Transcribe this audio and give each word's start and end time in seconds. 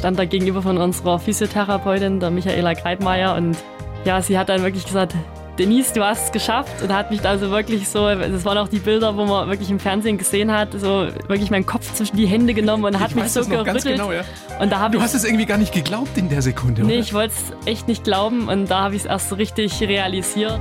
stand 0.00 0.18
da 0.18 0.24
gegenüber 0.24 0.62
von 0.62 0.78
unserer 0.78 1.18
Physiotherapeutin, 1.18 2.20
der 2.20 2.30
Michaela 2.30 2.74
Kreitmeier. 2.74 3.34
Und 3.36 3.56
ja, 4.04 4.20
sie 4.22 4.38
hat 4.38 4.48
dann 4.48 4.62
wirklich 4.62 4.84
gesagt, 4.86 5.14
Denise, 5.58 5.92
du 5.92 6.02
hast 6.02 6.24
es 6.26 6.32
geschafft 6.32 6.80
und 6.82 6.90
hat 6.90 7.10
mich 7.10 7.20
da 7.20 7.36
so 7.36 7.50
wirklich 7.50 7.86
so, 7.86 8.08
das 8.08 8.46
waren 8.46 8.56
auch 8.56 8.68
die 8.68 8.78
Bilder, 8.78 9.14
wo 9.18 9.26
man 9.26 9.50
wirklich 9.50 9.68
im 9.70 9.78
Fernsehen 9.78 10.16
gesehen 10.16 10.50
hat, 10.50 10.72
so 10.72 11.08
wirklich 11.28 11.50
meinen 11.50 11.66
Kopf 11.66 11.92
zwischen 11.92 12.16
die 12.16 12.24
Hände 12.26 12.54
genommen 12.54 12.84
und 12.86 12.98
hat 12.98 13.10
ich 13.10 13.16
mich 13.16 13.30
so 13.30 13.40
das 13.40 13.48
noch 13.48 13.64
gerüttelt. 13.64 13.84
ganz 13.84 13.98
genau, 13.98 14.10
ja. 14.12 14.22
Und 14.58 14.72
da 14.72 14.88
Du 14.88 14.96
ich 14.96 15.04
hast 15.04 15.12
es 15.14 15.24
irgendwie 15.24 15.44
gar 15.44 15.58
nicht 15.58 15.74
geglaubt 15.74 16.16
in 16.16 16.30
der 16.30 16.40
Sekunde, 16.40 16.80
Nee, 16.82 16.92
oder? 16.94 17.00
ich 17.02 17.12
wollte 17.12 17.34
es 17.34 17.66
echt 17.66 17.88
nicht 17.88 18.04
glauben 18.04 18.48
und 18.48 18.70
da 18.70 18.84
habe 18.84 18.94
ich 18.94 19.02
es 19.02 19.06
erst 19.06 19.28
so 19.28 19.34
richtig 19.34 19.78
realisiert. 19.82 20.58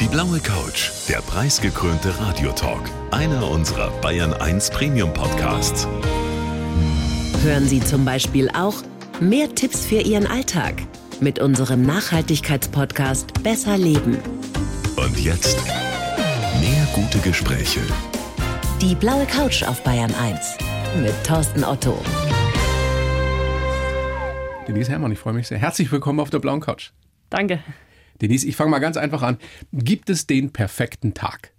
Die 0.00 0.06
blaue 0.06 0.38
Couch, 0.38 0.90
der 1.08 1.18
preisgekrönte 1.22 2.12
Radiotalk. 2.20 2.82
Einer 3.10 3.50
unserer 3.50 3.90
Bayern 4.00 4.32
1 4.32 4.70
Premium 4.70 5.12
Podcasts. 5.12 5.88
Hören 7.42 7.66
Sie 7.66 7.80
zum 7.80 8.04
Beispiel 8.04 8.48
auch 8.50 8.84
mehr 9.20 9.52
Tipps 9.52 9.84
für 9.84 10.00
Ihren 10.00 10.28
Alltag 10.28 10.74
mit 11.20 11.40
unserem 11.40 11.82
Nachhaltigkeitspodcast 11.82 13.42
Besser 13.42 13.76
Leben. 13.76 14.16
Und 14.94 15.18
jetzt 15.18 15.60
mehr 16.60 16.86
gute 16.94 17.18
Gespräche. 17.18 17.80
Die 18.80 18.94
blaue 18.94 19.26
Couch 19.26 19.64
auf 19.64 19.82
Bayern 19.82 20.14
1 20.14 20.56
mit 21.02 21.12
Thorsten 21.26 21.64
Otto. 21.64 22.00
Denise 24.68 24.90
Herrmann, 24.90 25.10
ich 25.10 25.18
freue 25.18 25.34
mich 25.34 25.48
sehr. 25.48 25.58
Herzlich 25.58 25.90
willkommen 25.90 26.20
auf 26.20 26.30
der 26.30 26.38
blauen 26.38 26.60
Couch. 26.60 26.90
Danke. 27.28 27.58
Denise, 28.20 28.46
ich 28.46 28.54
fange 28.54 28.70
mal 28.70 28.78
ganz 28.78 28.96
einfach 28.96 29.22
an. 29.22 29.36
Gibt 29.72 30.10
es 30.10 30.28
den 30.28 30.52
perfekten 30.52 31.12
Tag? 31.12 31.50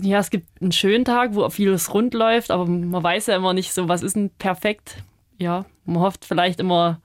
Ja, 0.00 0.18
es 0.18 0.30
gibt 0.30 0.48
einen 0.60 0.72
schönen 0.72 1.04
Tag, 1.04 1.36
wo 1.36 1.48
vieles 1.48 1.94
rund 1.94 2.12
läuft, 2.12 2.50
aber 2.50 2.66
man 2.66 3.04
weiß 3.04 3.28
ja 3.28 3.36
immer 3.36 3.52
nicht 3.52 3.72
so, 3.72 3.88
was 3.88 4.02
ist 4.02 4.16
denn 4.16 4.30
perfekt. 4.30 4.96
Ja, 5.38 5.64
man 5.84 6.02
hofft 6.02 6.24
vielleicht 6.24 6.60
immer, 6.60 7.00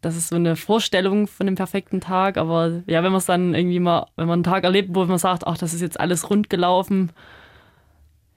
das 0.00 0.16
ist 0.16 0.28
so 0.28 0.36
eine 0.36 0.56
Vorstellung 0.56 1.26
von 1.26 1.46
dem 1.46 1.54
perfekten 1.54 2.00
Tag, 2.00 2.36
aber 2.36 2.82
ja, 2.86 3.02
wenn 3.02 3.12
man 3.12 3.18
es 3.18 3.26
dann 3.26 3.54
irgendwie 3.54 3.80
mal, 3.80 4.06
wenn 4.16 4.26
man 4.28 4.38
einen 4.38 4.44
Tag 4.44 4.64
erlebt, 4.64 4.90
wo 4.92 5.04
man 5.04 5.18
sagt, 5.18 5.46
ach, 5.46 5.58
das 5.58 5.74
ist 5.74 5.80
jetzt 5.80 5.98
alles 5.98 6.30
rund 6.30 6.50
gelaufen, 6.50 7.10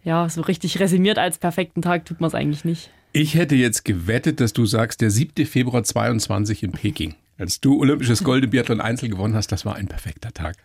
ja, 0.03 0.27
so 0.27 0.41
richtig 0.41 0.79
resümiert 0.79 1.19
als 1.19 1.37
perfekten 1.37 1.81
Tag 1.81 2.05
tut 2.05 2.19
man 2.19 2.27
es 2.27 2.35
eigentlich 2.35 2.65
nicht. 2.65 2.89
Ich 3.13 3.35
hätte 3.35 3.55
jetzt 3.55 3.85
gewettet, 3.85 4.39
dass 4.39 4.53
du 4.53 4.65
sagst, 4.65 5.01
der 5.01 5.11
7. 5.11 5.45
Februar 5.45 5.83
22 5.83 6.63
in 6.63 6.71
Peking, 6.71 7.15
als 7.37 7.59
du 7.59 7.79
olympisches 7.79 8.23
Gold 8.23 8.45
im 8.45 8.49
Biathlon 8.49 8.81
Einzel 8.81 9.09
gewonnen 9.09 9.35
hast, 9.35 9.51
das 9.51 9.65
war 9.65 9.75
ein 9.75 9.87
perfekter 9.87 10.31
Tag. 10.33 10.55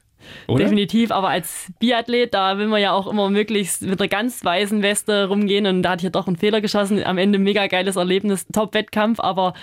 Oder? 0.46 0.64
Definitiv, 0.64 1.10
aber 1.10 1.28
als 1.28 1.66
Biathlet, 1.78 2.34
da 2.34 2.58
will 2.58 2.68
man 2.68 2.80
ja 2.80 2.92
auch 2.92 3.06
immer 3.06 3.30
möglichst 3.30 3.82
mit 3.82 4.00
einer 4.00 4.08
ganz 4.08 4.44
weißen 4.44 4.82
Weste 4.82 5.28
rumgehen 5.28 5.66
und 5.66 5.82
da 5.82 5.94
ich 5.94 6.02
ja 6.02 6.10
doch 6.10 6.26
einen 6.26 6.36
Fehler 6.36 6.60
geschossen. 6.60 7.02
Am 7.04 7.18
Ende 7.18 7.38
mega 7.38 7.66
geiles 7.66 7.96
Erlebnis, 7.96 8.46
Top-Wettkampf, 8.52 9.20
aber 9.20 9.54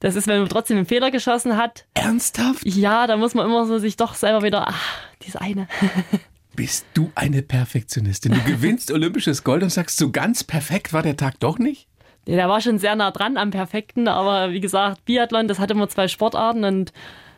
das 0.00 0.14
ist, 0.14 0.26
wenn 0.28 0.40
man 0.40 0.48
trotzdem 0.48 0.76
einen 0.76 0.86
Fehler 0.86 1.10
geschossen 1.10 1.56
hat, 1.56 1.86
Ernsthaft? 1.94 2.64
ja, 2.64 3.06
da 3.06 3.16
muss 3.16 3.34
man 3.34 3.46
immer 3.46 3.66
so 3.66 3.78
sich 3.78 3.96
doch 3.96 4.14
selber 4.14 4.42
wieder, 4.42 4.68
ach, 4.68 4.98
dieses 5.22 5.36
eine. 5.36 5.68
Bist 6.56 6.86
du 6.94 7.10
eine 7.14 7.42
Perfektionistin? 7.42 8.32
Du 8.32 8.40
gewinnst 8.40 8.90
olympisches 8.90 9.44
Gold 9.44 9.62
und 9.62 9.68
sagst, 9.68 9.98
so 9.98 10.10
ganz 10.10 10.42
perfekt 10.42 10.94
war 10.94 11.02
der 11.02 11.16
Tag 11.16 11.38
doch 11.40 11.58
nicht? 11.58 11.86
Ja, 12.26 12.36
der 12.36 12.48
war 12.48 12.60
schon 12.60 12.78
sehr 12.78 12.96
nah 12.96 13.10
dran 13.10 13.36
am 13.36 13.50
Perfekten, 13.50 14.08
aber 14.08 14.52
wie 14.52 14.60
gesagt, 14.60 15.04
Biathlon, 15.04 15.48
das 15.48 15.58
hat 15.58 15.70
immer 15.70 15.88
zwei 15.88 16.08
Sportarten 16.08 16.64
und 16.64 16.92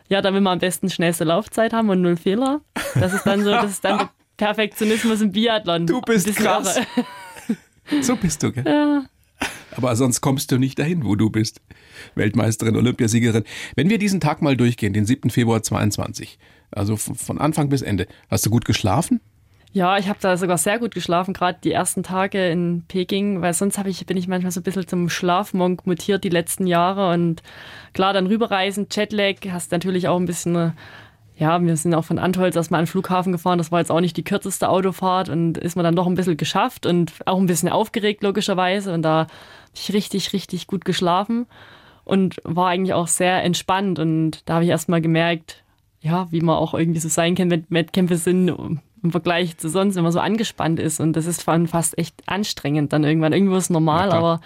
ja, 0.09 0.21
da 0.21 0.33
will 0.33 0.41
man 0.41 0.53
am 0.53 0.59
besten 0.59 0.89
schnellste 0.89 1.23
Laufzeit 1.23 1.71
haben 1.71 1.89
und 1.89 2.01
null 2.01 2.17
Fehler. 2.17 2.61
Das 2.95 3.13
ist 3.13 3.25
dann 3.25 3.43
so, 3.43 3.51
das 3.51 3.71
ist 3.71 3.85
dann 3.85 4.09
Perfektionismus 4.37 5.21
im 5.21 5.31
Biathlon. 5.31 5.85
Du 5.85 6.01
bist 6.01 6.35
krass. 6.35 6.77
irre. 6.77 6.85
So 8.01 8.15
bist 8.15 8.43
du, 8.43 8.51
gell? 8.51 9.03
Aber 9.75 9.95
sonst 9.95 10.21
kommst 10.21 10.51
du 10.51 10.59
nicht 10.59 10.77
dahin, 10.77 11.05
wo 11.05 11.15
du 11.15 11.31
bist. 11.31 11.59
Weltmeisterin, 12.13 12.75
Olympiasiegerin. 12.75 13.43
Wenn 13.75 13.89
wir 13.89 13.97
diesen 13.97 14.19
Tag 14.19 14.43
mal 14.43 14.55
durchgehen, 14.55 14.93
den 14.93 15.07
7. 15.07 15.31
Februar 15.31 15.63
22, 15.63 16.37
also 16.69 16.97
von 16.97 17.39
Anfang 17.39 17.69
bis 17.69 17.81
Ende, 17.81 18.05
hast 18.29 18.45
du 18.45 18.51
gut 18.51 18.65
geschlafen? 18.65 19.21
Ja, 19.71 19.97
ich 19.97 20.09
habe 20.09 20.17
da 20.19 20.35
sogar 20.35 20.57
sehr 20.57 20.79
gut 20.79 20.95
geschlafen, 20.95 21.33
gerade 21.33 21.59
die 21.63 21.71
ersten 21.71 22.01
Tage 22.01 22.49
in 22.49 22.83
Peking, 22.87 23.41
weil 23.41 23.53
sonst 23.53 23.77
ich, 23.85 24.05
bin 24.07 24.17
ich 24.17 24.27
manchmal 24.27 24.51
so 24.51 24.59
ein 24.59 24.63
bisschen 24.63 24.87
zum 24.87 25.09
Schlafmonk 25.09 25.85
mutiert 25.85 26.23
die 26.23 26.29
letzten 26.29 26.65
Jahre. 26.65 27.13
Und 27.13 27.43
klar, 27.93 28.13
dann 28.13 28.27
rüberreisen, 28.27 28.87
Jetlag, 28.91 29.35
hast 29.51 29.71
natürlich 29.71 30.07
auch 30.07 30.17
ein 30.17 30.25
bisschen, 30.25 30.55
äh, 30.55 30.71
ja, 31.35 31.61
wir 31.61 31.77
sind 31.77 31.93
auch 31.95 32.03
von 32.03 32.19
Antholz 32.19 32.55
erstmal 32.55 32.79
an 32.79 32.85
den 32.85 32.91
Flughafen 32.91 33.31
gefahren. 33.31 33.57
Das 33.57 33.71
war 33.71 33.79
jetzt 33.79 33.91
auch 33.91 34.01
nicht 34.01 34.17
die 34.17 34.23
kürzeste 34.23 34.69
Autofahrt 34.69 35.29
und 35.29 35.57
ist 35.57 35.75
man 35.75 35.85
dann 35.85 35.95
doch 35.95 36.05
ein 36.05 36.15
bisschen 36.15 36.37
geschafft 36.37 36.85
und 36.85 37.13
auch 37.25 37.39
ein 37.39 37.45
bisschen 37.45 37.69
aufgeregt, 37.69 38.23
logischerweise. 38.23 38.93
Und 38.93 39.03
da 39.03 39.19
habe 39.19 39.31
ich 39.73 39.93
richtig, 39.93 40.33
richtig 40.33 40.67
gut 40.67 40.83
geschlafen 40.83 41.47
und 42.03 42.41
war 42.43 42.67
eigentlich 42.67 42.93
auch 42.93 43.07
sehr 43.07 43.41
entspannt. 43.43 43.99
Und 43.99 44.49
da 44.49 44.55
habe 44.55 44.65
ich 44.65 44.69
erstmal 44.69 44.99
gemerkt, 44.99 45.63
ja, 46.01 46.27
wie 46.31 46.41
man 46.41 46.57
auch 46.57 46.73
irgendwie 46.73 46.99
so 46.99 47.09
sein 47.09 47.35
kann, 47.35 47.49
wenn 47.51 47.65
Wettkämpfe 47.69 48.17
sind 48.17 48.49
im 48.49 49.11
Vergleich 49.11 49.57
zu 49.57 49.69
sonst, 49.69 49.95
wenn 49.95 50.03
man 50.03 50.11
so 50.11 50.19
angespannt 50.19 50.79
ist. 50.79 50.99
Und 50.99 51.13
das 51.13 51.25
ist 51.25 51.43
fast 51.43 51.97
echt 51.97 52.21
anstrengend 52.25 52.91
dann 52.91 53.03
irgendwann. 53.03 53.33
Irgendwo 53.33 53.55
ist 53.55 53.65
es 53.65 53.69
normal, 53.69 54.09
klar. 54.09 54.17
aber 54.17 54.41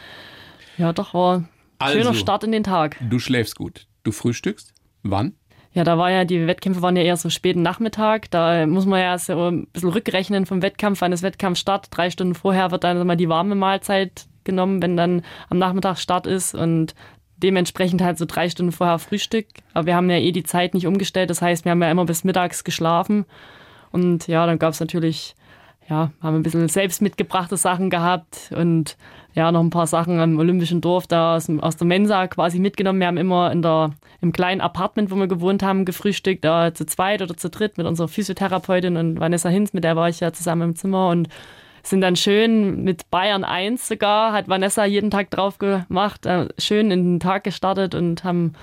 ja, 0.77 0.93
doch 0.93 1.13
war 1.13 1.43
ein 1.83 1.91
schöner 1.93 2.09
Also. 2.09 2.19
Start 2.19 2.43
in 2.43 2.51
den 2.51 2.63
Tag. 2.63 2.97
Du 3.09 3.19
schläfst 3.19 3.55
gut. 3.55 3.87
Du 4.03 4.11
frühstückst? 4.11 4.73
Wann? 5.03 5.33
Ja, 5.73 5.83
da 5.83 5.97
war 5.97 6.11
ja, 6.11 6.23
die 6.23 6.45
Wettkämpfe 6.45 6.81
waren 6.81 6.95
ja 6.95 7.01
eher 7.01 7.17
so 7.17 7.29
späten 7.29 7.63
Nachmittag. 7.63 8.29
Da 8.29 8.67
muss 8.67 8.85
man 8.85 8.99
ja 9.01 9.17
so 9.17 9.49
ein 9.49 9.67
bisschen 9.67 9.89
rückrechnen 9.89 10.45
vom 10.45 10.61
Wettkampf, 10.61 11.01
wann 11.01 11.11
das 11.11 11.23
Wettkampf 11.23 11.57
startet. 11.57 11.95
Drei 11.95 12.09
Stunden 12.11 12.35
vorher 12.35 12.71
wird 12.71 12.83
dann 12.83 13.05
mal 13.07 13.15
die 13.15 13.29
warme 13.29 13.55
Mahlzeit 13.55 14.27
genommen, 14.43 14.81
wenn 14.81 14.97
dann 14.97 15.23
am 15.49 15.57
Nachmittag 15.57 15.97
Start 15.97 16.27
ist 16.27 16.53
und 16.53 16.93
dementsprechend 17.37 18.01
halt 18.01 18.17
so 18.17 18.25
drei 18.25 18.49
Stunden 18.49 18.71
vorher 18.71 18.99
Frühstück. 18.99 19.47
Aber 19.73 19.87
wir 19.87 19.95
haben 19.95 20.09
ja 20.09 20.17
eh 20.17 20.31
die 20.31 20.43
Zeit 20.43 20.75
nicht 20.75 20.85
umgestellt. 20.85 21.29
Das 21.29 21.41
heißt, 21.41 21.65
wir 21.65 21.71
haben 21.71 21.81
ja 21.81 21.89
immer 21.89 22.05
bis 22.05 22.23
mittags 22.23 22.63
geschlafen. 22.63 23.25
Und 23.91 24.27
ja, 24.27 24.45
dann 24.45 24.59
gab 24.59 24.73
es 24.73 24.79
natürlich, 24.79 25.35
ja, 25.89 26.11
haben 26.21 26.35
ein 26.37 26.43
bisschen 26.43 26.67
selbst 26.69 27.01
mitgebrachte 27.01 27.57
Sachen 27.57 27.89
gehabt 27.89 28.51
und 28.55 28.97
ja, 29.33 29.51
noch 29.51 29.61
ein 29.61 29.69
paar 29.69 29.87
Sachen 29.87 30.19
am 30.19 30.37
Olympischen 30.37 30.79
Dorf 30.79 31.07
da 31.07 31.35
aus, 31.35 31.47
dem- 31.47 31.59
aus 31.59 31.75
der 31.75 31.87
Mensa 31.87 32.27
quasi 32.27 32.59
mitgenommen. 32.59 32.99
Wir 32.99 33.07
haben 33.07 33.17
immer 33.17 33.51
in 33.51 33.61
der, 33.61 33.91
im 34.21 34.31
kleinen 34.31 34.61
Apartment, 34.61 35.11
wo 35.11 35.15
wir 35.15 35.27
gewohnt 35.27 35.63
haben, 35.63 35.85
gefrühstückt, 35.85 36.45
da 36.45 36.73
zu 36.73 36.85
zweit 36.85 37.21
oder 37.21 37.35
zu 37.35 37.49
dritt 37.49 37.77
mit 37.77 37.87
unserer 37.87 38.07
Physiotherapeutin 38.07 38.95
und 38.95 39.19
Vanessa 39.19 39.49
Hinz, 39.49 39.73
mit 39.73 39.83
der 39.83 39.95
war 39.95 40.07
ich 40.07 40.19
ja 40.19 40.31
zusammen 40.31 40.69
im 40.69 40.75
Zimmer 40.75 41.09
und 41.09 41.27
sind 41.81 41.99
dann 42.01 42.15
schön 42.15 42.83
mit 42.83 43.09
Bayern 43.11 43.43
1 43.43 43.87
sogar, 43.89 44.31
hat 44.31 44.47
Vanessa 44.47 44.85
jeden 44.85 45.11
Tag 45.11 45.31
drauf 45.31 45.57
gemacht, 45.57 46.25
äh, 46.25 46.47
schön 46.57 46.91
in 46.91 47.03
den 47.15 47.19
Tag 47.19 47.43
gestartet 47.43 47.93
und 47.95 48.23
haben 48.23 48.53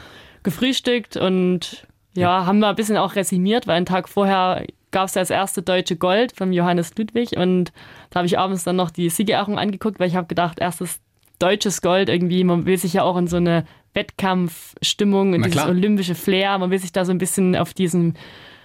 gefrühstückt 0.42 1.16
und 1.16 1.86
ja, 2.14 2.46
haben 2.46 2.60
wir 2.60 2.68
ein 2.68 2.76
bisschen 2.76 2.96
auch 2.96 3.14
resümiert, 3.16 3.66
weil 3.66 3.76
einen 3.76 3.86
Tag 3.86 4.08
vorher 4.08 4.64
gab 4.90 5.08
es 5.08 5.14
ja 5.14 5.22
das 5.22 5.30
erste 5.30 5.62
deutsche 5.62 5.96
Gold 5.96 6.32
vom 6.36 6.52
Johannes 6.52 6.96
Ludwig 6.96 7.36
und 7.36 7.72
da 8.10 8.18
habe 8.18 8.26
ich 8.26 8.38
abends 8.38 8.64
dann 8.64 8.76
noch 8.76 8.90
die 8.90 9.08
Siegerehrung 9.10 9.58
angeguckt, 9.58 10.00
weil 10.00 10.08
ich 10.08 10.16
habe 10.16 10.26
gedacht, 10.26 10.58
erstes 10.58 11.00
deutsches 11.38 11.80
Gold 11.82 12.08
irgendwie, 12.08 12.44
man 12.44 12.66
will 12.66 12.76
sich 12.76 12.94
ja 12.94 13.02
auch 13.02 13.16
in 13.16 13.26
so 13.26 13.36
eine 13.36 13.64
Wettkampfstimmung, 13.94 15.34
in 15.34 15.40
Na 15.40 15.46
dieses 15.46 15.62
klar. 15.62 15.70
olympische 15.70 16.14
Flair, 16.14 16.58
man 16.58 16.70
will 16.70 16.78
sich 16.78 16.92
da 16.92 17.04
so 17.04 17.12
ein 17.12 17.18
bisschen 17.18 17.56
auf 17.56 17.74
diesen 17.74 18.16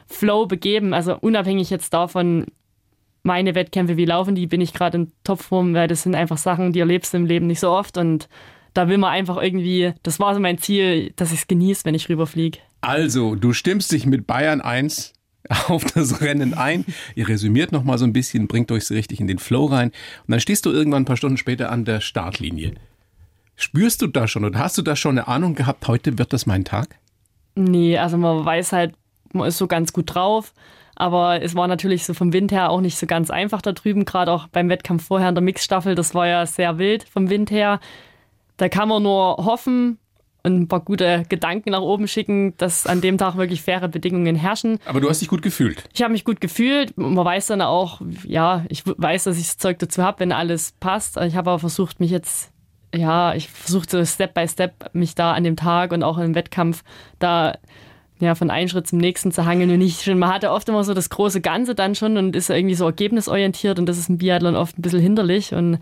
Flow 0.08 0.46
begeben, 0.46 0.94
also 0.94 1.18
unabhängig 1.20 1.70
jetzt 1.70 1.94
davon, 1.94 2.46
meine 3.24 3.56
Wettkämpfe, 3.56 3.98
wie 3.98 4.06
laufen 4.06 4.36
die, 4.36 4.46
bin 4.46 4.62
ich 4.62 4.74
gerade 4.74 4.98
in 5.00 5.12
Topform, 5.24 5.74
weil 5.74 5.88
das 5.88 6.04
sind 6.04 6.14
einfach 6.14 6.38
Sachen, 6.38 6.74
die 6.74 6.80
erlebst 6.80 7.14
du 7.14 7.18
im 7.18 7.26
Leben 7.26 7.48
nicht 7.48 7.60
so 7.60 7.72
oft 7.72 7.98
und 7.98 8.30
da 8.76 8.88
will 8.88 8.98
man 8.98 9.12
einfach 9.12 9.42
irgendwie, 9.42 9.94
das 10.04 10.20
war 10.20 10.36
so 10.36 10.40
mein 10.40 10.58
Ziel, 10.58 11.12
dass 11.16 11.32
ich 11.32 11.40
es 11.40 11.48
genieße, 11.48 11.86
wenn 11.86 11.96
ich 11.96 12.10
rüberfliege. 12.10 12.60
Also, 12.82 13.36
du 13.36 13.54
stimmst 13.54 13.92
dich 13.92 14.06
mit 14.06 14.28
Bayern 14.28 14.62
1 14.62 15.14
auf 15.68 15.86
das 15.86 16.22
Rennen 16.22 16.54
ein. 16.54 16.86
Ihr 17.16 17.28
resümiert 17.28 17.72
noch 17.72 17.84
mal 17.84 17.98
so 17.98 18.06
ein 18.06 18.14
bisschen, 18.14 18.48
bringt 18.48 18.72
euch 18.72 18.86
so 18.86 18.94
richtig 18.94 19.20
in 19.20 19.28
den 19.28 19.40
Flow 19.40 19.66
rein. 19.66 19.90
Und 19.90 20.32
dann 20.32 20.40
stehst 20.40 20.66
du 20.66 20.72
irgendwann 20.72 21.04
ein 21.04 21.06
paar 21.06 21.18
Stunden 21.18 21.38
später 21.38 21.72
an 21.72 21.86
der 21.86 22.02
Startlinie. 22.02 22.74
Spürst 23.56 24.02
du 24.02 24.08
da 24.08 24.28
schon 24.28 24.44
oder 24.44 24.60
hast 24.60 24.78
du 24.78 24.82
da 24.82 24.96
schon 24.96 25.18
eine 25.18 25.28
Ahnung 25.28 25.56
gehabt, 25.56 25.88
heute 25.88 26.18
wird 26.18 26.34
das 26.34 26.46
mein 26.46 26.66
Tag? 26.66 27.00
Nee, 27.56 27.98
also 27.98 28.18
man 28.18 28.44
weiß 28.44 28.74
halt, 28.74 28.96
man 29.32 29.48
ist 29.48 29.58
so 29.58 29.68
ganz 29.68 29.94
gut 29.94 30.14
drauf. 30.14 30.54
Aber 30.98 31.42
es 31.42 31.56
war 31.56 31.68
natürlich 31.68 32.06
so 32.06 32.14
vom 32.14 32.32
Wind 32.32 32.54
her 32.54 32.70
auch 32.70 32.80
nicht 32.80 32.98
so 32.98 33.06
ganz 33.06 33.30
einfach 33.30 33.62
da 33.62 33.74
drüben, 33.74 34.06
gerade 34.06 34.32
auch 34.32 34.48
beim 34.48 34.70
Wettkampf 34.70 35.06
vorher 35.06 35.30
in 35.30 35.36
der 35.36 35.44
Mixstaffel. 35.44 35.94
Das 35.94 36.16
war 36.16 36.26
ja 36.28 36.46
sehr 36.46 36.78
wild 36.78 37.04
vom 37.04 37.30
Wind 37.30 37.52
her. 37.52 37.82
Da 38.56 38.70
kann 38.70 38.88
man 38.88 39.04
nur 39.04 39.36
hoffen 39.38 40.00
und 40.46 40.62
ein 40.62 40.68
paar 40.68 40.82
gute 40.82 41.24
Gedanken 41.28 41.72
nach 41.72 41.82
oben 41.82 42.08
schicken, 42.08 42.56
dass 42.58 42.86
an 42.86 43.02
dem 43.02 43.18
Tag 43.18 43.36
wirklich 43.36 43.62
faire 43.62 43.88
Bedingungen 43.88 44.36
herrschen. 44.36 44.80
Aber 44.86 45.02
du 45.02 45.10
hast 45.10 45.22
dich 45.22 45.28
gut 45.28 45.42
gefühlt. 45.42 45.84
Ich 45.94 46.04
habe 46.04 46.14
mich 46.14 46.24
gut 46.24 46.40
gefühlt. 46.40 46.96
Man 46.98 47.18
weiß 47.18 47.48
dann 47.48 47.62
auch, 47.62 48.02
ja, 48.26 48.64
ich 48.70 48.84
weiß, 48.86 49.26
dass 49.26 49.38
ich 49.38 49.48
das 49.48 49.58
Zeug 49.58 49.80
dazu 49.80 50.04
habe, 50.04 50.20
wenn 50.20 50.32
alles 50.32 50.74
passt. 50.80 51.18
Ich 51.18 51.36
habe 51.36 51.50
aber 51.50 51.60
versucht, 51.60 52.00
mich 52.00 52.12
jetzt, 52.12 52.52
ja, 52.94 53.34
ich 53.34 53.50
versuchte 53.50 53.98
so 53.98 54.06
Step 54.06 54.34
by 54.34 54.48
Step, 54.48 54.94
mich 54.94 55.16
da 55.16 55.34
an 55.34 55.44
dem 55.44 55.56
Tag 55.56 55.92
und 55.92 56.04
auch 56.04 56.18
im 56.20 56.36
Wettkampf 56.36 56.84
da 57.20 57.56
ja, 58.20 58.36
von 58.36 58.50
einem 58.50 58.70
Schritt 58.70 58.88
zum 58.88 59.00
nächsten 59.00 59.32
zu 59.32 59.46
hangeln 59.46 59.70
und 59.72 59.80
nicht 59.80 60.04
schon, 60.04 60.18
man 60.20 60.34
hatte 60.34 60.52
oft 60.52 60.70
immer 60.70 60.84
so 60.86 60.94
das 60.94 61.10
große 61.10 61.42
Ganze 61.42 61.76
dann 61.76 61.96
schon 61.96 62.16
und 62.18 62.34
ist 62.36 62.50
irgendwie 62.50 62.76
so 62.76 62.86
ergebnisorientiert 62.86 63.78
und 63.78 63.88
das 63.88 63.98
ist 63.98 64.08
im 64.08 64.20
Biathlon 64.20 64.56
oft 64.56 64.78
ein 64.78 64.82
bisschen 64.82 65.02
hinderlich 65.02 65.54
und 65.54 65.80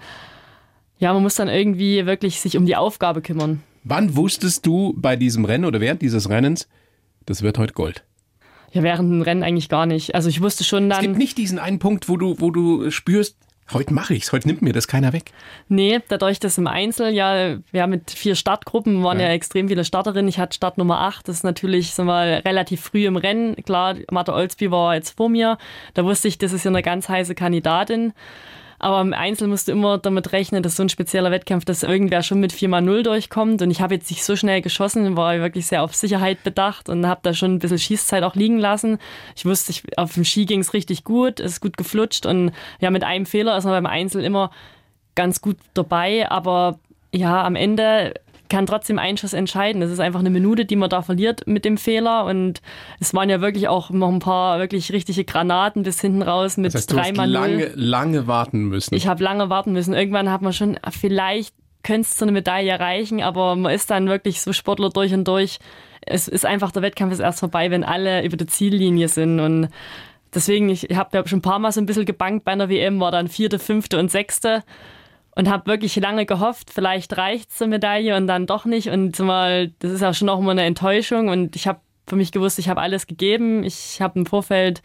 ja, 0.98 1.13
man 1.13 1.21
muss 1.21 1.36
dann 1.36 1.48
irgendwie 1.48 2.07
wirklich 2.07 2.42
sich 2.42 2.57
um 2.57 2.66
die 2.66 2.75
Aufgabe 2.75 3.21
kümmern. 3.21 3.62
Wann 3.83 4.15
wusstest 4.15 4.65
du 4.65 4.94
bei 4.95 5.15
diesem 5.15 5.45
Rennen 5.45 5.65
oder 5.65 5.81
während 5.81 6.01
dieses 6.01 6.30
Rennens, 6.30 6.68
das 7.25 7.41
wird 7.41 7.57
heute 7.57 7.74
Gold? 7.74 8.03
Ja, 8.71 8.81
während 8.81 9.12
dem 9.12 9.21
Rennen 9.21 9.44
eigentlich 9.44 9.69
gar 9.69 9.85
nicht. 9.85 10.15
Also 10.15 10.30
ich 10.30 10.41
wusste 10.41 10.63
schon 10.63 10.89
dann. 10.89 11.00
Es 11.00 11.06
gibt 11.06 11.18
nicht 11.18 11.38
diesen 11.38 11.59
einen 11.59 11.80
Punkt, 11.80 12.09
wo 12.09 12.18
du, 12.18 12.35
wo 12.39 12.50
du 12.50 12.89
spürst, 12.89 13.38
heute 13.71 13.94
mache 13.94 14.13
ich's, 14.13 14.31
heute 14.31 14.47
nimmt 14.47 14.62
mir 14.62 14.74
das 14.74 14.88
keiner 14.88 15.13
weg. 15.13 15.31
Nee, 15.68 16.00
dadurch, 16.07 16.39
dass 16.39 16.57
im 16.57 16.68
Einzel 16.68 17.13
ja, 17.13 17.57
ja 17.71 17.88
mit 17.88 18.12
vier 18.12 18.35
Startgruppen 18.35 19.03
waren 19.03 19.19
ja, 19.19 19.27
ja 19.27 19.33
extrem 19.33 19.68
viele 19.68 19.85
Starterinnen. 19.85 20.27
Ich 20.27 20.39
hatte 20.39 20.56
Start 20.56 20.77
Nummer 20.77 21.01
8, 21.01 21.27
das 21.27 21.38
ist 21.38 21.44
natürlich 21.44 21.94
so 21.94 22.03
mal 22.03 22.41
relativ 22.45 22.81
früh 22.81 23.06
im 23.06 23.15
Rennen. 23.15 23.56
Klar, 23.63 23.95
Martha 24.12 24.33
Olsby 24.33 24.71
war 24.71 24.95
jetzt 24.95 25.12
vor 25.12 25.30
mir. 25.30 25.57
Da 25.94 26.03
wusste 26.03 26.27
ich, 26.27 26.38
das 26.38 26.51
ist 26.51 26.63
ja 26.63 26.71
eine 26.71 26.81
ganz 26.81 27.09
heiße 27.09 27.35
Kandidatin. 27.35 28.13
Aber 28.83 29.00
im 29.00 29.13
Einzel 29.13 29.47
musst 29.47 29.69
du 29.69 29.71
immer 29.71 29.97
damit 29.97 30.33
rechnen, 30.33 30.62
dass 30.62 30.75
so 30.75 30.83
ein 30.83 30.89
spezieller 30.89 31.31
Wettkampf, 31.31 31.63
dass 31.63 31.83
irgendwer 31.83 32.21
schon 32.21 32.41
mit 32.41 32.51
4x0 32.51 33.03
durchkommt. 33.03 33.62
Und 33.62 33.71
ich 33.71 33.80
habe 33.80 33.95
jetzt 33.95 34.12
nicht 34.12 34.25
so 34.25 34.35
schnell 34.35 34.62
geschossen, 34.62 35.15
war 35.15 35.39
wirklich 35.39 35.68
sehr 35.68 35.83
auf 35.83 35.95
Sicherheit 35.95 36.44
bedacht 36.44 36.89
und 36.89 37.07
habe 37.07 37.21
da 37.24 37.33
schon 37.33 37.56
ein 37.56 37.59
bisschen 37.59 37.80
Schießzeit 37.80 38.24
auch 38.24 38.35
liegen 38.35 38.59
lassen. 38.59 39.00
Ich 39.38 39.45
wusste, 39.45 39.71
ich, 39.71 39.97
auf 39.97 40.15
dem 40.15 40.25
Ski 40.25 40.45
ging 40.45 40.59
es 40.59 40.74
richtig 40.74 41.06
gut, 41.06 41.39
es 41.39 41.53
ist 41.53 41.62
gut 41.62 41.77
geflutscht 41.77 42.25
und 42.25 42.51
ja, 42.81 42.91
mit 42.91 43.06
einem 43.06 43.25
Fehler 43.25 43.57
ist 43.57 43.63
man 43.63 43.71
beim 43.71 43.85
Einzel 43.85 44.21
immer 44.21 44.51
ganz 45.15 45.39
gut 45.39 45.56
dabei. 45.74 46.30
Aber 46.30 46.77
ja, 47.13 47.45
am 47.45 47.56
Ende 47.56 48.15
kann 48.54 48.68
trotzdem 48.68 49.00
ein 49.00 49.18
Schuss 49.18 49.34
entscheiden. 49.34 49.82
Das 49.82 49.90
ist 49.90 50.00
einfach 50.00 50.20
eine 50.20 50.30
Minute, 50.30 50.66
die 50.66 50.76
man 50.76 50.88
da 50.88 51.02
verliert 51.02 51.48
mit 51.48 51.66
dem 51.66 51.76
Fehler. 51.76 52.26
Und 52.26 52.62
es 53.00 53.12
waren 53.16 53.28
ja 53.28 53.42
wirklich 53.42 53.68
auch 53.68 53.90
noch 53.90 54.10
ein 54.10 54.20
paar 54.20 54.60
wirklich 54.60 54.92
richtige 54.92 55.26
Granaten 55.26 55.82
bis 55.82 56.00
hinten 56.00 56.22
raus 56.22 56.58
mit 56.58 56.76
das 56.76 56.82
heißt, 56.82 56.94
dreimal 56.94 57.28
lange, 57.28 57.72
lange 57.74 58.28
warten 58.28 58.66
müssen. 58.66 58.94
Ich 58.94 59.08
habe 59.08 59.24
lange 59.24 59.50
warten 59.50 59.74
müssen. 59.74 59.96
Irgendwann 59.96 60.30
hat 60.30 60.44
man 60.44 60.54
schon, 60.54 60.78
vielleicht 60.92 61.56
könnte 61.82 62.02
es 62.02 62.16
zu 62.16 62.26
einer 62.26 62.32
Medaille 62.32 62.70
erreichen, 62.70 63.24
aber 63.24 63.56
man 63.56 63.74
ist 63.74 63.90
dann 63.90 64.08
wirklich 64.08 64.40
so 64.40 64.54
Sportler 64.54 64.92
durch 64.92 65.16
und 65.16 65.28
durch. 65.28 65.58
Es 66.02 66.28
ist 66.28 66.46
einfach, 66.46 66.72
der 66.72 66.84
Wettkampf 66.84 67.12
ist 67.12 67.22
erst 67.22 67.40
vorbei, 67.40 67.72
wenn 67.72 67.84
alle 67.84 68.24
über 68.24 68.38
der 68.38 68.48
Ziellinie 68.48 69.08
sind. 69.08 69.40
Und 69.40 69.70
deswegen, 70.32 70.70
ich 70.70 70.90
habe 70.94 71.18
ja 71.18 71.28
schon 71.28 71.40
ein 71.40 71.42
paar 71.42 71.58
Mal 71.58 71.72
so 71.72 71.82
ein 71.82 71.88
bisschen 71.88 72.06
gebankt 72.06 72.46
bei 72.46 72.52
einer 72.52 72.70
WM, 72.70 73.00
war 73.00 73.10
dann 73.10 73.30
vierte, 73.30 73.58
fünfte 73.58 73.98
und 73.98 74.12
sechste 74.12 74.62
und 75.35 75.50
habe 75.50 75.65
wirklich 75.65 75.95
lange 75.95 76.25
gehofft, 76.25 76.69
vielleicht 76.71 77.18
reicht 77.18 77.51
zur 77.51 77.68
Medaille 77.68 78.15
und 78.15 78.27
dann 78.27 78.45
doch 78.45 78.65
nicht. 78.65 78.89
Und 78.89 79.15
zumal, 79.15 79.71
das 79.80 79.91
ist 79.91 80.03
auch 80.03 80.13
schon 80.13 80.30
auch 80.30 80.39
immer 80.39 80.51
eine 80.51 80.63
Enttäuschung. 80.63 81.30
Und 81.30 81.56
ich 81.56 81.68
habe 81.68 81.80
für 82.07 82.15
mich 82.15 82.31
gewusst, 82.31 82.59
ich 82.59 82.69
habe 82.69 82.81
alles 82.81 83.07
gegeben. 83.07 83.63
Ich 83.63 84.01
habe 84.01 84.19
im 84.19 84.25
Vorfeld 84.25 84.83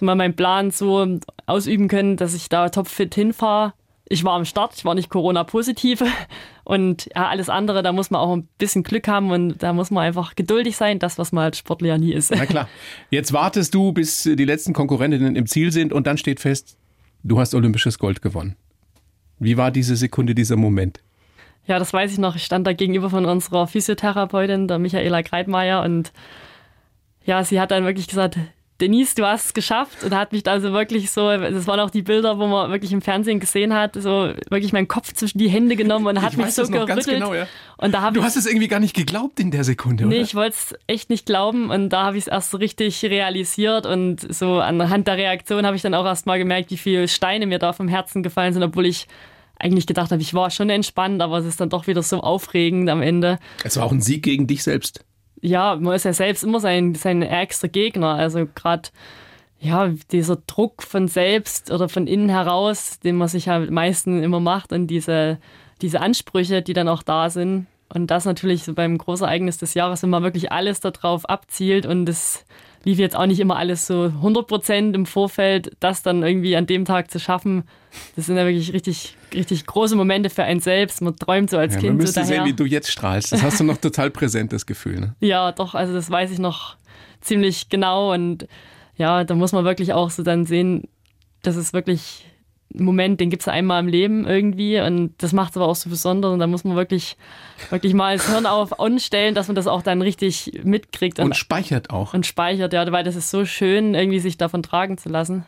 mal 0.00 0.14
meinen 0.14 0.34
Plan 0.34 0.70
so 0.70 1.18
ausüben 1.46 1.88
können, 1.88 2.16
dass 2.16 2.34
ich 2.34 2.48
da 2.48 2.68
topfit 2.68 3.14
hinfahre. 3.14 3.74
Ich 4.08 4.24
war 4.24 4.34
am 4.34 4.44
Start, 4.44 4.74
ich 4.76 4.84
war 4.84 4.94
nicht 4.94 5.10
Corona-positiv. 5.10 6.02
Und 6.64 7.08
ja, 7.14 7.28
alles 7.28 7.48
andere, 7.48 7.82
da 7.82 7.92
muss 7.92 8.10
man 8.10 8.20
auch 8.20 8.34
ein 8.34 8.48
bisschen 8.58 8.84
Glück 8.84 9.08
haben 9.08 9.32
und 9.32 9.64
da 9.64 9.72
muss 9.72 9.90
man 9.90 10.04
einfach 10.04 10.36
geduldig 10.36 10.76
sein, 10.76 11.00
das, 11.00 11.18
was 11.18 11.32
man 11.32 11.42
als 11.42 11.58
Sportler 11.58 11.88
ja 11.88 11.98
nie 11.98 12.12
ist. 12.12 12.30
Na 12.30 12.46
klar. 12.46 12.68
Jetzt 13.10 13.32
wartest 13.32 13.74
du, 13.74 13.90
bis 13.90 14.22
die 14.22 14.44
letzten 14.44 14.72
Konkurrentinnen 14.72 15.34
im 15.34 15.46
Ziel 15.46 15.72
sind 15.72 15.92
und 15.92 16.06
dann 16.06 16.18
steht 16.18 16.38
fest, 16.38 16.76
du 17.24 17.40
hast 17.40 17.56
olympisches 17.56 17.98
Gold 17.98 18.22
gewonnen. 18.22 18.54
Wie 19.42 19.56
war 19.56 19.70
diese 19.70 19.96
Sekunde, 19.96 20.34
dieser 20.34 20.56
Moment? 20.56 21.00
Ja, 21.66 21.78
das 21.78 21.92
weiß 21.92 22.12
ich 22.12 22.18
noch. 22.18 22.36
Ich 22.36 22.44
stand 22.44 22.66
da 22.66 22.72
gegenüber 22.72 23.10
von 23.10 23.24
unserer 23.24 23.66
Physiotherapeutin, 23.66 24.68
der 24.68 24.78
Michaela 24.78 25.22
Greitmeier, 25.22 25.82
und 25.82 26.12
ja, 27.24 27.44
sie 27.44 27.60
hat 27.60 27.70
dann 27.70 27.84
wirklich 27.84 28.08
gesagt, 28.08 28.38
Denise, 28.80 29.14
du 29.14 29.24
hast 29.24 29.46
es 29.46 29.54
geschafft 29.54 30.02
und 30.02 30.12
hat 30.12 30.32
mich 30.32 30.42
da 30.42 30.58
so 30.58 30.72
wirklich 30.72 31.12
so, 31.12 31.28
das 31.28 31.68
waren 31.68 31.78
auch 31.78 31.90
die 31.90 32.02
Bilder, 32.02 32.40
wo 32.40 32.48
man 32.48 32.72
wirklich 32.72 32.92
im 32.92 33.00
Fernsehen 33.00 33.38
gesehen 33.38 33.72
hat, 33.72 33.94
so 33.94 34.32
wirklich 34.50 34.72
meinen 34.72 34.88
Kopf 34.88 35.12
zwischen 35.12 35.38
die 35.38 35.48
Hände 35.48 35.76
genommen 35.76 36.08
und 36.08 36.20
hat 36.20 36.32
ich 36.32 36.38
mich 36.38 36.52
so 36.52 36.66
gerüttelt. 36.66 37.06
Genau, 37.06 37.32
ja. 37.32 37.46
Und 37.76 37.94
da 37.94 38.10
du 38.10 38.24
hast 38.24 38.36
es 38.36 38.44
irgendwie 38.44 38.66
gar 38.66 38.80
nicht 38.80 38.96
geglaubt 38.96 39.38
in 39.38 39.52
der 39.52 39.62
Sekunde, 39.62 40.04
oder? 40.04 40.16
Nee, 40.16 40.22
ich 40.22 40.34
wollte 40.34 40.56
es 40.56 40.74
echt 40.88 41.10
nicht 41.10 41.26
glauben 41.26 41.70
und 41.70 41.90
da 41.90 42.06
habe 42.06 42.16
ich 42.16 42.24
es 42.24 42.28
erst 42.28 42.50
so 42.50 42.56
richtig 42.56 43.04
realisiert 43.04 43.86
und 43.86 44.34
so 44.34 44.58
anhand 44.58 45.06
der 45.06 45.16
Reaktion 45.16 45.64
habe 45.64 45.76
ich 45.76 45.82
dann 45.82 45.94
auch 45.94 46.04
erst 46.04 46.26
mal 46.26 46.38
gemerkt, 46.38 46.72
wie 46.72 46.76
viele 46.76 47.06
Steine 47.06 47.46
mir 47.46 47.60
da 47.60 47.72
vom 47.72 47.86
Herzen 47.86 48.24
gefallen 48.24 48.52
sind, 48.52 48.64
obwohl 48.64 48.86
ich 48.86 49.06
eigentlich 49.62 49.86
gedacht 49.86 50.10
habe, 50.10 50.20
ich 50.20 50.34
war 50.34 50.50
schon 50.50 50.68
entspannt, 50.68 51.22
aber 51.22 51.38
es 51.38 51.46
ist 51.46 51.60
dann 51.60 51.70
doch 51.70 51.86
wieder 51.86 52.02
so 52.02 52.20
aufregend 52.20 52.90
am 52.90 53.00
Ende. 53.00 53.38
Es 53.64 53.76
war 53.76 53.84
auch 53.84 53.92
ein 53.92 54.02
Sieg 54.02 54.22
gegen 54.22 54.46
dich 54.46 54.62
selbst 54.62 55.04
ja, 55.42 55.76
man 55.76 55.94
ist 55.94 56.04
ja 56.04 56.12
selbst 56.12 56.44
immer 56.44 56.60
sein, 56.60 56.94
sein 56.94 57.20
ärgster 57.20 57.68
Gegner. 57.68 58.14
Also 58.14 58.46
gerade 58.54 58.88
ja, 59.58 59.92
dieser 60.10 60.36
Druck 60.36 60.82
von 60.82 61.08
selbst 61.08 61.70
oder 61.70 61.88
von 61.88 62.06
innen 62.06 62.28
heraus, 62.28 63.00
den 63.00 63.16
man 63.16 63.28
sich 63.28 63.46
ja 63.46 63.56
am 63.56 63.72
meisten 63.74 64.22
immer 64.22 64.40
macht 64.40 64.72
und 64.72 64.86
diese, 64.86 65.38
diese 65.82 66.00
Ansprüche, 66.00 66.62
die 66.62 66.72
dann 66.72 66.88
auch 66.88 67.02
da 67.02 67.28
sind. 67.28 67.66
Und 67.92 68.06
das 68.10 68.24
natürlich 68.24 68.64
so 68.64 68.72
beim 68.72 68.96
Großereignis 68.96 69.58
des 69.58 69.74
Jahres, 69.74 70.02
wenn 70.02 70.10
man 70.10 70.22
wirklich 70.22 70.50
alles 70.50 70.80
darauf 70.80 71.28
abzielt 71.28 71.86
und 71.86 72.08
es 72.08 72.44
lief 72.84 72.98
jetzt 72.98 73.14
auch 73.14 73.26
nicht 73.26 73.38
immer 73.38 73.56
alles 73.56 73.86
so 73.86 74.04
100 74.04 74.46
Prozent 74.46 74.96
im 74.96 75.06
Vorfeld, 75.06 75.76
das 75.78 76.02
dann 76.02 76.22
irgendwie 76.22 76.56
an 76.56 76.66
dem 76.66 76.84
Tag 76.84 77.10
zu 77.10 77.20
schaffen. 77.20 77.64
Das 78.16 78.26
sind 78.26 78.36
ja 78.36 78.46
wirklich 78.46 78.72
richtig, 78.72 79.16
richtig 79.34 79.66
große 79.66 79.96
Momente 79.96 80.30
für 80.30 80.44
einen 80.44 80.60
selbst. 80.60 81.02
Man 81.02 81.16
träumt 81.16 81.50
so 81.50 81.58
als 81.58 81.74
ja, 81.74 81.80
Kind. 81.80 81.92
Man 81.94 82.02
müsste 82.02 82.20
so 82.20 82.26
sehen, 82.26 82.44
wie 82.44 82.52
du 82.52 82.64
jetzt 82.64 82.90
strahlst. 82.90 83.32
Das 83.32 83.42
hast 83.42 83.60
du 83.60 83.64
noch 83.64 83.78
total 83.78 84.10
präsent, 84.10 84.52
das 84.52 84.66
Gefühl. 84.66 85.00
Ne? 85.00 85.14
Ja, 85.20 85.52
doch. 85.52 85.74
Also 85.74 85.92
das 85.92 86.10
weiß 86.10 86.30
ich 86.30 86.38
noch 86.38 86.76
ziemlich 87.20 87.68
genau. 87.68 88.12
Und 88.12 88.46
ja, 88.96 89.24
da 89.24 89.34
muss 89.34 89.52
man 89.52 89.64
wirklich 89.64 89.92
auch 89.92 90.10
so 90.10 90.22
dann 90.22 90.46
sehen, 90.46 90.88
dass 91.42 91.56
es 91.56 91.72
wirklich 91.72 92.24
Moment, 92.74 93.20
den 93.20 93.30
gibt 93.30 93.42
es 93.42 93.48
einmal 93.48 93.80
im 93.80 93.88
Leben 93.88 94.26
irgendwie 94.26 94.80
und 94.80 95.14
das 95.18 95.32
macht 95.32 95.50
es 95.50 95.56
aber 95.56 95.68
auch 95.68 95.76
so 95.76 95.90
besonders 95.90 96.32
und 96.32 96.38
da 96.38 96.46
muss 96.46 96.64
man 96.64 96.76
wirklich, 96.76 97.16
wirklich 97.70 97.92
mal 97.92 98.16
das 98.16 98.30
Hirn 98.30 98.46
auf 98.46 98.78
on 98.78 98.98
stellen, 98.98 99.34
dass 99.34 99.48
man 99.48 99.56
das 99.56 99.66
auch 99.66 99.82
dann 99.82 100.00
richtig 100.00 100.60
mitkriegt. 100.64 101.18
Und, 101.18 101.26
und 101.26 101.36
speichert 101.36 101.90
auch. 101.90 102.14
Und 102.14 102.26
speichert, 102.26 102.72
ja, 102.72 102.90
weil 102.90 103.04
das 103.04 103.16
ist 103.16 103.30
so 103.30 103.44
schön, 103.44 103.94
irgendwie 103.94 104.20
sich 104.20 104.38
davon 104.38 104.62
tragen 104.62 104.96
zu 104.96 105.08
lassen. 105.08 105.44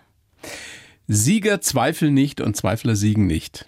Sieger 1.07 1.61
zweifeln 1.61 2.15
nicht 2.15 2.41
und 2.41 2.57
Zweifler 2.57 2.97
siegen 2.97 3.27
nicht. 3.27 3.67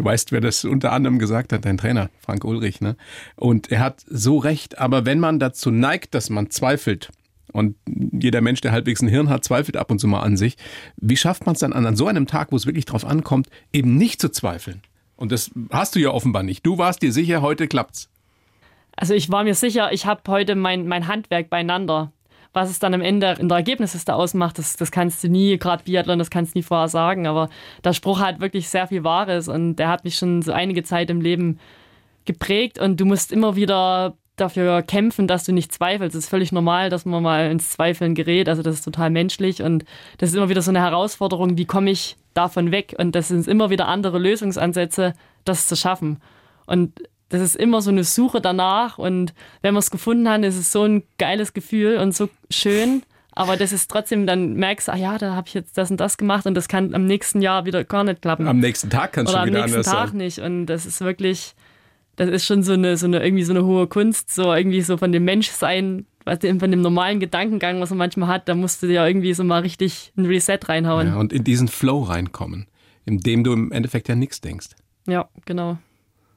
Du 0.00 0.06
weißt, 0.06 0.32
wer 0.32 0.40
das 0.40 0.64
unter 0.64 0.92
anderem 0.92 1.18
gesagt 1.18 1.52
hat, 1.52 1.66
dein 1.66 1.76
Trainer, 1.76 2.08
Frank 2.20 2.42
Ulrich, 2.46 2.80
ne? 2.80 2.96
Und 3.36 3.70
er 3.70 3.80
hat 3.80 4.02
so 4.06 4.38
recht, 4.38 4.78
aber 4.78 5.04
wenn 5.04 5.20
man 5.20 5.38
dazu 5.38 5.70
neigt, 5.70 6.14
dass 6.14 6.30
man 6.30 6.48
zweifelt, 6.48 7.10
und 7.52 7.76
jeder 7.86 8.40
Mensch, 8.40 8.62
der 8.62 8.72
halbwegs 8.72 9.02
ein 9.02 9.08
Hirn 9.08 9.28
hat, 9.28 9.44
zweifelt 9.44 9.76
ab 9.76 9.90
und 9.90 9.98
zu 9.98 10.08
mal 10.08 10.22
an 10.22 10.38
sich. 10.38 10.56
Wie 10.96 11.18
schafft 11.18 11.44
man 11.44 11.52
es 11.52 11.58
dann 11.58 11.74
an, 11.74 11.96
so 11.96 12.06
einem 12.06 12.26
Tag, 12.26 12.50
wo 12.50 12.56
es 12.56 12.64
wirklich 12.64 12.86
drauf 12.86 13.04
ankommt, 13.04 13.50
eben 13.74 13.98
nicht 13.98 14.22
zu 14.22 14.30
zweifeln? 14.30 14.80
Und 15.16 15.32
das 15.32 15.50
hast 15.70 15.96
du 15.96 15.98
ja 15.98 16.12
offenbar 16.12 16.44
nicht. 16.44 16.64
Du 16.64 16.78
warst 16.78 17.02
dir 17.02 17.12
sicher, 17.12 17.42
heute 17.42 17.68
klappt's. 17.68 18.08
Also 18.96 19.12
ich 19.12 19.30
war 19.30 19.44
mir 19.44 19.54
sicher, 19.54 19.92
ich 19.92 20.06
habe 20.06 20.22
heute 20.28 20.54
mein, 20.54 20.88
mein 20.88 21.08
Handwerk 21.08 21.50
beieinander. 21.50 22.10
Was 22.52 22.70
es 22.70 22.78
dann 22.78 22.94
am 22.94 23.00
Ende 23.00 23.36
in 23.38 23.48
der 23.48 23.58
Ergebnisliste 23.58 24.14
ausmacht, 24.14 24.58
das, 24.58 24.76
das 24.76 24.90
kannst 24.90 25.22
du 25.22 25.28
nie, 25.28 25.56
gerade 25.58 25.84
Biathlon, 25.84 26.18
das 26.18 26.30
kannst 26.30 26.54
du 26.54 26.58
nie 26.58 26.62
vorher 26.62 26.88
sagen. 26.88 27.26
Aber 27.26 27.48
der 27.84 27.92
Spruch 27.92 28.20
hat 28.20 28.40
wirklich 28.40 28.68
sehr 28.68 28.88
viel 28.88 29.04
Wahres 29.04 29.48
und 29.48 29.76
der 29.76 29.88
hat 29.88 30.04
mich 30.04 30.16
schon 30.16 30.42
so 30.42 30.52
einige 30.52 30.82
Zeit 30.82 31.10
im 31.10 31.20
Leben 31.20 31.60
geprägt 32.24 32.78
und 32.78 33.00
du 33.00 33.04
musst 33.06 33.32
immer 33.32 33.56
wieder 33.56 34.16
dafür 34.36 34.82
kämpfen, 34.82 35.26
dass 35.26 35.44
du 35.44 35.52
nicht 35.52 35.72
zweifelst. 35.72 36.16
Es 36.16 36.24
ist 36.24 36.30
völlig 36.30 36.50
normal, 36.50 36.90
dass 36.90 37.04
man 37.04 37.22
mal 37.22 37.50
ins 37.50 37.70
Zweifeln 37.70 38.14
gerät. 38.14 38.48
Also 38.48 38.62
das 38.62 38.76
ist 38.76 38.84
total 38.84 39.10
menschlich 39.10 39.62
und 39.62 39.84
das 40.18 40.30
ist 40.30 40.36
immer 40.36 40.48
wieder 40.48 40.62
so 40.62 40.70
eine 40.70 40.80
Herausforderung, 40.80 41.56
wie 41.58 41.66
komme 41.66 41.90
ich 41.90 42.16
davon 42.34 42.72
weg? 42.72 42.94
Und 42.98 43.14
das 43.14 43.28
sind 43.28 43.46
immer 43.46 43.70
wieder 43.70 43.88
andere 43.88 44.18
Lösungsansätze, 44.18 45.14
das 45.44 45.66
zu 45.66 45.76
schaffen. 45.76 46.18
Und 46.66 47.00
das 47.30 47.40
ist 47.40 47.56
immer 47.56 47.80
so 47.80 47.90
eine 47.90 48.04
Suche 48.04 48.40
danach 48.40 48.98
und 48.98 49.32
wenn 49.62 49.72
man 49.72 49.78
es 49.78 49.90
gefunden 49.90 50.28
hat, 50.28 50.44
ist 50.44 50.56
es 50.56 50.70
so 50.72 50.82
ein 50.82 51.04
geiles 51.16 51.54
Gefühl 51.54 51.96
und 51.96 52.14
so 52.14 52.28
schön. 52.50 53.02
Aber 53.32 53.56
das 53.56 53.72
ist 53.72 53.90
trotzdem, 53.90 54.26
dann 54.26 54.54
merkst 54.54 54.88
du, 54.88 54.92
ah 54.92 54.96
ja, 54.96 55.16
da 55.16 55.34
habe 55.34 55.46
ich 55.46 55.54
jetzt 55.54 55.78
das 55.78 55.90
und 55.90 55.98
das 55.98 56.18
gemacht 56.18 56.46
und 56.46 56.54
das 56.54 56.68
kann 56.68 56.92
am 56.92 57.06
nächsten 57.06 57.40
Jahr 57.40 57.64
wieder 57.64 57.84
gar 57.84 58.02
nicht 58.02 58.20
klappen. 58.20 58.48
Am 58.48 58.58
nächsten 58.58 58.90
Tag 58.90 59.12
kann 59.12 59.26
es 59.26 59.32
schon 59.32 59.46
wieder 59.46 59.62
anders 59.64 59.86
sein. 59.86 59.94
am 59.94 60.16
nächsten 60.16 60.40
Tag 60.42 60.44
nicht. 60.44 60.56
Und 60.56 60.66
das 60.66 60.84
ist 60.84 61.00
wirklich, 61.00 61.54
das 62.16 62.28
ist 62.28 62.44
schon 62.44 62.64
so 62.64 62.72
eine, 62.72 62.96
so 62.96 63.06
eine, 63.06 63.24
irgendwie 63.24 63.44
so 63.44 63.52
eine 63.52 63.64
hohe 63.64 63.86
Kunst, 63.86 64.34
so 64.34 64.52
irgendwie 64.52 64.82
so 64.82 64.96
von 64.96 65.12
dem 65.12 65.24
Menschsein, 65.24 66.06
was 66.24 66.40
von 66.40 66.70
dem 66.70 66.82
normalen 66.82 67.20
Gedankengang, 67.20 67.80
was 67.80 67.90
man 67.90 67.98
manchmal 67.98 68.28
hat, 68.28 68.48
da 68.48 68.56
musst 68.56 68.82
du 68.82 68.88
ja 68.88 69.06
irgendwie 69.06 69.32
so 69.32 69.44
mal 69.44 69.62
richtig 69.62 70.12
ein 70.16 70.26
Reset 70.26 70.58
reinhauen. 70.66 71.06
Ja, 71.06 71.16
und 71.16 71.32
in 71.32 71.44
diesen 71.44 71.68
Flow 71.68 72.02
reinkommen, 72.02 72.66
in 73.06 73.20
dem 73.20 73.44
du 73.44 73.52
im 73.52 73.70
Endeffekt 73.70 74.08
ja 74.08 74.16
nichts 74.16 74.40
denkst. 74.40 74.70
Ja, 75.06 75.28
genau. 75.46 75.78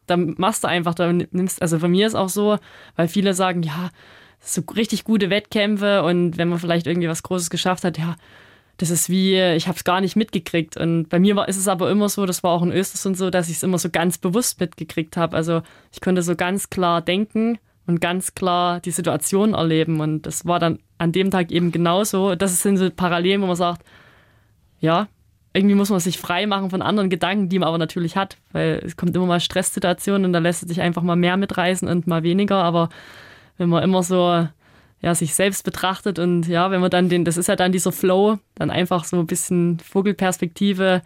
Da 0.07 0.17
machst 0.17 0.63
du 0.63 0.67
einfach, 0.67 0.95
da 0.95 1.11
nimmst, 1.11 1.61
also 1.61 1.79
von 1.79 1.91
mir 1.91 2.07
ist 2.07 2.15
auch 2.15 2.29
so, 2.29 2.57
weil 2.95 3.07
viele 3.07 3.33
sagen, 3.33 3.63
ja, 3.63 3.89
so 4.39 4.61
richtig 4.75 5.05
gute 5.05 5.29
Wettkämpfe 5.29 6.03
und 6.03 6.37
wenn 6.37 6.49
man 6.49 6.59
vielleicht 6.59 6.87
irgendwie 6.87 7.07
was 7.07 7.23
Großes 7.23 7.49
geschafft 7.49 7.83
hat, 7.83 7.97
ja, 7.97 8.15
das 8.77 8.89
ist 8.89 9.09
wie, 9.09 9.39
ich 9.39 9.67
habe 9.67 9.77
es 9.77 9.83
gar 9.83 10.01
nicht 10.01 10.15
mitgekriegt. 10.15 10.77
Und 10.77 11.07
bei 11.07 11.19
mir 11.19 11.35
war, 11.35 11.47
ist 11.47 11.57
es 11.57 11.67
aber 11.67 11.89
immer 11.91 12.09
so, 12.09 12.25
das 12.25 12.43
war 12.43 12.51
auch 12.51 12.63
in 12.63 12.71
Östersund 12.71 13.17
so, 13.17 13.29
dass 13.29 13.49
ich 13.49 13.57
es 13.57 13.63
immer 13.63 13.77
so 13.77 13.89
ganz 13.89 14.17
bewusst 14.17 14.59
mitgekriegt 14.59 15.15
habe. 15.15 15.37
Also 15.37 15.61
ich 15.91 16.01
konnte 16.01 16.23
so 16.23 16.35
ganz 16.35 16.69
klar 16.69 17.01
denken 17.01 17.59
und 17.85 18.01
ganz 18.01 18.33
klar 18.33 18.79
die 18.79 18.91
Situation 18.91 19.53
erleben. 19.53 19.99
Und 20.01 20.23
das 20.23 20.45
war 20.45 20.59
dann 20.59 20.79
an 20.97 21.11
dem 21.11 21.29
Tag 21.29 21.51
eben 21.51 21.71
genauso. 21.71 22.35
Das 22.35 22.61
sind 22.61 22.77
so 22.77 22.89
Parallelen, 22.89 23.41
wo 23.41 23.45
man 23.45 23.55
sagt, 23.55 23.85
ja, 24.79 25.07
irgendwie 25.53 25.75
muss 25.75 25.89
man 25.89 25.99
sich 25.99 26.17
frei 26.17 26.47
machen 26.47 26.71
von 26.71 26.81
anderen 26.81 27.09
Gedanken, 27.09 27.47
die 27.47 27.59
man 27.59 27.67
aber 27.67 27.77
natürlich 27.77 28.17
hat, 28.17 28.37
weil 28.51 28.81
es 28.83 28.97
kommt 28.97 29.15
immer 29.15 29.27
mal 29.27 29.39
Stresssituationen 29.39 30.25
und 30.25 30.33
da 30.33 30.39
lässt 30.39 30.63
es 30.63 30.69
sich 30.69 30.81
einfach 30.81 31.03
mal 31.03 31.15
mehr 31.15 31.37
mitreißen 31.37 31.87
und 31.87 32.07
mal 32.07 32.23
weniger. 32.23 32.63
Aber 32.63 32.89
wenn 33.57 33.69
man 33.69 33.83
immer 33.83 34.01
so 34.01 34.47
ja, 35.01 35.13
sich 35.13 35.35
selbst 35.35 35.63
betrachtet 35.63 36.17
und 36.17 36.47
ja, 36.47 36.71
wenn 36.71 36.81
man 36.81 36.89
dann 36.89 37.09
den, 37.09 37.25
das 37.25 37.37
ist 37.37 37.47
ja 37.47 37.55
dann 37.55 37.71
dieser 37.71 37.91
Flow, 37.91 38.39
dann 38.55 38.71
einfach 38.71 39.03
so 39.03 39.19
ein 39.19 39.27
bisschen 39.27 39.79
Vogelperspektive, 39.79 41.01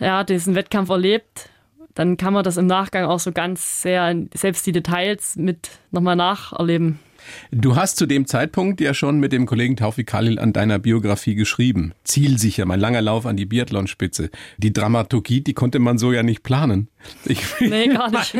ja, 0.00 0.24
diesen 0.24 0.54
Wettkampf 0.54 0.90
erlebt, 0.90 1.48
dann 1.94 2.18
kann 2.18 2.34
man 2.34 2.44
das 2.44 2.58
im 2.58 2.66
Nachgang 2.66 3.06
auch 3.06 3.20
so 3.20 3.32
ganz 3.32 3.80
sehr, 3.80 4.14
selbst 4.34 4.66
die 4.66 4.72
Details 4.72 5.36
mit 5.36 5.70
nochmal 5.92 6.16
nacherleben. 6.16 6.98
Du 7.50 7.76
hast 7.76 7.96
zu 7.96 8.06
dem 8.06 8.26
Zeitpunkt 8.26 8.80
ja 8.80 8.94
schon 8.94 9.18
mit 9.18 9.32
dem 9.32 9.46
Kollegen 9.46 9.76
Taufik 9.76 10.06
Khalil 10.08 10.38
an 10.38 10.52
deiner 10.52 10.78
Biografie 10.78 11.34
geschrieben. 11.34 11.92
Zielsicher, 12.04 12.66
mein 12.66 12.80
langer 12.80 13.02
Lauf 13.02 13.26
an 13.26 13.36
die 13.36 13.46
Biathlonspitze. 13.46 14.30
Die 14.58 14.72
Dramaturgie, 14.72 15.40
die 15.40 15.54
konnte 15.54 15.78
man 15.78 15.98
so 15.98 16.12
ja 16.12 16.22
nicht 16.22 16.42
planen. 16.42 16.88
Ich, 17.24 17.42
nee, 17.60 17.88
gar 17.88 18.10
nicht. 18.10 18.34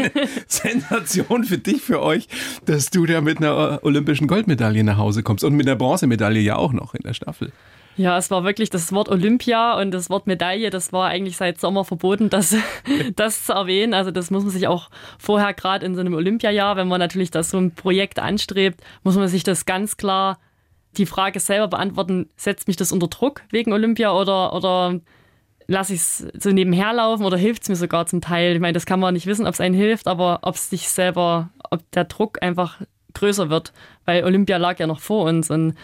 Sensation 0.46 1.44
für 1.44 1.58
dich, 1.58 1.82
für 1.82 2.02
euch, 2.02 2.28
dass 2.64 2.90
du 2.90 3.06
da 3.06 3.20
mit 3.20 3.38
einer 3.38 3.80
olympischen 3.82 4.26
Goldmedaille 4.26 4.84
nach 4.84 4.98
Hause 4.98 5.22
kommst 5.22 5.44
und 5.44 5.54
mit 5.54 5.66
der 5.66 5.76
Bronzemedaille 5.76 6.40
ja 6.40 6.56
auch 6.56 6.72
noch 6.72 6.94
in 6.94 7.02
der 7.02 7.14
Staffel. 7.14 7.52
Ja, 7.96 8.18
es 8.18 8.30
war 8.30 8.44
wirklich 8.44 8.68
das 8.68 8.92
Wort 8.92 9.08
Olympia 9.08 9.80
und 9.80 9.90
das 9.90 10.10
Wort 10.10 10.26
Medaille, 10.26 10.68
das 10.68 10.92
war 10.92 11.08
eigentlich 11.08 11.38
seit 11.38 11.58
Sommer 11.58 11.84
verboten, 11.84 12.28
das, 12.28 12.54
das 13.16 13.46
zu 13.46 13.54
erwähnen. 13.54 13.94
Also 13.94 14.10
das 14.10 14.30
muss 14.30 14.42
man 14.42 14.52
sich 14.52 14.68
auch 14.68 14.90
vorher 15.18 15.54
gerade 15.54 15.86
in 15.86 15.94
so 15.94 16.02
einem 16.02 16.14
Olympiajahr, 16.14 16.76
wenn 16.76 16.88
man 16.88 17.00
natürlich 17.00 17.30
das 17.30 17.50
so 17.50 17.58
ein 17.58 17.74
Projekt 17.74 18.18
anstrebt, 18.18 18.82
muss 19.02 19.16
man 19.16 19.28
sich 19.28 19.44
das 19.44 19.64
ganz 19.64 19.96
klar 19.96 20.38
die 20.98 21.06
Frage 21.06 21.40
selber 21.40 21.68
beantworten, 21.68 22.28
setzt 22.36 22.68
mich 22.68 22.76
das 22.76 22.92
unter 22.92 23.08
Druck 23.08 23.42
wegen 23.50 23.72
Olympia 23.72 24.12
oder, 24.12 24.54
oder 24.54 25.00
lasse 25.66 25.94
ich 25.94 26.00
es 26.00 26.26
so 26.38 26.50
nebenher 26.50 26.92
laufen 26.92 27.24
oder 27.24 27.36
hilft 27.36 27.62
es 27.62 27.68
mir 27.68 27.76
sogar 27.76 28.06
zum 28.06 28.20
Teil? 28.20 28.54
Ich 28.54 28.60
meine, 28.60 28.72
das 28.72 28.86
kann 28.86 29.00
man 29.00 29.14
nicht 29.14 29.26
wissen, 29.26 29.46
ob 29.46 29.54
es 29.54 29.60
einen 29.60 29.74
hilft, 29.74 30.06
aber 30.06 30.40
ob 30.42 30.54
es 30.54 30.68
dich 30.68 30.88
selber, 30.88 31.50
ob 31.70 31.90
der 31.92 32.04
Druck 32.04 32.42
einfach 32.42 32.80
größer 33.14 33.50
wird, 33.50 33.72
weil 34.04 34.24
Olympia 34.24 34.58
lag 34.58 34.78
ja 34.78 34.86
noch 34.86 35.00
vor 35.00 35.24
uns 35.24 35.50
und 35.50 35.74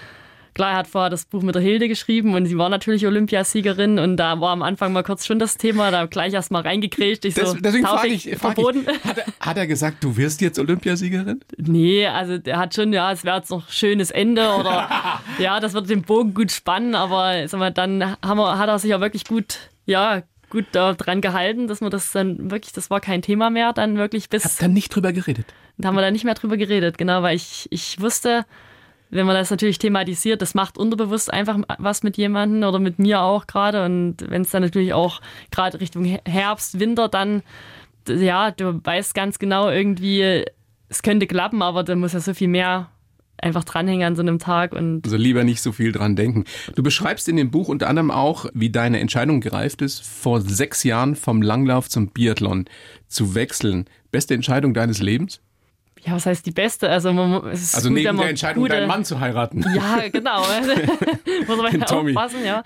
Klar, 0.54 0.72
er 0.72 0.76
hat 0.76 0.86
vorher 0.86 1.08
das 1.08 1.24
Buch 1.24 1.42
mit 1.42 1.54
der 1.54 1.62
Hilde 1.62 1.88
geschrieben 1.88 2.34
und 2.34 2.44
sie 2.44 2.58
war 2.58 2.68
natürlich 2.68 3.06
Olympiasiegerin 3.06 3.98
und 3.98 4.18
da 4.18 4.40
war 4.40 4.50
am 4.50 4.62
Anfang 4.62 4.92
mal 4.92 5.02
kurz 5.02 5.24
schon 5.24 5.38
das 5.38 5.56
Thema, 5.56 5.90
da 5.90 6.04
gleich 6.04 6.34
erst 6.34 6.50
mal 6.50 6.60
reingekriegt. 6.60 7.24
Ich 7.24 7.34
das, 7.34 7.52
so, 7.52 7.56
deswegen 7.56 7.86
frage 7.86 8.08
ich, 8.08 8.36
frag 8.36 8.58
ich 8.58 8.64
hat, 9.04 9.18
er, 9.18 9.26
hat 9.40 9.56
er 9.56 9.66
gesagt, 9.66 10.04
du 10.04 10.14
wirst 10.16 10.42
jetzt 10.42 10.58
Olympiasiegerin? 10.58 11.40
Nee, 11.56 12.06
also 12.06 12.38
er 12.44 12.58
hat 12.58 12.74
schon, 12.74 12.92
ja, 12.92 13.12
es 13.12 13.24
wäre 13.24 13.38
jetzt 13.38 13.50
noch 13.50 13.66
ein 13.66 13.72
schönes 13.72 14.10
Ende 14.10 14.42
oder 14.42 14.88
ja, 15.38 15.58
das 15.58 15.72
wird 15.72 15.88
den 15.88 16.02
Bogen 16.02 16.34
gut 16.34 16.52
spannen, 16.52 16.94
aber 16.94 17.48
sag 17.48 17.58
mal, 17.58 17.72
dann 17.72 18.16
haben 18.22 18.38
wir, 18.38 18.58
hat 18.58 18.68
er 18.68 18.78
sich 18.78 18.90
ja 18.90 19.00
wirklich 19.00 19.24
gut, 19.24 19.70
ja, 19.86 20.22
gut 20.50 20.66
daran 20.72 21.22
gehalten, 21.22 21.66
dass 21.66 21.80
man 21.80 21.90
das 21.90 22.12
dann 22.12 22.50
wirklich, 22.50 22.74
das 22.74 22.90
war 22.90 23.00
kein 23.00 23.22
Thema 23.22 23.48
mehr, 23.48 23.72
dann 23.72 23.96
wirklich 23.96 24.28
bis. 24.28 24.44
Habt 24.44 24.60
dann 24.60 24.74
nicht 24.74 24.94
drüber 24.94 25.14
geredet? 25.14 25.46
Da 25.78 25.88
haben 25.88 25.94
wir 25.94 26.02
dann 26.02 26.12
nicht 26.12 26.24
mehr 26.24 26.34
drüber 26.34 26.58
geredet, 26.58 26.98
genau, 26.98 27.22
weil 27.22 27.36
ich, 27.36 27.66
ich 27.70 27.98
wusste, 28.00 28.44
wenn 29.12 29.26
man 29.26 29.36
das 29.36 29.50
natürlich 29.50 29.78
thematisiert, 29.78 30.40
das 30.40 30.54
macht 30.54 30.78
unterbewusst 30.78 31.32
einfach 31.32 31.58
was 31.78 32.02
mit 32.02 32.16
jemandem 32.16 32.66
oder 32.66 32.78
mit 32.78 32.98
mir 32.98 33.20
auch 33.20 33.46
gerade. 33.46 33.84
Und 33.84 34.16
wenn 34.26 34.42
es 34.42 34.50
dann 34.50 34.62
natürlich 34.62 34.94
auch 34.94 35.20
gerade 35.50 35.80
Richtung 35.80 36.04
Herbst, 36.04 36.80
Winter 36.80 37.08
dann, 37.08 37.42
ja, 38.08 38.50
du 38.50 38.80
weißt 38.82 39.14
ganz 39.14 39.38
genau 39.38 39.70
irgendwie, 39.70 40.44
es 40.88 41.02
könnte 41.02 41.26
klappen, 41.26 41.60
aber 41.60 41.84
da 41.84 41.94
muss 41.94 42.14
ja 42.14 42.20
so 42.20 42.32
viel 42.32 42.48
mehr 42.48 42.88
einfach 43.36 43.64
dranhängen 43.64 44.06
an 44.06 44.16
so 44.16 44.22
einem 44.22 44.38
Tag 44.38 44.72
und 44.72 45.04
also 45.04 45.16
lieber 45.16 45.44
nicht 45.44 45.60
so 45.60 45.72
viel 45.72 45.92
dran 45.92 46.16
denken. 46.16 46.44
Du 46.74 46.82
beschreibst 46.82 47.28
in 47.28 47.36
dem 47.36 47.50
Buch 47.50 47.68
unter 47.68 47.88
anderem 47.88 48.10
auch, 48.10 48.46
wie 48.54 48.70
deine 48.70 49.00
Entscheidung 49.00 49.40
gereift 49.40 49.82
ist, 49.82 50.02
vor 50.06 50.40
sechs 50.40 50.84
Jahren 50.84 51.16
vom 51.16 51.42
Langlauf 51.42 51.88
zum 51.90 52.08
Biathlon 52.08 52.66
zu 53.08 53.34
wechseln. 53.34 53.86
Beste 54.10 54.34
Entscheidung 54.34 54.72
deines 54.74 55.02
Lebens? 55.02 55.40
Ja, 56.04 56.14
was 56.14 56.26
heißt 56.26 56.44
die 56.44 56.50
beste? 56.50 56.88
Also, 56.88 57.12
man, 57.12 57.46
es 57.48 57.62
ist 57.62 57.74
also 57.76 57.88
gut, 57.88 57.98
neben 57.98 58.16
der 58.16 58.30
Entscheidung, 58.30 58.62
gute, 58.62 58.74
deinen 58.74 58.88
Mann 58.88 59.04
zu 59.04 59.20
heiraten. 59.20 59.64
Ja, 59.74 60.08
genau. 60.08 60.42
Muss 61.46 61.56
man 61.56 61.80
ja 61.80 61.86
aufpassen, 61.86 62.44
ja. 62.44 62.64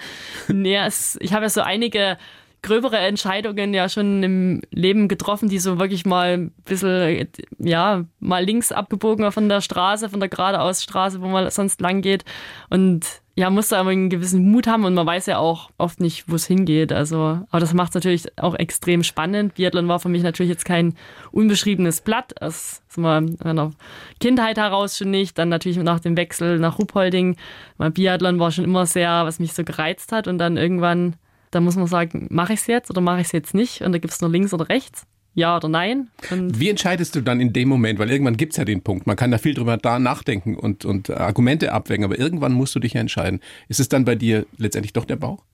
Nee, 0.49 0.77
es, 0.77 1.19
ich 1.21 1.33
habe 1.33 1.45
ja 1.45 1.49
so 1.51 1.61
einige 1.61 2.17
gröbere 2.63 2.99
Entscheidungen 2.99 3.75
ja 3.75 3.89
schon 3.89 4.23
im 4.23 4.63
Leben 4.71 5.07
getroffen, 5.07 5.49
die 5.49 5.59
so 5.59 5.79
wirklich 5.79 6.05
mal 6.05 6.39
ein 6.39 6.51
bisschen, 6.65 7.29
ja, 7.59 8.05
mal 8.19 8.45
links 8.45 8.73
abgebogen 8.73 9.31
von 9.31 9.49
der 9.49 9.61
Straße, 9.61 10.09
von 10.09 10.19
der 10.19 10.29
geradeausstraße, 10.29 11.21
wo 11.21 11.29
man 11.29 11.49
sonst 11.51 11.81
lang 11.81 12.03
geht. 12.03 12.25
Und 12.71 13.05
ja, 13.39 13.51
muss 13.51 13.69
da 13.69 13.81
aber 13.81 13.91
einen 13.91 14.09
gewissen 14.09 14.51
Mut 14.51 14.67
haben 14.67 14.87
und 14.87 14.95
man 14.95 15.07
weiß 15.07 15.27
ja 15.27 15.37
auch 15.37 15.69
oft 15.77 16.01
nicht, 16.01 16.25
wo 16.27 16.37
es 16.37 16.47
hingeht. 16.47 16.91
Also, 16.91 17.19
aber 17.51 17.61
das 17.61 17.75
macht 17.75 17.91
es 17.91 17.95
natürlich 17.95 18.39
auch 18.39 18.55
extrem 18.55 19.03
spannend. 19.03 19.55
Biathlon 19.57 19.89
war 19.89 20.01
für 20.01 20.09
mich 20.09 20.23
natürlich 20.23 20.49
jetzt 20.49 20.65
kein 20.65 20.95
unbeschriebenes 21.33 22.01
Blatt. 22.01 22.33
Das 22.41 22.83
ist 22.89 22.97
mal 22.97 23.19
in 23.19 23.37
meiner 23.45 23.73
Kindheit 24.21 24.57
heraus 24.57 24.97
schon 24.97 25.11
nicht. 25.11 25.37
Dann 25.37 25.51
natürlich 25.51 25.77
nach 25.77 26.01
dem 26.01 26.17
Wechsel 26.17 26.59
nach 26.59 26.79
Ruppolding. 26.79 27.37
Mein 27.77 27.93
Biathlon 27.93 28.39
war 28.39 28.51
schon 28.53 28.65
immer 28.65 28.87
sehr, 28.87 29.27
was 29.27 29.39
mich 29.39 29.53
so 29.53 29.65
gereizt 29.65 30.13
hat. 30.13 30.29
Und 30.29 30.39
dann 30.39 30.57
irgendwann, 30.57 31.17
da 31.51 31.61
muss 31.61 31.77
man 31.77 31.89
sagen, 31.89 32.29
mache 32.31 32.55
ich 32.55 32.61
es 32.61 32.67
jetzt 32.67 32.91
oder 32.91 33.03
mache 33.03 33.21
ich 33.21 33.27
es 33.27 33.33
jetzt 33.33 33.53
nicht? 33.53 33.83
Und 33.83 33.93
da 33.93 33.99
gibt 33.99 34.15
es 34.15 34.23
nur 34.23 34.31
links 34.31 34.55
oder 34.55 34.71
rechts 34.71 35.07
ja 35.37 35.57
oder 35.57 35.69
nein. 35.69 36.09
Und 36.31 36.59
Wie 36.59 36.69
entscheidest 36.69 37.15
du 37.15 37.21
dann 37.21 37.41
in 37.41 37.53
dem 37.53 37.69
Moment? 37.69 37.99
Weil 38.01 38.11
irgendwann 38.11 38.37
gibt 38.37 38.55
es 38.55 38.57
ja 38.57 38.65
den 38.65 38.83
Punkt. 38.83 39.07
Man 39.07 39.17
kann 39.17 39.31
da 39.31 39.39
viel 39.39 39.55
drüber 39.55 39.77
da 39.77 39.99
nachdenken 40.01 40.57
und, 40.57 40.85
und 40.85 41.11
Argumente 41.11 41.73
abwägen, 41.73 42.05
aber 42.05 42.19
irgendwann 42.19 42.53
musst 42.53 42.75
du 42.75 42.81
dich 42.81 42.95
ja 42.95 43.01
entscheiden. 43.01 43.41
Ist 43.69 43.79
es 43.79 43.89
dann 43.89 44.05
bei 44.05 44.17
dir 44.17 44.47
letztendlich 44.57 44.95
doch 44.95 45.05
der 45.05 45.17
Bauch? 45.17 45.45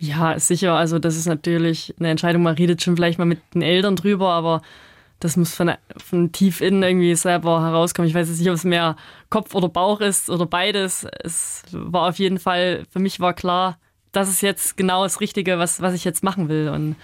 Ja, 0.00 0.38
sicher. 0.38 0.74
Also, 0.74 0.98
das 0.98 1.16
ist 1.16 1.26
natürlich 1.26 1.94
eine 1.98 2.08
Entscheidung. 2.08 2.42
Man 2.42 2.54
redet 2.54 2.82
schon 2.82 2.96
vielleicht 2.96 3.18
mal 3.18 3.24
mit 3.26 3.40
den 3.54 3.62
Eltern 3.62 3.94
drüber, 3.94 4.30
aber 4.30 4.62
das 5.20 5.36
muss 5.36 5.54
von, 5.54 5.72
von 5.96 6.32
tief 6.32 6.60
innen 6.60 6.82
irgendwie 6.82 7.14
selber 7.14 7.62
herauskommen. 7.62 8.08
Ich 8.08 8.14
weiß 8.14 8.28
jetzt 8.28 8.38
nicht, 8.38 8.48
ob 8.48 8.56
es 8.56 8.64
mehr 8.64 8.96
Kopf 9.30 9.54
oder 9.54 9.68
Bauch 9.68 10.00
ist 10.00 10.28
oder 10.30 10.46
beides. 10.46 11.06
Es 11.22 11.62
war 11.72 12.08
auf 12.08 12.18
jeden 12.18 12.38
Fall, 12.38 12.84
für 12.90 12.98
mich 12.98 13.20
war 13.20 13.32
klar, 13.32 13.78
das 14.12 14.28
ist 14.30 14.40
jetzt 14.40 14.76
genau 14.76 15.02
das 15.02 15.20
Richtige, 15.20 15.58
was, 15.58 15.80
was 15.82 15.94
ich 15.94 16.04
jetzt 16.04 16.24
machen 16.24 16.48
will. 16.48 16.68
Und 16.68 16.96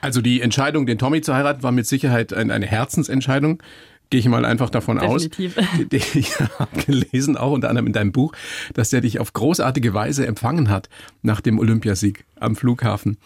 also 0.00 0.20
die 0.20 0.40
Entscheidung, 0.40 0.86
den 0.86 0.98
Tommy 0.98 1.20
zu 1.20 1.34
heiraten, 1.34 1.62
war 1.62 1.72
mit 1.72 1.86
Sicherheit 1.86 2.32
eine 2.32 2.66
Herzensentscheidung. 2.66 3.62
Gehe 4.10 4.18
ich 4.18 4.28
mal 4.28 4.44
einfach 4.44 4.70
davon 4.70 4.98
Definitiv. 4.98 5.56
aus. 5.58 6.14
Ich 6.14 6.40
habe 6.58 6.82
gelesen, 6.84 7.36
auch 7.36 7.52
unter 7.52 7.68
anderem 7.68 7.86
in 7.86 7.92
deinem 7.92 8.12
Buch, 8.12 8.32
dass 8.74 8.90
der 8.90 9.02
dich 9.02 9.20
auf 9.20 9.32
großartige 9.32 9.94
Weise 9.94 10.26
empfangen 10.26 10.68
hat 10.68 10.88
nach 11.22 11.40
dem 11.40 11.60
Olympiasieg 11.60 12.24
am 12.40 12.56
Flughafen. 12.56 13.18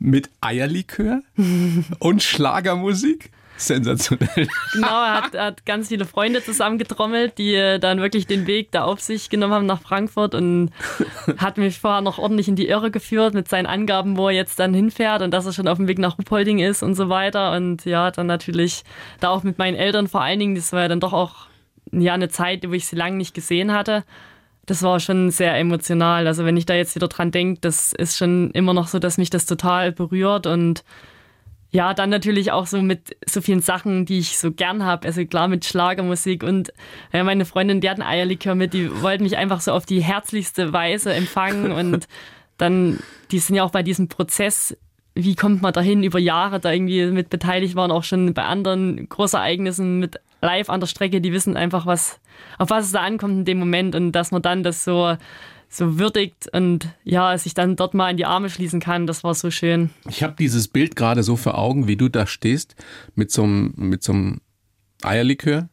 Mit 0.00 0.30
Eierlikör 0.40 1.22
und 2.00 2.22
Schlagermusik. 2.22 3.30
Sensationell. 3.56 4.48
Genau, 4.72 5.04
er 5.04 5.22
hat, 5.22 5.38
hat 5.38 5.66
ganz 5.66 5.88
viele 5.88 6.04
Freunde 6.04 6.42
zusammengetrommelt, 6.42 7.38
die 7.38 7.54
äh, 7.54 7.78
dann 7.78 8.00
wirklich 8.00 8.26
den 8.26 8.46
Weg 8.46 8.72
da 8.72 8.84
auf 8.84 9.00
sich 9.00 9.30
genommen 9.30 9.54
haben 9.54 9.66
nach 9.66 9.80
Frankfurt 9.80 10.34
und 10.34 10.70
hat 11.38 11.56
mich 11.56 11.78
vorher 11.78 12.00
noch 12.00 12.18
ordentlich 12.18 12.48
in 12.48 12.56
die 12.56 12.68
Irre 12.68 12.90
geführt 12.90 13.34
mit 13.34 13.48
seinen 13.48 13.66
Angaben, 13.66 14.16
wo 14.16 14.28
er 14.28 14.34
jetzt 14.34 14.58
dann 14.58 14.74
hinfährt 14.74 15.22
und 15.22 15.30
dass 15.30 15.46
er 15.46 15.52
schon 15.52 15.68
auf 15.68 15.78
dem 15.78 15.86
Weg 15.86 15.98
nach 15.98 16.18
Ruppolding 16.18 16.58
ist 16.58 16.82
und 16.82 16.94
so 16.96 17.08
weiter. 17.08 17.52
Und 17.52 17.84
ja, 17.84 18.10
dann 18.10 18.26
natürlich 18.26 18.82
da 19.20 19.28
auch 19.28 19.44
mit 19.44 19.58
meinen 19.58 19.76
Eltern 19.76 20.08
vor 20.08 20.22
allen 20.22 20.40
Dingen, 20.40 20.56
das 20.56 20.72
war 20.72 20.82
ja 20.82 20.88
dann 20.88 21.00
doch 21.00 21.12
auch 21.12 21.46
ja, 21.92 22.14
eine 22.14 22.28
Zeit, 22.28 22.68
wo 22.68 22.72
ich 22.72 22.86
sie 22.86 22.96
lange 22.96 23.16
nicht 23.16 23.34
gesehen 23.34 23.72
hatte. 23.72 24.04
Das 24.66 24.82
war 24.82 24.98
schon 24.98 25.30
sehr 25.30 25.56
emotional. 25.56 26.26
Also 26.26 26.44
wenn 26.44 26.56
ich 26.56 26.66
da 26.66 26.74
jetzt 26.74 26.94
wieder 26.96 27.08
dran 27.08 27.30
denke, 27.30 27.60
das 27.60 27.92
ist 27.92 28.16
schon 28.16 28.50
immer 28.52 28.74
noch 28.74 28.88
so, 28.88 28.98
dass 28.98 29.18
mich 29.18 29.30
das 29.30 29.46
total 29.46 29.92
berührt 29.92 30.46
und 30.46 30.82
ja, 31.74 31.92
dann 31.92 32.08
natürlich 32.08 32.52
auch 32.52 32.68
so 32.68 32.80
mit 32.80 33.16
so 33.26 33.40
vielen 33.40 33.60
Sachen, 33.60 34.06
die 34.06 34.20
ich 34.20 34.38
so 34.38 34.52
gern 34.52 34.84
habe. 34.84 35.08
Also 35.08 35.26
klar 35.26 35.48
mit 35.48 35.64
Schlagermusik 35.64 36.44
und 36.44 36.72
ja, 37.12 37.24
meine 37.24 37.44
Freundin, 37.44 37.80
die 37.80 37.90
hatten 37.90 38.00
Eierlikör 38.00 38.54
mit, 38.54 38.74
die 38.74 39.02
wollten 39.02 39.24
mich 39.24 39.36
einfach 39.36 39.60
so 39.60 39.72
auf 39.72 39.84
die 39.84 40.00
herzlichste 40.00 40.72
Weise 40.72 41.12
empfangen 41.12 41.72
und 41.72 42.06
dann, 42.58 43.00
die 43.32 43.40
sind 43.40 43.56
ja 43.56 43.64
auch 43.64 43.72
bei 43.72 43.82
diesem 43.82 44.06
Prozess, 44.06 44.76
wie 45.16 45.34
kommt 45.34 45.62
man 45.62 45.72
dahin, 45.72 46.04
über 46.04 46.20
Jahre 46.20 46.60
da 46.60 46.70
irgendwie 46.70 47.06
mit 47.06 47.28
beteiligt 47.28 47.74
waren, 47.74 47.90
auch 47.90 48.04
schon 48.04 48.34
bei 48.34 48.44
anderen 48.44 49.08
Großereignissen 49.08 49.98
mit 49.98 50.20
live 50.42 50.70
an 50.70 50.78
der 50.78 50.86
Strecke, 50.86 51.20
die 51.20 51.32
wissen 51.32 51.56
einfach, 51.56 51.86
was, 51.86 52.20
auf 52.56 52.70
was 52.70 52.84
es 52.84 52.92
da 52.92 53.00
ankommt 53.00 53.38
in 53.38 53.44
dem 53.46 53.58
Moment 53.58 53.96
und 53.96 54.12
dass 54.12 54.30
man 54.30 54.42
dann 54.42 54.62
das 54.62 54.84
so 54.84 55.16
so 55.74 55.98
würdigt 55.98 56.48
und 56.52 56.88
ja, 57.02 57.36
sich 57.36 57.54
dann 57.54 57.76
dort 57.76 57.94
mal 57.94 58.10
in 58.10 58.16
die 58.16 58.26
Arme 58.26 58.50
schließen 58.50 58.80
kann. 58.80 59.06
Das 59.06 59.24
war 59.24 59.34
so 59.34 59.50
schön. 59.50 59.90
Ich 60.08 60.22
habe 60.22 60.34
dieses 60.38 60.68
Bild 60.68 60.96
gerade 60.96 61.22
so 61.22 61.36
vor 61.36 61.58
Augen, 61.58 61.88
wie 61.88 61.96
du 61.96 62.08
da 62.08 62.26
stehst 62.26 62.76
mit 63.14 63.30
so 63.30 63.42
einem, 63.42 63.72
mit 63.76 64.02
so 64.02 64.12
einem 64.12 64.40
Eierlikör, 65.02 65.68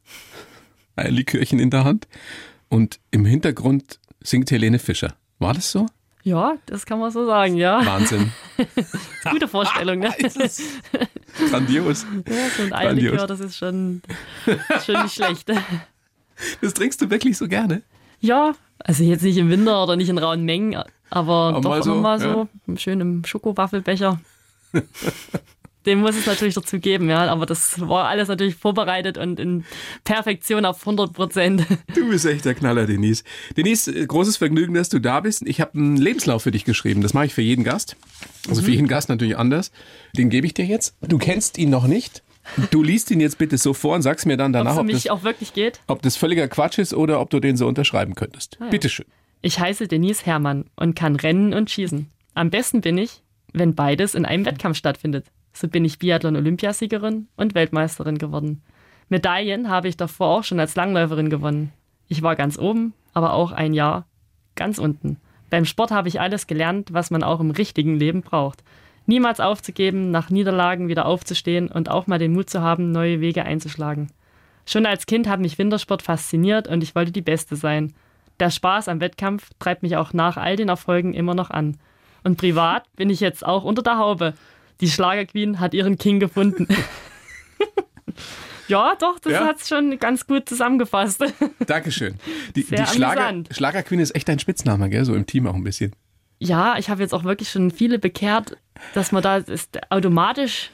Eierlikörchen 0.95 1.59
in 1.59 1.69
der 1.69 1.83
Hand 1.83 2.07
und 2.69 2.99
im 3.11 3.25
Hintergrund 3.25 3.99
singt 4.21 4.51
Helene 4.51 4.79
Fischer. 4.79 5.15
War 5.39 5.53
das 5.53 5.71
so? 5.71 5.85
Ja, 6.23 6.55
das 6.67 6.85
kann 6.85 6.99
man 6.99 7.11
so 7.11 7.25
sagen, 7.25 7.55
ja. 7.55 7.83
Wahnsinn. 7.83 8.31
gute 9.31 9.47
Vorstellung, 9.47 9.99
ne? 9.99 10.13
Grandios. 11.49 12.05
Ja, 12.27 12.49
so 12.55 12.63
ein 12.63 12.73
Eierlikör, 12.73 13.25
das 13.25 13.39
ist 13.39 13.57
schon, 13.57 14.03
schon 14.85 15.01
nicht 15.01 15.15
schlecht. 15.15 15.51
Das 16.61 16.73
trinkst 16.75 17.01
du 17.01 17.09
wirklich 17.09 17.37
so 17.37 17.47
gerne? 17.47 17.81
Ja, 18.19 18.53
also 18.83 19.03
jetzt 19.03 19.23
nicht 19.23 19.37
im 19.37 19.49
Winter 19.49 19.83
oder 19.83 19.95
nicht 19.95 20.09
in 20.09 20.17
rauen 20.17 20.43
Mengen, 20.43 20.81
Aber 21.09 21.55
Auch 21.57 21.61
doch 21.61 21.69
mal 21.69 21.83
so, 21.83 21.91
immer 21.93 22.01
mal 22.01 22.19
so, 22.19 22.47
schön 22.77 22.99
im 23.01 23.23
Schokowaffelbecher. 23.25 24.19
Den 25.87 25.99
muss 25.99 26.15
es 26.15 26.27
natürlich 26.27 26.53
dazu 26.53 26.79
geben, 26.79 27.09
ja. 27.09 27.25
Aber 27.25 27.47
das 27.47 27.79
war 27.79 28.07
alles 28.07 28.27
natürlich 28.27 28.53
vorbereitet 28.55 29.17
und 29.17 29.39
in 29.39 29.65
Perfektion 30.03 30.63
auf 30.63 30.81
100 30.81 31.11
Prozent. 31.11 31.65
Du 31.95 32.07
bist 32.07 32.23
echt 32.27 32.45
der 32.45 32.53
Knaller, 32.53 32.85
Denise. 32.85 33.23
Denise, 33.57 33.91
großes 34.05 34.37
Vergnügen, 34.37 34.75
dass 34.75 34.89
du 34.89 34.99
da 34.99 35.21
bist. 35.21 35.41
Ich 35.47 35.59
habe 35.59 35.73
einen 35.73 35.97
Lebenslauf 35.97 36.43
für 36.43 36.51
dich 36.51 36.65
geschrieben. 36.65 37.01
Das 37.01 37.15
mache 37.15 37.25
ich 37.25 37.33
für 37.33 37.41
jeden 37.41 37.63
Gast. 37.63 37.95
Also 38.47 38.61
Mhm. 38.61 38.65
für 38.65 38.71
jeden 38.71 38.87
Gast 38.87 39.09
natürlich 39.09 39.37
anders. 39.39 39.71
Den 40.15 40.29
gebe 40.29 40.45
ich 40.45 40.53
dir 40.53 40.65
jetzt. 40.65 40.95
Du 41.01 41.17
kennst 41.17 41.57
ihn 41.57 41.71
noch 41.71 41.87
nicht. 41.87 42.21
Du 42.71 42.83
liest 42.83 43.11
ihn 43.11 43.19
jetzt 43.19 43.37
bitte 43.37 43.57
so 43.57 43.73
vor 43.73 43.95
und 43.95 44.01
sagst 44.01 44.25
mir 44.25 44.37
dann 44.37 44.51
danach, 44.51 44.77
ob 44.77 44.87
das, 44.87 45.07
auch 45.07 45.23
wirklich 45.23 45.53
geht. 45.53 45.79
ob 45.87 46.01
das 46.01 46.17
völliger 46.17 46.47
Quatsch 46.47 46.79
ist 46.79 46.93
oder 46.93 47.21
ob 47.21 47.29
du 47.29 47.39
den 47.39 47.55
so 47.55 47.67
unterschreiben 47.67 48.15
könntest. 48.15 48.57
Ah, 48.59 48.65
ja. 48.65 48.69
Bitteschön. 48.71 49.05
Ich 49.41 49.59
heiße 49.59 49.87
Denise 49.87 50.25
Herrmann 50.25 50.65
und 50.75 50.95
kann 50.95 51.15
rennen 51.15 51.53
und 51.53 51.69
schießen. 51.69 52.07
Am 52.33 52.49
besten 52.49 52.81
bin 52.81 52.97
ich, 52.97 53.23
wenn 53.53 53.75
beides 53.75 54.15
in 54.15 54.25
einem 54.25 54.45
Wettkampf 54.45 54.77
stattfindet. 54.77 55.25
So 55.53 55.67
bin 55.67 55.83
ich 55.83 55.99
Biathlon-Olympiasiegerin 55.99 57.27
und 57.35 57.55
Weltmeisterin 57.55 58.17
geworden. 58.17 58.61
Medaillen 59.09 59.69
habe 59.69 59.87
ich 59.87 59.97
davor 59.97 60.27
auch 60.27 60.43
schon 60.43 60.59
als 60.59 60.75
Langläuferin 60.75 61.29
gewonnen. 61.29 61.73
Ich 62.07 62.21
war 62.21 62.35
ganz 62.35 62.57
oben, 62.57 62.93
aber 63.13 63.33
auch 63.33 63.51
ein 63.51 63.73
Jahr 63.73 64.05
ganz 64.55 64.77
unten. 64.77 65.17
Beim 65.49 65.65
Sport 65.65 65.91
habe 65.91 66.07
ich 66.07 66.21
alles 66.21 66.47
gelernt, 66.47 66.93
was 66.93 67.11
man 67.11 67.23
auch 67.23 67.41
im 67.41 67.51
richtigen 67.51 67.97
Leben 67.97 68.21
braucht. 68.21 68.63
Niemals 69.05 69.39
aufzugeben, 69.39 70.11
nach 70.11 70.29
Niederlagen 70.29 70.87
wieder 70.87 71.05
aufzustehen 71.05 71.67
und 71.69 71.89
auch 71.89 72.07
mal 72.07 72.19
den 72.19 72.33
Mut 72.33 72.49
zu 72.49 72.61
haben, 72.61 72.91
neue 72.91 73.19
Wege 73.19 73.43
einzuschlagen. 73.43 74.11
Schon 74.65 74.85
als 74.85 75.05
Kind 75.05 75.27
hat 75.27 75.39
mich 75.39 75.57
Wintersport 75.57 76.01
fasziniert 76.03 76.67
und 76.67 76.83
ich 76.83 76.93
wollte 76.95 77.11
die 77.11 77.21
Beste 77.21 77.55
sein. 77.55 77.93
Der 78.39 78.51
Spaß 78.51 78.87
am 78.87 79.01
Wettkampf 79.01 79.49
treibt 79.59 79.83
mich 79.83 79.97
auch 79.97 80.13
nach 80.13 80.37
all 80.37 80.55
den 80.55 80.69
Erfolgen 80.69 81.13
immer 81.13 81.33
noch 81.35 81.49
an. 81.49 81.77
Und 82.23 82.37
privat 82.37 82.85
bin 82.95 83.09
ich 83.09 83.19
jetzt 83.19 83.45
auch 83.45 83.63
unter 83.63 83.81
der 83.81 83.97
Haube. 83.97 84.33
Die 84.79 84.89
Schlagerqueen 84.89 85.59
hat 85.59 85.73
ihren 85.73 85.97
King 85.97 86.19
gefunden. 86.19 86.67
ja, 88.67 88.93
doch, 88.99 89.19
das 89.19 89.33
Ja? 89.33 89.45
hat's 89.45 89.67
schon 89.67 89.97
ganz 89.99 90.25
gut 90.27 90.47
zusammengefasst. 90.47 91.23
Dankeschön. 91.65 92.15
Die, 92.55 92.61
Sehr 92.61 92.83
die 92.85 92.95
Schlager. 92.95 93.43
Schlagerqueen 93.51 93.99
ist 93.99 94.15
echt 94.15 94.27
dein 94.27 94.39
Spitzname, 94.39 94.89
gell? 94.89 95.05
So 95.05 95.13
im 95.15 95.25
Team 95.25 95.47
auch 95.47 95.55
ein 95.55 95.63
bisschen. 95.63 95.93
Ja, 96.41 96.75
ich 96.79 96.89
habe 96.89 97.01
jetzt 97.01 97.13
auch 97.13 97.23
wirklich 97.23 97.49
schon 97.49 97.69
viele 97.69 97.99
bekehrt, 97.99 98.57
dass 98.95 99.11
man 99.11 99.21
da 99.21 99.37
ist 99.37 99.79
automatisch 99.91 100.71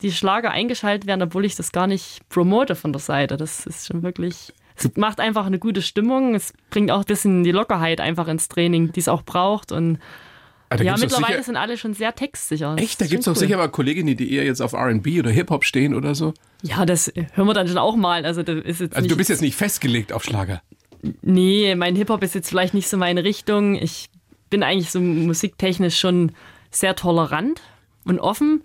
die 0.00 0.12
Schlager 0.12 0.50
eingeschaltet 0.50 1.06
werden, 1.06 1.20
obwohl 1.22 1.44
ich 1.44 1.56
das 1.56 1.72
gar 1.72 1.86
nicht 1.86 2.26
promote 2.30 2.74
von 2.74 2.90
der 2.92 3.00
Seite. 3.00 3.36
Das 3.36 3.66
ist 3.66 3.86
schon 3.86 4.02
wirklich. 4.02 4.54
Es 4.76 4.90
macht 4.96 5.20
einfach 5.20 5.44
eine 5.44 5.58
gute 5.58 5.82
Stimmung. 5.82 6.34
Es 6.34 6.54
bringt 6.70 6.90
auch 6.90 7.00
ein 7.00 7.04
bisschen 7.04 7.44
die 7.44 7.52
Lockerheit 7.52 8.00
einfach 8.00 8.28
ins 8.28 8.48
Training, 8.48 8.92
die 8.92 9.00
es 9.00 9.08
auch 9.08 9.20
braucht. 9.22 9.72
Und 9.72 9.98
da 10.70 10.76
ja, 10.76 10.96
mittlerweile 10.96 11.34
sicher, 11.34 11.42
sind 11.42 11.56
alle 11.56 11.76
schon 11.76 11.92
sehr 11.92 12.14
textsicher. 12.14 12.76
Das 12.76 12.82
Echt, 12.82 12.98
da 13.02 13.06
gibt 13.06 13.18
es 13.18 13.24
doch 13.26 13.32
cool. 13.32 13.38
sicher 13.38 13.58
mal 13.58 13.68
Kolleginnen, 13.68 14.16
die 14.16 14.32
eher 14.32 14.44
jetzt 14.44 14.62
auf 14.62 14.72
RB 14.72 15.18
oder 15.18 15.30
Hip-Hop 15.30 15.66
stehen 15.66 15.94
oder 15.94 16.14
so. 16.14 16.32
Ja, 16.62 16.86
das 16.86 17.12
hören 17.34 17.46
wir 17.46 17.52
dann 17.52 17.68
schon 17.68 17.76
auch 17.76 17.96
mal. 17.96 18.24
Also, 18.24 18.42
das 18.42 18.56
ist 18.64 18.80
jetzt 18.80 18.96
Also 18.96 19.02
nicht, 19.02 19.12
du 19.12 19.16
bist 19.18 19.28
jetzt 19.28 19.42
nicht 19.42 19.56
festgelegt 19.56 20.14
auf 20.14 20.24
Schlager. 20.24 20.62
Nee, 21.20 21.74
mein 21.74 21.94
Hip-Hop 21.94 22.22
ist 22.22 22.34
jetzt 22.34 22.48
vielleicht 22.48 22.72
nicht 22.72 22.88
so 22.88 22.96
meine 22.96 23.22
Richtung. 23.22 23.74
Ich 23.74 24.08
bin 24.50 24.62
eigentlich 24.62 24.90
so 24.90 25.00
musiktechnisch 25.00 25.98
schon 25.98 26.32
sehr 26.70 26.96
tolerant 26.96 27.62
und 28.04 28.18
offen. 28.18 28.62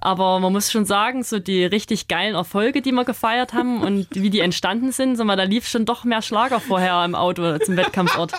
Aber 0.00 0.38
man 0.38 0.52
muss 0.52 0.70
schon 0.70 0.84
sagen, 0.84 1.22
so 1.22 1.38
die 1.38 1.64
richtig 1.64 2.08
geilen 2.08 2.34
Erfolge, 2.34 2.82
die 2.82 2.92
wir 2.92 3.04
gefeiert 3.04 3.54
haben 3.54 3.80
und 3.80 4.06
wie 4.12 4.28
die 4.28 4.40
entstanden 4.40 4.92
sind, 4.92 5.16
sag 5.16 5.26
mal, 5.26 5.36
da 5.36 5.44
lief 5.44 5.66
schon 5.66 5.86
doch 5.86 6.04
mehr 6.04 6.20
Schlager 6.20 6.60
vorher 6.60 7.02
im 7.04 7.14
Auto 7.14 7.56
zum 7.58 7.76
Wettkampfort. 7.76 8.32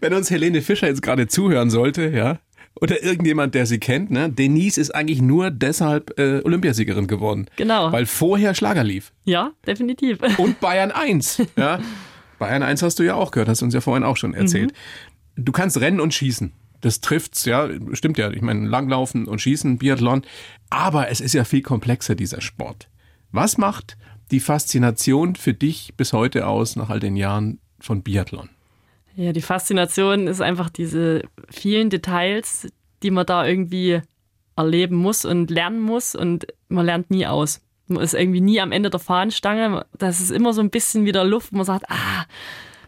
Wenn 0.00 0.14
uns 0.14 0.30
Helene 0.30 0.62
Fischer 0.62 0.86
jetzt 0.86 1.02
gerade 1.02 1.28
zuhören 1.28 1.68
sollte, 1.68 2.08
ja, 2.08 2.38
oder 2.80 3.02
irgendjemand, 3.02 3.54
der 3.54 3.66
sie 3.66 3.78
kennt, 3.78 4.10
ne, 4.10 4.30
Denise 4.30 4.78
ist 4.78 4.94
eigentlich 4.94 5.20
nur 5.22 5.50
deshalb 5.50 6.18
äh, 6.18 6.40
Olympiasiegerin 6.44 7.06
geworden. 7.06 7.46
Genau. 7.56 7.90
Weil 7.90 8.06
vorher 8.06 8.54
Schlager 8.54 8.84
lief. 8.84 9.12
Ja, 9.24 9.52
definitiv. 9.66 10.18
Und 10.38 10.60
Bayern 10.60 10.92
1. 10.92 11.42
Ja. 11.56 11.78
Bayern 12.38 12.62
1 12.62 12.82
hast 12.82 12.98
du 12.98 13.02
ja 13.02 13.14
auch 13.14 13.30
gehört, 13.30 13.48
hast 13.48 13.62
du 13.62 13.64
uns 13.64 13.72
ja 13.72 13.80
vorhin 13.80 14.04
auch 14.04 14.18
schon 14.18 14.34
erzählt. 14.34 14.74
Du 15.36 15.52
kannst 15.52 15.80
rennen 15.80 16.00
und 16.00 16.14
schießen. 16.14 16.52
Das 16.80 17.00
trifft's, 17.00 17.44
ja, 17.44 17.68
stimmt 17.92 18.18
ja. 18.18 18.30
Ich 18.30 18.42
meine, 18.42 18.68
Langlaufen 18.68 19.26
und 19.26 19.40
Schießen, 19.40 19.78
Biathlon. 19.78 20.22
Aber 20.70 21.08
es 21.08 21.20
ist 21.20 21.34
ja 21.34 21.44
viel 21.44 21.62
komplexer, 21.62 22.14
dieser 22.14 22.40
Sport. 22.40 22.88
Was 23.32 23.58
macht 23.58 23.96
die 24.30 24.40
Faszination 24.40 25.36
für 25.36 25.54
dich 25.54 25.94
bis 25.96 26.12
heute 26.12 26.46
aus, 26.46 26.76
nach 26.76 26.90
all 26.90 27.00
den 27.00 27.16
Jahren 27.16 27.58
von 27.80 28.02
Biathlon? 28.02 28.50
Ja, 29.14 29.32
die 29.32 29.42
Faszination 29.42 30.26
ist 30.26 30.40
einfach 30.40 30.68
diese 30.68 31.22
vielen 31.50 31.88
Details, 31.90 32.68
die 33.02 33.10
man 33.10 33.26
da 33.26 33.46
irgendwie 33.46 34.02
erleben 34.56 34.96
muss 34.96 35.24
und 35.24 35.50
lernen 35.50 35.80
muss 35.80 36.14
und 36.14 36.46
man 36.68 36.86
lernt 36.86 37.10
nie 37.10 37.26
aus. 37.26 37.62
Man 37.88 38.02
ist 38.02 38.14
irgendwie 38.14 38.40
nie 38.40 38.60
am 38.60 38.72
Ende 38.72 38.90
der 38.90 39.00
Fahnenstange. 39.00 39.86
Das 39.96 40.20
ist 40.20 40.30
immer 40.30 40.52
so 40.52 40.60
ein 40.60 40.70
bisschen 40.70 41.04
wieder 41.04 41.24
Luft, 41.24 41.52
man 41.52 41.64
sagt, 41.64 41.84
ah, 41.88 42.26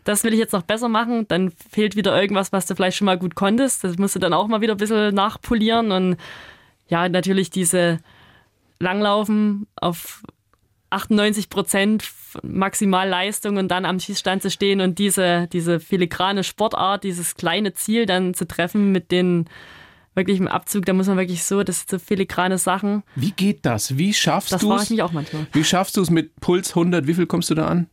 das 0.09 0.25
will 0.25 0.33
ich 0.33 0.39
jetzt 0.39 0.53
noch 0.53 0.63
besser 0.63 0.89
machen. 0.89 1.27
Dann 1.29 1.51
fehlt 1.51 1.95
wieder 1.97 2.19
irgendwas, 2.21 2.51
was 2.53 2.67
du 2.67 2.75
vielleicht 2.75 2.97
schon 2.97 3.05
mal 3.07 3.19
gut 3.19 3.35
konntest. 3.35 3.85
Das 3.85 3.99
musst 3.99 4.15
du 4.15 4.19
dann 4.19 4.33
auch 4.33 4.49
mal 4.49 4.61
wieder 4.61 4.75
ein 4.75 4.79
bisschen 4.79 5.15
nachpolieren 5.15 5.93
und 5.93 6.17
ja, 6.89 7.09
natürlich 7.09 7.51
diese 7.51 7.99
Langlaufen 8.81 9.67
auf 9.77 10.23
98 10.91 11.51
Prozent 11.51 12.05
Maximalleistung 12.43 13.57
und 13.59 13.69
dann 13.69 13.85
am 13.85 14.01
Schießstand 14.01 14.43
zu 14.43 14.51
stehen 14.51 14.81
und 14.81 14.99
diese, 14.99 15.49
diese 15.53 15.81
filigrane 15.81 16.45
Sportart, 16.45 17.05
dieses 17.05 17.35
kleine 17.35 17.75
Ziel 17.75 18.07
dann 18.07 18.33
zu 18.35 18.47
treffen 18.47 18.93
mit 18.93 19.11
den 19.11 19.49
wirklich 20.15 20.39
im 20.41 20.49
Abzug, 20.49 20.87
da 20.87 20.95
muss 20.95 21.07
man 21.07 21.17
wirklich 21.19 21.45
so, 21.45 21.63
das 21.63 21.81
sind 21.81 21.91
so 21.91 21.99
filigrane 21.99 22.59
Sachen. 22.59 23.03
Wie 23.15 23.31
geht 23.33 23.67
das? 23.67 23.99
Wie 23.99 24.15
schaffst 24.15 24.53
Das 24.53 24.63
du 24.63 24.69
frage 24.69 24.81
ich 24.83 24.85
es? 24.85 24.91
mich 24.91 25.03
auch 25.03 25.13
manchmal. 25.13 25.47
Wie 25.53 25.65
schaffst 25.65 25.97
du 25.97 26.03
es 26.03 26.11
mit 26.11 26.35
Puls 26.41 26.71
100? 26.71 27.07
Wie 27.07 27.15
viel 27.15 27.27
kommst 27.27 27.51
du 27.51 27.55
da 27.55 27.67
an? 27.69 27.89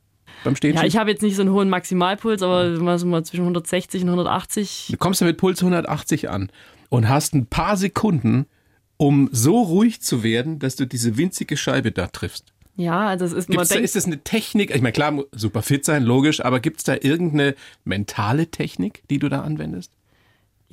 Beim 0.45 0.55
Stehen? 0.55 0.75
Ja, 0.75 0.83
ich 0.83 0.95
habe 0.95 1.11
jetzt 1.11 1.21
nicht 1.21 1.35
so 1.35 1.41
einen 1.41 1.51
hohen 1.51 1.69
Maximalpuls, 1.69 2.41
aber 2.41 2.69
mal 2.79 2.97
so 2.97 3.05
mal 3.05 3.25
zwischen 3.25 3.41
160 3.41 4.03
und 4.03 4.09
180. 4.09 4.87
Du 4.91 4.97
kommst 4.97 5.19
ja 5.19 5.27
mit 5.27 5.37
Puls 5.37 5.61
180 5.61 6.29
an 6.29 6.49
und 6.89 7.09
hast 7.09 7.33
ein 7.33 7.47
paar 7.47 7.75
Sekunden, 7.75 8.45
um 8.97 9.27
so 9.31 9.61
ruhig 9.61 10.01
zu 10.01 10.23
werden, 10.23 10.59
dass 10.59 10.77
du 10.77 10.85
diese 10.85 11.17
winzige 11.17 11.57
Scheibe 11.57 11.91
da 11.91 12.07
triffst. 12.07 12.53
Ja, 12.77 13.07
also 13.07 13.25
es 13.25 13.33
ist, 13.33 13.49
man 13.49 13.57
Gibt's 13.57 13.69
da, 13.69 13.75
denkt, 13.75 13.85
ist 13.85 13.95
das 13.95 14.05
eine 14.05 14.23
Technik? 14.23 14.73
Ich 14.73 14.81
meine, 14.81 14.91
klar, 14.93 15.23
super 15.31 15.61
fit 15.61 15.85
sein, 15.85 16.03
logisch, 16.03 16.43
aber 16.43 16.59
gibt 16.59 16.77
es 16.77 16.83
da 16.83 16.95
irgendeine 16.99 17.55
mentale 17.85 18.47
Technik, 18.47 19.03
die 19.09 19.19
du 19.19 19.29
da 19.29 19.41
anwendest? 19.41 19.91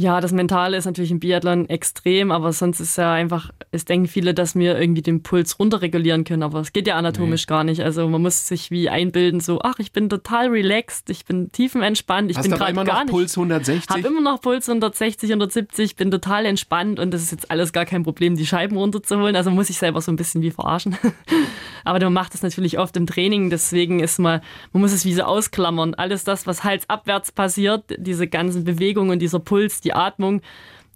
Ja, 0.03 0.21
das 0.21 0.33
Mentale 0.33 0.77
ist 0.77 0.85
natürlich 0.85 1.13
im 1.13 1.21
Biathlon 1.21 1.69
extrem, 1.69 2.33
aber 2.33 2.53
sonst 2.53 2.81
ist 2.81 2.99
ja 2.99 3.13
einfach, 3.13 3.51
es 3.71 3.85
denken 3.85 4.09
viele, 4.09 4.35
dass 4.35 4.57
wir 4.57 4.77
irgendwie 4.77 5.01
den 5.01 5.23
Puls 5.23 5.61
runterregulieren 5.61 6.25
können, 6.25 6.43
aber 6.43 6.59
es 6.59 6.73
geht 6.73 6.89
ja 6.89 6.97
anatomisch 6.97 7.47
gar 7.47 7.63
nicht. 7.63 7.83
Also 7.83 8.09
man 8.09 8.21
muss 8.21 8.49
sich 8.49 8.73
wie 8.73 8.89
einbilden, 8.89 9.39
so, 9.39 9.61
ach, 9.63 9.79
ich 9.79 9.93
bin 9.93 10.09
total 10.09 10.49
relaxed, 10.49 11.09
ich 11.09 11.25
bin 11.25 11.53
tiefenentspannt, 11.53 12.33
ich 12.33 12.37
Hast 12.37 12.49
bin 12.49 12.59
gerade 12.59 12.73
immer 12.73 12.85
gar 12.85 13.05
noch. 13.05 13.13
Puls 13.13 13.39
160? 13.39 13.91
Hab 13.91 14.05
immer 14.05 14.21
noch 14.21 14.41
Puls 14.41 14.69
160, 14.69 15.31
170, 15.31 15.95
bin 15.95 16.11
total 16.11 16.47
entspannt 16.47 16.99
und 16.99 17.15
das 17.15 17.23
ist 17.23 17.31
jetzt 17.31 17.53
alles 17.53 17.73
gar 17.73 17.85
kein 17.85 18.03
Problem, 18.03 18.35
die 18.35 18.45
Scheiben 18.45 18.77
runterzuholen. 18.77 19.37
Also 19.37 19.53
muss 19.53 19.71
ich 19.71 19.79
selber 19.79 20.01
so 20.01 20.11
ein 20.11 20.17
bisschen 20.17 20.43
wie 20.43 20.51
verarschen. 20.51 20.97
Aber 21.85 22.01
man 22.01 22.13
macht 22.13 22.35
das 22.35 22.43
natürlich 22.43 22.79
oft 22.81 22.97
im 22.97 23.07
Training, 23.07 23.51
deswegen 23.51 24.01
ist 24.01 24.19
man, 24.19 24.41
man 24.73 24.81
muss 24.83 24.93
es 24.93 25.05
wie 25.05 25.15
so 25.15 25.23
ausklammern. 25.23 25.95
Alles 25.95 26.25
das, 26.25 26.47
was 26.49 26.65
halsabwärts 26.65 27.31
passiert, 27.31 27.85
diese 27.99 28.27
ganzen 28.27 28.65
Bewegungen 28.65 29.11
und 29.11 29.19
dieser 29.21 29.39
Puls, 29.39 29.81
die 29.81 29.92
Atmung, 29.97 30.43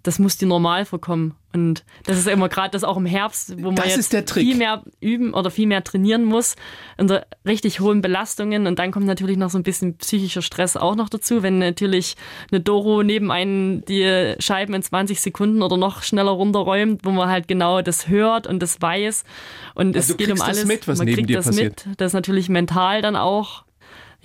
das 0.03 0.19
muss 0.19 0.37
dir 0.37 0.47
normal 0.47 0.85
vorkommen. 0.85 1.35
Und 1.53 1.83
das 2.05 2.17
ist 2.17 2.27
ja 2.27 2.33
immer 2.33 2.47
gerade 2.47 2.69
das 2.69 2.85
auch 2.85 2.95
im 2.95 3.05
Herbst, 3.05 3.57
wo 3.57 3.71
man 3.71 3.75
Das 3.75 3.95
jetzt 3.95 4.31
viel 4.31 4.55
mehr 4.55 4.83
üben 5.01 5.33
oder 5.33 5.51
viel 5.51 5.67
mehr 5.67 5.83
trainieren 5.83 6.23
muss 6.23 6.55
unter 6.97 7.25
richtig 7.45 7.81
hohen 7.81 8.01
Belastungen. 8.01 8.67
Und 8.67 8.79
dann 8.79 8.91
kommt 8.91 9.05
natürlich 9.05 9.35
noch 9.35 9.49
so 9.49 9.57
ein 9.57 9.63
bisschen 9.63 9.97
psychischer 9.97 10.41
Stress 10.41 10.77
auch 10.77 10.95
noch 10.95 11.09
dazu, 11.09 11.43
wenn 11.43 11.59
natürlich 11.59 12.15
eine 12.51 12.61
Doro 12.61 13.03
neben 13.03 13.31
einen 13.31 13.83
die 13.85 14.35
Scheiben 14.39 14.73
in 14.75 14.81
20 14.81 15.19
Sekunden 15.19 15.61
oder 15.61 15.75
noch 15.75 16.03
schneller 16.03 16.31
runterräumt, 16.31 17.03
wo 17.03 17.11
man 17.11 17.27
halt 17.27 17.49
genau 17.49 17.81
das 17.81 18.07
hört 18.07 18.47
und 18.47 18.61
das 18.61 18.81
weiß. 18.81 19.25
Und 19.73 19.97
Also 19.97 20.13
es 20.13 20.17
geht 20.17 20.27
um 20.27 20.35
kriegst 20.35 20.41
das 20.47 20.57
alles. 20.57 20.65
mit, 20.67 20.87
was 20.87 20.99
man 20.99 21.05
neben 21.05 21.17
kriegt 21.17 21.29
dir 21.31 21.37
das 21.37 21.47
passiert. 21.47 21.85
mit. 21.85 21.99
Das 21.99 22.11
ist 22.11 22.13
natürlich 22.13 22.47
mental 22.47 23.01
dann 23.01 23.17
auch. 23.17 23.63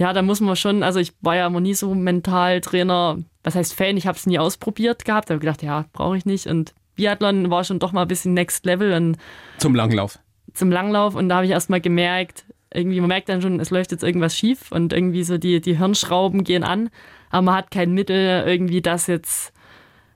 Ja, 0.03 0.13
da 0.13 0.21
muss 0.23 0.41
man 0.41 0.57
schon, 0.57 0.83
also 0.83 0.99
ich 0.99 1.13
war 1.21 1.37
ja 1.37 1.47
immer 1.47 1.61
nie 1.61 1.75
so 1.75 1.95
Mentaltrainer, 1.95 3.19
was 3.45 3.55
heißt 3.55 3.73
Fan, 3.73 3.97
ich 3.97 4.09
habe 4.09 4.19
es 4.19 4.27
nie 4.27 4.37
ausprobiert 4.41 5.05
gehabt, 5.05 5.31
habe 5.31 5.39
gedacht, 5.39 5.63
ja, 5.63 5.85
brauche 5.93 6.17
ich 6.17 6.27
nicht. 6.27 6.49
Und 6.49 6.75
Biathlon 6.97 7.51
war 7.51 7.63
schon 7.63 7.79
doch 7.79 7.93
mal 7.93 8.03
ein 8.03 8.09
bisschen 8.09 8.35
Next 8.35 8.67
Level 8.67 8.95
und 8.95 9.17
Zum 9.59 9.77
Langlauf. 9.77 10.19
zum 10.55 10.73
Langlauf 10.73 11.15
und 11.15 11.29
da 11.29 11.37
habe 11.37 11.47
ich 11.47 11.53
erst 11.53 11.71
mal 11.71 11.81
gemerkt, 11.81 12.45
irgendwie, 12.75 12.99
man 13.01 13.09
merkt 13.11 13.29
dann 13.29 13.41
schon, 13.43 13.61
es 13.61 13.71
läuft 13.71 13.93
jetzt 13.93 14.03
irgendwas 14.03 14.37
schief 14.37 14.73
und 14.73 14.93
irgendwie 14.93 15.23
so 15.23 15.39
die, 15.39 15.61
die 15.61 15.79
Hirnschrauben 15.79 16.43
gehen 16.43 16.65
an, 16.65 16.91
aber 17.31 17.43
man 17.43 17.55
hat 17.55 17.71
kein 17.71 17.93
Mittel, 17.93 18.43
irgendwie 18.45 18.83
das 18.83 19.07
jetzt, 19.07 19.53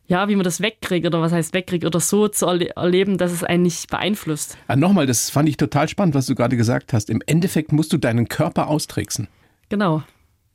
ja, 0.09 0.29
wie 0.29 0.35
man 0.35 0.42
das 0.44 0.61
wegkriegt 0.61 1.07
oder 1.07 1.20
was 1.20 1.31
heißt 1.31 1.55
wegkriegt 1.55 1.85
oder 1.85 2.01
so 2.01 2.27
zu 2.27 2.44
erle 2.46 2.70
erleben, 2.75 3.18
dass 3.18 3.31
es 3.31 3.44
einen 3.44 3.62
nicht 3.62 3.88
beeinflusst. 3.88 4.59
Ah, 4.66 4.75
Nochmal, 4.75 5.07
das 5.07 5.31
fand 5.31 5.49
ich 5.49 5.57
total 5.57 5.88
spannend, 5.88 6.16
was 6.16 6.27
du 6.27 6.35
gerade 6.35 6.57
gesagt 6.57 6.92
hast. 6.92 7.09
Im 7.09 7.22
Endeffekt 7.27 7.70
musst 7.70 7.92
du 7.92 7.99
deinen 7.99 8.27
Körper 8.29 8.66
austricksen. 8.68 9.29
Genau. 9.68 10.02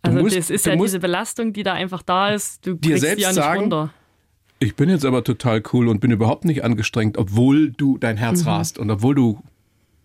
Also 0.01 0.19
musst- 0.19 0.35
das 0.37 0.49
ist 0.49 0.65
du 0.65 0.71
ja 0.71 0.75
diese 0.75 0.99
Belastung, 0.99 1.53
die 1.53 1.63
da 1.63 1.73
einfach 1.73 2.01
da 2.01 2.29
ist. 2.29 2.65
Du 2.65 2.73
dir 2.75 2.97
selbst 2.97 3.17
die 3.19 3.21
ja 3.23 3.29
nicht 3.29 3.35
sagen, 3.35 3.61
runter. 3.61 3.93
Ich 4.59 4.75
bin 4.75 4.89
jetzt 4.89 5.05
aber 5.05 5.23
total 5.23 5.61
cool 5.73 5.87
und 5.87 5.99
bin 6.01 6.11
überhaupt 6.11 6.45
nicht 6.45 6.63
angestrengt, 6.63 7.17
obwohl 7.17 7.71
du 7.71 7.97
dein 7.97 8.17
Herz 8.17 8.45
rast 8.45 8.77
und 8.77 8.89
obwohl 8.91 9.15
du 9.15 9.41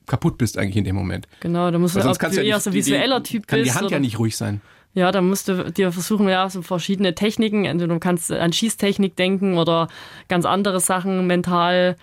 kaputt 0.07 0.39
bist 0.39 0.57
eigentlich 0.57 0.77
in 0.77 0.85
dem 0.85 0.97
Moment. 0.97 1.27
Genau, 1.41 1.71
da 1.71 1.79
musst 1.79 1.95
du, 1.95 1.99
Weil 1.99 2.05
ob 2.05 2.09
sonst 2.11 2.19
kannst 2.21 2.37
du 2.37 2.41
du 2.41 2.47
ja 2.47 2.55
eher 2.55 2.61
so 2.61 2.73
visueller 2.73 3.21
die, 3.21 3.31
Typ 3.33 3.47
kann 3.47 3.61
bist. 3.61 3.71
die 3.71 3.75
Hand 3.75 3.87
oder, 3.87 3.95
ja 3.97 4.01
nicht 4.01 4.19
ruhig 4.19 4.37
sein. 4.37 4.61
Ja, 4.95 5.13
da 5.13 5.21
musst 5.21 5.49
du 5.49 5.71
dir 5.73 5.93
versuchen, 5.93 6.27
ja, 6.29 6.49
so 6.49 6.63
verschiedene 6.63 7.15
Techniken. 7.15 7.67
Also 7.67 7.87
du 7.87 7.99
kannst 7.99 8.33
an 8.33 8.53
Schießtechnik 8.53 9.15
denken 9.17 9.59
oder 9.59 9.89
ganz 10.29 10.47
andere 10.47 10.81
Sachen 10.81 11.27
mental. 11.27 11.97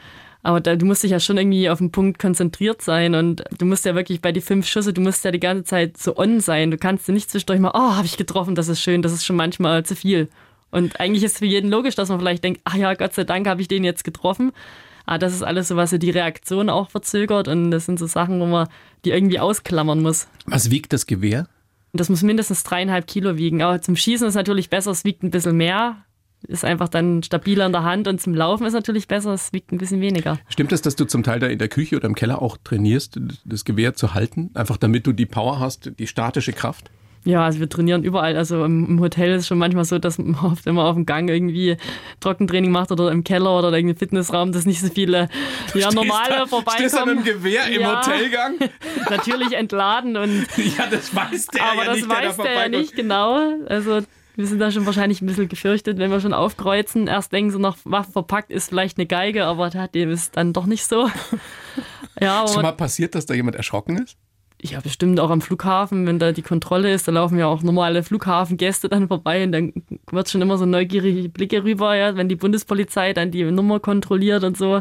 Aber 0.44 0.60
da, 0.60 0.76
du 0.76 0.86
musst 0.86 1.04
dich 1.04 1.12
ja 1.12 1.22
schon 1.22 1.38
irgendwie 1.38 1.70
auf 1.70 1.78
den 1.78 1.92
Punkt 1.92 2.20
konzentriert 2.20 2.82
sein 2.82 3.16
und 3.16 3.44
du 3.58 3.66
musst 3.66 3.86
ja 3.86 3.96
wirklich 3.96 4.22
bei 4.22 4.34
die 4.34 4.42
fünf 4.42 4.68
Schüsse, 4.68 4.92
du 4.92 5.00
musst 5.00 5.24
ja 5.24 5.32
die 5.32 5.40
ganze 5.40 5.64
Zeit 5.64 5.98
so 5.98 6.18
on 6.18 6.42
sein. 6.42 6.70
Du 6.70 6.78
kannst 6.78 7.08
nicht 7.08 7.32
zwischendurch 7.32 7.62
mal, 7.62 7.72
oh, 7.74 7.96
habe 7.96 8.06
ich 8.06 8.18
getroffen, 8.18 8.54
das 8.54 8.68
ist 8.68 8.82
schön, 8.82 9.02
das 9.02 9.14
ist 9.14 9.24
schon 9.24 9.38
manchmal 9.38 9.86
zu 9.86 9.96
viel. 9.96 10.28
Und 10.70 11.00
eigentlich 11.00 11.24
ist 11.24 11.38
für 11.38 11.46
jeden 11.46 11.70
logisch, 11.72 11.96
dass 11.96 12.10
man 12.10 12.20
vielleicht 12.20 12.44
denkt, 12.44 12.60
ach 12.66 12.76
ja, 12.76 12.94
Gott 12.94 13.14
sei 13.14 13.24
Dank 13.24 13.48
habe 13.48 13.62
ich 13.62 13.70
den 13.70 13.86
jetzt 13.86 14.04
getroffen. 14.04 14.52
Aber 15.06 15.18
das 15.18 15.34
ist 15.34 15.44
alles 15.44 15.70
so, 15.70 15.78
was 15.78 15.92
die 15.92 16.10
Reaktion 16.10 16.70
auch 16.70 16.90
verzögert 16.90 17.48
und 17.48 17.72
das 17.72 17.86
sind 17.86 18.00
so 18.00 18.08
Sachen, 18.08 18.40
wo 18.40 18.46
man 18.46 18.68
die 19.06 19.12
irgendwie 19.12 19.40
ausklammern 19.40 20.02
muss. 20.02 20.28
Was 20.46 20.72
wiegt 20.72 20.92
das 20.94 21.06
Gewehr? 21.06 21.48
Das 21.94 22.10
muss 22.10 22.22
mindestens 22.22 22.64
dreieinhalb 22.64 23.08
Kilo 23.08 23.38
wiegen. 23.38 23.62
Aber 23.62 23.82
zum 23.82 23.96
Schießen 23.96 24.28
ist 24.28 24.36
natürlich 24.36 24.70
besser, 24.70 24.92
es 24.92 25.06
wiegt 25.06 25.24
ein 25.24 25.32
bisschen 25.32 25.56
mehr. 25.56 26.04
Ist 26.48 26.66
einfach 26.66 26.90
dann 26.90 27.24
stabiler 27.24 27.66
in 27.66 27.72
der 27.72 27.84
Hand 27.84 28.08
und 28.08 28.20
zum 28.22 28.34
Laufen 28.34 28.66
ist 28.66 28.74
natürlich 28.74 29.08
besser, 29.08 29.34
es 29.34 29.54
wiegt 29.54 29.72
ein 29.72 29.78
bisschen 29.78 30.02
weniger. 30.02 30.40
Stimmt 30.50 30.72
es, 30.74 30.82
dass 30.82 30.96
du 30.96 31.06
zum 31.06 31.24
Teil 31.24 31.40
da 31.40 31.48
in 31.48 31.60
der 31.60 31.70
Küche 31.70 31.96
oder 31.96 32.06
im 32.06 32.16
Keller 32.16 32.42
auch 32.42 32.58
trainierst, 32.64 33.20
das 33.46 33.64
Gewehr 33.66 33.94
zu 33.94 34.14
halten? 34.14 34.52
Einfach 34.54 34.78
damit 34.78 35.08
du 35.08 35.14
die 35.14 35.26
Power 35.26 35.60
hast, 35.60 35.92
die 36.00 36.08
statische 36.08 36.52
Kraft? 36.54 36.90
Ja, 37.26 37.46
also 37.46 37.62
wir 37.62 37.70
trainieren 37.70 38.04
überall. 38.04 38.36
Also 38.36 38.66
im, 38.66 38.86
im 38.86 39.00
Hotel 39.00 39.32
ist 39.36 39.44
es 39.44 39.48
schon 39.48 39.58
manchmal 39.58 39.86
so, 39.86 39.98
dass 39.98 40.18
man 40.18 40.36
oft 40.44 40.68
immer 40.68 40.84
auf 40.84 40.96
dem 40.96 41.06
Gang 41.06 41.30
irgendwie 41.30 41.78
Trockentraining 42.20 42.70
macht 42.72 42.92
oder 42.92 43.10
im 43.12 43.24
Keller 43.24 43.58
oder 43.58 43.70
in 43.70 43.76
irgendeinem 43.76 44.00
Fitnessraum, 44.00 44.52
dass 44.52 44.66
nicht 44.66 44.82
so 44.82 44.90
viele 44.90 45.30
ja, 45.74 45.90
normale 45.94 46.46
Stehst 46.46 46.52
du 46.98 47.06
mit 47.06 47.16
dem 47.16 47.24
vorbeikommen. 47.24 47.24
Gewehr 47.24 47.68
im 47.68 47.80
Ja. 47.82 48.06
Hotelgang? 48.06 48.56
Natürlich 49.10 49.54
entladen 49.54 50.18
und 50.18 50.46
Ja, 50.78 50.88
das 50.92 51.16
weiß 51.16 51.48
der 51.48 51.64
aber 51.64 51.84
ja 51.84 51.86
das 51.86 51.96
nicht, 51.96 52.10
der 52.12 52.18
da 52.22 52.28
weiß 52.28 52.36
der 52.36 52.46
ja 52.46 52.52
vorbeikommt. 52.52 52.72
nicht 52.82 52.96
genau. 52.98 53.54
Also 53.70 54.02
wir 54.36 54.48
sind 54.48 54.60
da 54.60 54.72
schon 54.72 54.86
wahrscheinlich 54.86 55.22
ein 55.22 55.28
bisschen 55.28 55.50
gefürchtet, 55.50 55.98
wenn 55.98 56.12
wir 56.12 56.20
schon 56.20 56.34
aufkreuzen. 56.34 57.08
Erst 57.08 57.32
denken 57.32 57.52
sie 57.52 57.60
noch, 57.60 57.78
Waffe 57.84 58.12
verpackt 58.12 58.52
ist 58.52 58.70
vielleicht 58.70 58.98
eine 58.98 59.06
Geige, 59.06 59.46
aber 59.46 59.70
dem 59.70 60.12
ist 60.12 60.36
dann 60.38 60.54
doch 60.54 60.66
nicht 60.66 60.86
so. 60.86 61.10
Ja, 62.22 62.44
Ist 62.44 62.54
schon 62.54 62.62
mal 62.62 62.74
passiert, 62.74 63.16
dass 63.16 63.26
da 63.26 63.34
jemand 63.34 63.56
erschrocken 63.56 63.98
ist? 63.98 64.18
ja, 64.64 64.80
bestimmt 64.80 65.20
auch 65.20 65.30
am 65.30 65.42
Flughafen, 65.42 66.08
wenn 66.08 66.20
da 66.20 66.32
die 66.32 66.42
Kontrolle 66.42 66.94
ist, 66.94 67.08
da 67.08 67.12
laufen 67.12 67.38
ja 67.38 67.48
auch 67.48 67.64
normale 67.64 68.02
Flughafengäste 68.02 68.88
dann 68.88 69.08
vorbei 69.10 69.44
und 69.44 69.52
dann 69.52 69.74
wird 70.10 70.30
schon 70.30 70.42
immer 70.42 70.58
so 70.58 70.66
neugierige 70.66 71.28
Blicke 71.30 71.64
rüber, 71.64 71.96
ja, 71.96 72.16
wenn 72.16 72.30
die 72.30 72.36
Bundespolizei 72.36 73.14
dann 73.14 73.32
die 73.32 73.44
Nummer 73.44 73.80
kontrolliert 73.80 74.44
und 74.44 74.58
so. 74.58 74.80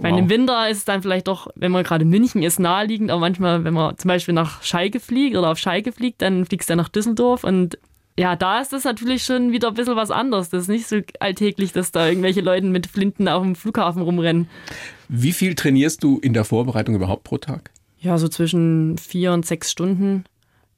Wow. 0.00 0.16
im 0.16 0.30
Winter 0.30 0.68
ist 0.68 0.78
es 0.78 0.84
dann 0.84 1.02
vielleicht 1.02 1.26
doch, 1.26 1.48
wenn 1.56 1.72
man 1.72 1.82
gerade 1.82 2.04
in 2.04 2.10
München 2.10 2.42
ist, 2.42 2.60
naheliegend, 2.60 3.10
aber 3.10 3.20
manchmal, 3.20 3.64
wenn 3.64 3.74
man 3.74 3.98
zum 3.98 4.08
Beispiel 4.08 4.34
nach 4.34 4.62
Schalke 4.62 5.00
fliegt 5.00 5.36
oder 5.36 5.50
auf 5.50 5.58
Schalke 5.58 5.90
fliegt, 5.90 6.22
dann 6.22 6.44
fliegst 6.44 6.68
du 6.68 6.72
ja 6.72 6.76
nach 6.76 6.88
Düsseldorf 6.88 7.42
und 7.42 7.78
ja, 8.18 8.34
da 8.34 8.60
ist 8.60 8.72
das 8.72 8.82
natürlich 8.82 9.22
schon 9.22 9.52
wieder 9.52 9.68
ein 9.68 9.74
bisschen 9.74 9.94
was 9.94 10.10
anderes. 10.10 10.50
Das 10.50 10.62
ist 10.62 10.68
nicht 10.68 10.88
so 10.88 10.98
alltäglich, 11.20 11.72
dass 11.72 11.92
da 11.92 12.08
irgendwelche 12.08 12.40
Leute 12.40 12.66
mit 12.66 12.88
Flinten 12.88 13.28
auf 13.28 13.44
dem 13.44 13.54
Flughafen 13.54 14.02
rumrennen. 14.02 14.48
Wie 15.08 15.32
viel 15.32 15.54
trainierst 15.54 16.02
du 16.02 16.18
in 16.18 16.32
der 16.32 16.44
Vorbereitung 16.44 16.96
überhaupt 16.96 17.22
pro 17.22 17.38
Tag? 17.38 17.70
Ja, 18.00 18.18
so 18.18 18.26
zwischen 18.26 18.98
vier 18.98 19.32
und 19.32 19.46
sechs 19.46 19.70
Stunden. 19.70 20.24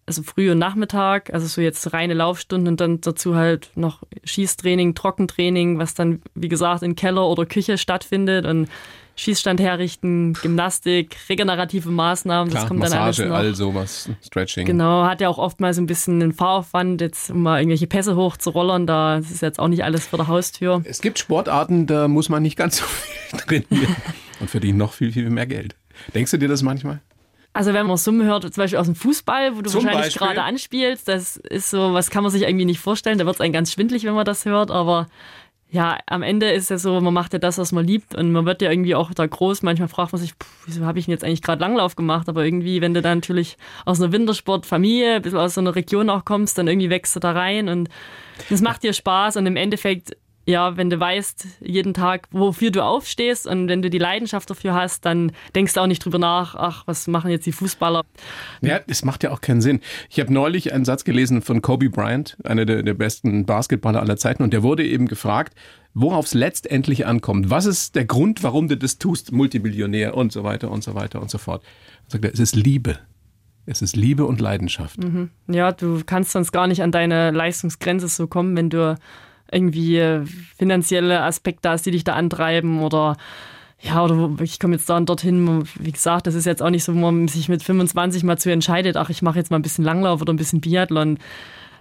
Also 0.05 0.23
früh 0.23 0.51
und 0.51 0.59
Nachmittag, 0.59 1.33
also 1.33 1.47
so 1.47 1.63
jetzt 1.63 1.95
reine 1.95 2.13
Laufstunden 2.13 2.69
und 2.69 2.81
dann 2.81 3.01
dazu 3.01 3.35
halt 3.37 3.71
noch 3.75 4.03
Schießtraining, 4.25 4.95
Trockentraining, 4.95 5.79
was 5.79 5.95
dann, 5.95 6.21
wie 6.35 6.49
gesagt, 6.49 6.83
in 6.83 6.95
Keller 6.95 7.27
oder 7.27 7.47
Küche 7.47 7.79
stattfindet 7.79 8.45
und 8.45 8.69
Schießstand 9.17 9.61
herrichten, 9.61 10.33
Gymnastik, 10.35 11.17
regenerative 11.29 11.91
Maßnahmen, 11.91 12.51
das 12.51 12.61
Klar, 12.61 12.69
kommt 12.69 12.83
dann 12.83 12.93
alles 12.93 13.19
Massage, 13.19 13.29
noch. 13.29 13.37
all 13.37 13.55
sowas, 13.55 14.09
Stretching. 14.25 14.67
Genau, 14.67 15.05
hat 15.05 15.21
ja 15.21 15.29
auch 15.29 15.39
oftmals 15.39 15.79
ein 15.79 15.87
bisschen 15.87 16.23
einen 16.23 16.33
Fahraufwand, 16.33 17.01
jetzt 17.01 17.31
um 17.31 17.43
mal 17.43 17.59
irgendwelche 17.61 17.87
Pässe 17.87 18.17
hochzurollern, 18.17 18.87
da 18.87 19.19
das 19.19 19.31
ist 19.31 19.43
jetzt 19.43 19.59
auch 19.59 19.69
nicht 19.69 19.85
alles 19.85 20.07
vor 20.07 20.19
der 20.19 20.29
Haustür. 20.29 20.83
Es 20.85 21.01
gibt 21.01 21.19
Sportarten, 21.19 21.87
da 21.87 22.09
muss 22.09 22.29
man 22.29 22.43
nicht 22.43 22.57
ganz 22.57 22.79
so 22.79 22.85
viel 22.85 23.39
trainieren 23.69 23.97
und 24.41 24.49
verdient 24.49 24.79
noch 24.79 24.93
viel, 24.93 25.13
viel 25.13 25.29
mehr 25.29 25.47
Geld. 25.47 25.77
Denkst 26.15 26.31
du 26.31 26.39
dir 26.39 26.49
das 26.49 26.63
manchmal? 26.63 27.01
Also 27.53 27.73
wenn 27.75 27.87
man 27.87 27.97
Summen 27.97 28.27
hört, 28.27 28.43
zum 28.45 28.63
Beispiel 28.63 28.79
aus 28.79 28.87
dem 28.87 28.95
Fußball, 28.95 29.57
wo 29.57 29.63
du 29.63 29.71
Zum 29.71 29.85
wahrscheinlich 29.85 30.17
gerade 30.17 30.43
anspielst, 30.43 31.09
das 31.09 31.37
ist 31.37 31.71
so, 31.71 31.93
was 31.93 32.09
kann 32.11 32.23
man 32.23 32.31
sich 32.31 32.43
irgendwie 32.43 32.65
nicht 32.65 32.79
vorstellen. 32.79 33.19
Da 33.19 33.27
wird 33.27 33.35
es 33.35 33.41
einem 33.41 33.53
ganz 33.53 33.73
schwindlig, 33.73 34.05
wenn 34.05 34.15
man 34.15 34.25
das 34.25 34.45
hört. 34.45 34.71
Aber 34.71 35.09
ja, 35.73 35.99
am 36.07 36.23
Ende 36.23 36.51
ist 36.51 36.69
ja 36.69 36.79
so, 36.79 37.01
man 37.01 37.15
macht 37.15 37.33
ja 37.33 37.39
das, 37.39 37.57
was 37.57 37.71
man 37.71 37.87
liebt 37.87 38.17
und 38.17 38.33
man 38.33 38.45
wird 38.45 38.61
ja 38.61 38.71
irgendwie 38.71 38.97
auch 38.97 39.15
da 39.15 39.25
groß. 39.25 39.63
Manchmal 39.63 39.89
fragt 39.89 40.13
man 40.13 40.21
sich, 40.21 40.37
puh, 40.37 40.47
wieso 40.67 40.85
habe 40.85 40.99
ich 40.99 41.05
denn 41.05 41.13
jetzt 41.13 41.23
eigentlich 41.23 41.43
gerade 41.43 41.61
Langlauf 41.61 41.95
gemacht? 41.95 42.29
Aber 42.29 42.45
irgendwie, 42.45 42.81
wenn 42.81 42.93
du 42.93 43.03
dann 43.03 43.19
natürlich 43.19 43.57
aus 43.85 44.01
einer 44.01 44.13
Wintersportfamilie, 44.13 45.17
ein 45.17 45.23
bisschen 45.23 45.39
aus 45.39 45.55
so 45.55 45.61
einer 45.61 45.77
Region 45.77 46.11
auch 46.11 46.25
kommst, 46.25 46.59
dann 46.59 46.67
irgendwie 46.67 46.91
wächst 46.91 47.15
du 47.15 47.21
da 47.21 47.33
rein 47.33 47.69
und 47.69 47.89
es 48.51 48.61
macht 48.63 48.83
dir 48.83 48.93
Spaß 48.93 49.37
und 49.37 49.47
im 49.47 49.57
Endeffekt 49.57 50.17
ja, 50.51 50.77
wenn 50.77 50.91
du 50.91 51.01
weißt, 51.01 51.47
jeden 51.61 51.95
Tag, 51.95 52.29
wofür 52.31 52.71
du 52.71 52.85
aufstehst 52.85 53.47
und 53.47 53.69
wenn 53.69 53.81
du 53.81 53.89
die 53.89 53.99
Leidenschaft 53.99 54.51
dafür 54.51 54.75
hast, 54.75 55.05
dann 55.07 55.33
denkst 55.55 55.75
du 55.75 55.81
auch 55.81 55.87
nicht 55.87 56.05
drüber 56.05 56.19
nach, 56.19 56.55
ach, 56.55 56.83
was 56.87 57.07
machen 57.07 57.31
jetzt 57.31 57.47
die 57.47 57.53
Fußballer? 57.53 58.03
Ja, 58.61 58.81
es 58.87 59.05
macht 59.05 59.23
ja 59.23 59.31
auch 59.31 59.41
keinen 59.41 59.61
Sinn. 59.61 59.81
Ich 60.11 60.21
habe 60.21 60.33
neulich 60.33 60.73
einen 60.73 60.85
Satz 60.85 61.05
gelesen 61.05 61.41
von 61.41 61.63
Kobe 61.63 61.89
Bryant, 61.89 62.37
einer 62.45 62.67
der, 62.67 62.83
der 62.83 62.95
besten 62.95 63.47
Basketballer 63.47 64.01
aller 64.01 64.17
Zeiten, 64.17 64.43
und 64.43 64.53
der 64.53 64.63
wurde 64.63 64.85
eben 64.85 65.07
gefragt, 65.07 65.55
worauf 65.95 66.27
es 66.27 66.35
letztendlich 66.35 67.07
ankommt. 67.07 67.51
Was 67.51 67.67
ist 67.67 67.95
der 67.95 68.05
Grund, 68.05 68.43
warum 68.43 68.69
du 68.69 68.77
das 68.77 68.99
tust, 68.99 69.33
Multimillionär 69.33 70.17
und 70.17 70.33
so 70.33 70.45
weiter 70.45 70.71
und 70.71 70.85
so 70.85 70.95
weiter 70.95 71.23
und 71.23 71.31
so 71.31 71.39
fort. 71.39 71.63
Da 72.09 72.13
sagt 72.13 72.25
er, 72.25 72.33
es 72.33 72.41
ist 72.41 72.57
Liebe. 72.57 72.99
Es 73.67 73.83
ist 73.83 73.95
Liebe 73.95 74.25
und 74.25 74.41
Leidenschaft. 74.41 74.99
Ja, 75.47 75.71
du 75.71 76.01
kannst 76.05 76.33
sonst 76.33 76.51
gar 76.51 76.67
nicht 76.67 76.83
an 76.83 76.91
deine 76.91 77.31
Leistungsgrenze 77.31 78.09
so 78.09 78.27
kommen, 78.27 78.57
wenn 78.57 78.71
du 78.71 78.97
irgendwie 79.53 79.99
äh, 79.99 80.25
finanzielle 80.57 81.23
Aspekte 81.23 81.71
hast, 81.71 81.87
die 81.87 81.91
dich 81.91 82.05
da 82.05 82.15
antreiben 82.15 82.81
oder 82.83 83.17
ja, 83.83 84.05
oder 84.05 84.31
ich 84.43 84.61
komme 84.61 84.75
jetzt 84.75 84.91
da 84.91 84.99
und 84.99 85.09
dorthin. 85.09 85.65
Wie 85.79 85.93
gesagt, 85.93 86.27
das 86.27 86.35
ist 86.35 86.45
jetzt 86.45 86.63
auch 86.63 86.69
nicht 86.69 86.85
so, 86.85 86.95
wo 86.95 86.99
man 86.99 87.29
sich 87.29 87.49
mit 87.49 87.63
25 87.63 88.25
mal 88.25 88.37
zu 88.37 88.51
entscheidet, 88.51 88.97
ach, 88.97 89.09
ich 89.09 89.23
mache 89.23 89.39
jetzt 89.39 89.51
mal 89.51 89.59
ein 89.59 89.63
bisschen 89.63 89.85
Langlauf 89.85 90.21
oder 90.21 90.33
ein 90.33 90.37
bisschen 90.37 90.61
Biathlon. 90.61 91.19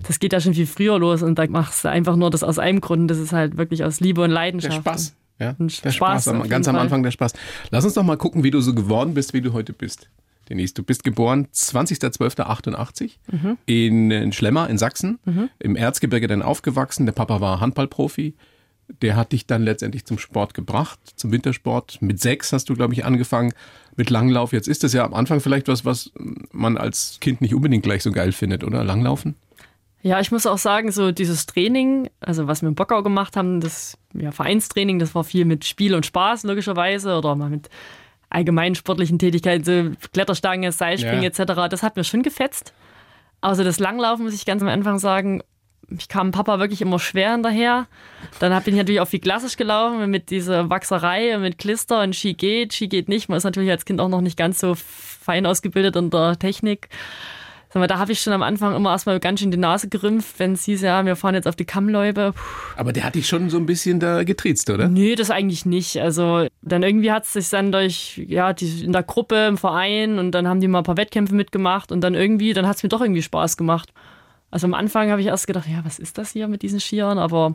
Das 0.08 0.20
geht 0.20 0.32
ja 0.32 0.40
schon 0.40 0.54
viel 0.54 0.66
früher 0.66 0.98
los 0.98 1.24
und 1.24 1.38
da 1.38 1.46
machst 1.48 1.84
du 1.84 1.90
einfach 1.90 2.16
nur 2.16 2.30
das 2.30 2.42
aus 2.42 2.58
einem 2.58 2.80
Grund. 2.80 3.12
Das 3.12 3.18
ist 3.18 3.34
halt 3.34 3.58
wirklich 3.58 3.84
aus 3.84 4.00
Liebe 4.00 4.22
und 4.22 4.30
Der 4.30 4.36
Leidenschaft. 4.36 4.76
Spaß. 4.76 5.16
Ja, 5.40 5.54
der 5.54 5.70
Spaß 5.70 5.96
Spaß, 5.96 6.50
ganz 6.50 6.68
am. 6.68 6.76
Anfang 6.78 7.04
der 7.04 7.12
Spaß. 7.12 7.34
Lass 7.72 7.86
uns 7.86 7.94
doch 7.94 8.04
mal 8.04 8.18
gucken, 8.18 8.44
wie 8.44 8.52
du 8.52 8.62
so 8.62 8.74
geworden 8.74 9.14
bist, 9.14 9.34
wie 9.34 9.42
du 9.42 9.54
heute 9.54 9.74
bist. 9.74 10.10
Denise, 10.50 10.74
du 10.74 10.84
bist 10.84 11.04
geboren 11.04 11.48
20.12.88 11.54 13.12
Mhm. 13.32 13.58
in, 13.66 14.12
in 14.12 14.32
Schlemmer 14.34 14.70
in 14.70 14.78
Sachsen, 14.78 15.20
im 15.60 15.76
Erzgebirge 15.76 16.28
dann 16.28 16.42
aufgewachsen. 16.42 17.06
Der 17.06 17.14
Papa 17.14 17.42
war 17.42 17.60
Handballprofi. 17.60 18.36
Der 19.04 19.16
hat 19.16 19.34
dich 19.34 19.46
dann 19.46 19.62
letztendlich 19.64 20.06
zum 20.06 20.18
Sport 20.18 20.56
gebracht, 20.56 21.00
zum 21.16 21.32
Wintersport. 21.32 22.02
Mit 22.02 22.20
sechs 22.20 22.52
hast 22.52 22.70
du, 22.70 22.74
glaube 22.74 22.94
ich, 22.94 23.06
angefangen 23.06 23.54
mit 23.96 24.10
Langlauf. 24.10 24.52
Jetzt 24.52 24.68
ist 24.68 24.84
das 24.84 24.94
ja 24.94 25.06
am 25.06 25.14
Anfang 25.14 25.40
vielleicht 25.42 25.68
was, 25.68 25.86
was 25.86 26.12
man 26.52 26.76
als 26.78 27.20
Kind 27.22 27.42
nicht 27.42 27.54
unbedingt 27.54 27.84
gleich 27.84 28.02
so 28.02 28.12
geil 28.12 28.32
findet, 28.32 28.64
oder? 28.64 28.84
Langlaufen? 28.84 29.36
Ja, 30.02 30.20
ich 30.22 30.32
muss 30.32 30.46
auch 30.48 30.58
sagen, 30.58 30.92
so 30.92 31.12
dieses 31.12 31.46
Training, 31.46 32.10
also 32.22 32.48
was 32.48 32.62
wir 32.64 32.70
in 32.70 32.76
Bockau 32.76 33.04
gemacht 33.04 33.36
haben, 33.36 33.60
das 33.60 33.98
ja, 34.14 34.32
Vereinstraining, 34.32 34.98
das 34.98 35.14
war 35.14 35.24
viel 35.26 35.44
mit 35.46 35.66
Spiel 35.66 35.94
und 35.94 36.06
Spaß 36.06 36.44
logischerweise 36.44 37.16
oder 37.18 37.36
mal 37.36 37.50
mit 37.50 37.70
allgemeinen 38.30 38.76
sportlichen 38.76 39.20
Tätigkeiten, 39.20 39.64
so 39.64 40.08
Kletterstange, 40.14 40.72
Seilspringen 40.72 41.24
Ja. 41.24 41.30
etc. 41.30 41.70
Das 41.70 41.84
hat 41.84 41.96
mir 41.96 42.04
schon 42.04 42.24
gefetzt. 42.24 42.74
Also 43.42 43.64
das 43.64 43.80
Langlaufen 43.80 44.26
muss 44.26 44.34
ich 44.34 44.46
ganz 44.46 44.62
am 44.62 44.68
Anfang 44.68 45.00
sagen, 45.00 45.42
ich 45.98 46.08
kam 46.08 46.32
Papa 46.32 46.60
wirklich 46.60 46.82
immer 46.82 47.00
schwer 47.00 47.32
hinterher. 47.32 47.88
Dann 48.40 48.52
bin 48.64 48.76
ich 48.76 48.78
natürlich 48.80 49.02
auch 49.02 49.08
viel 49.08 49.20
klassisch 49.22 49.58
gelaufen 49.58 50.10
mit 50.12 50.30
dieser 50.30 50.70
Wachserei, 50.70 51.36
mit 51.40 51.58
Klister 51.58 52.04
und 52.04 52.16
Ski 52.16 52.34
geht, 52.36 52.74
Ski 52.74 52.88
geht 52.88 53.10
nicht. 53.10 53.30
Man 53.30 53.38
ist 53.38 53.44
natürlich 53.44 53.72
als 53.72 53.86
Kind 53.86 54.00
auch 54.00 54.10
noch 54.10 54.22
nicht 54.22 54.38
ganz 54.38 54.60
so 54.60 54.76
fein 54.76 55.46
ausgebildet 55.48 55.96
in 55.96 56.12
der 56.12 56.38
Technik. 56.38 56.90
Sag 57.72 57.82
mal, 57.82 57.88
da 57.88 58.00
habe 58.00 58.12
ich 58.12 58.20
schon 58.20 58.34
am 58.34 58.42
Anfang 58.42 58.76
immer 58.76 58.90
erstmal 58.90 59.20
ganz 59.20 59.40
schön 59.40 59.52
die 59.52 59.58
Nase 59.58 59.90
gerümpft, 59.90 60.40
wenn 60.40 60.54
es 60.54 60.66
hieß, 60.66 60.82
ja, 60.82 61.06
wir 61.06 61.16
fahren 61.16 61.36
jetzt 61.36 61.48
auf 61.48 61.56
die 61.56 61.66
Kammläufe. 61.66 62.34
Puh, 62.34 62.42
Aber 62.76 62.94
der 62.94 63.04
hat 63.04 63.14
dich 63.14 63.28
schon 63.28 63.52
so 63.52 63.58
ein 63.58 63.68
bisschen 63.68 64.00
da 64.00 64.24
getriezt, 64.24 64.72
oder? 64.72 64.88
Nee, 64.88 65.14
das 65.14 65.30
eigentlich 65.30 65.68
nicht. 65.68 65.98
Also 66.02 66.48
dann 66.64 66.82
irgendwie 66.82 67.12
hat 67.12 67.26
es 67.26 67.34
sich 67.34 67.50
dann 67.50 67.72
durch, 67.72 68.24
ja, 68.28 68.54
die, 68.54 68.84
in 68.84 68.92
der 68.92 69.04
Gruppe, 69.04 69.46
im 69.46 69.58
Verein 69.58 70.18
und 70.18 70.32
dann 70.32 70.48
haben 70.48 70.62
die 70.62 70.68
mal 70.68 70.80
ein 70.80 70.84
paar 70.84 70.98
Wettkämpfe 70.98 71.36
mitgemacht 71.36 71.92
und 71.92 72.02
dann 72.02 72.16
irgendwie, 72.16 72.54
dann 72.54 72.68
hat 72.68 72.78
es 72.78 72.84
mir 72.84 72.90
doch 72.90 73.02
irgendwie 73.02 73.22
Spaß 73.22 73.56
gemacht. 73.56 73.94
Also 74.50 74.66
am 74.66 74.74
Anfang 74.74 75.12
habe 75.12 75.22
ich 75.22 75.28
erst 75.28 75.46
gedacht, 75.46 75.68
ja, 75.68 75.86
was 75.86 76.00
ist 76.00 76.18
das 76.18 76.32
hier 76.32 76.48
mit 76.48 76.64
diesen 76.64 76.80
Skiern? 76.80 77.20
Aber 77.20 77.54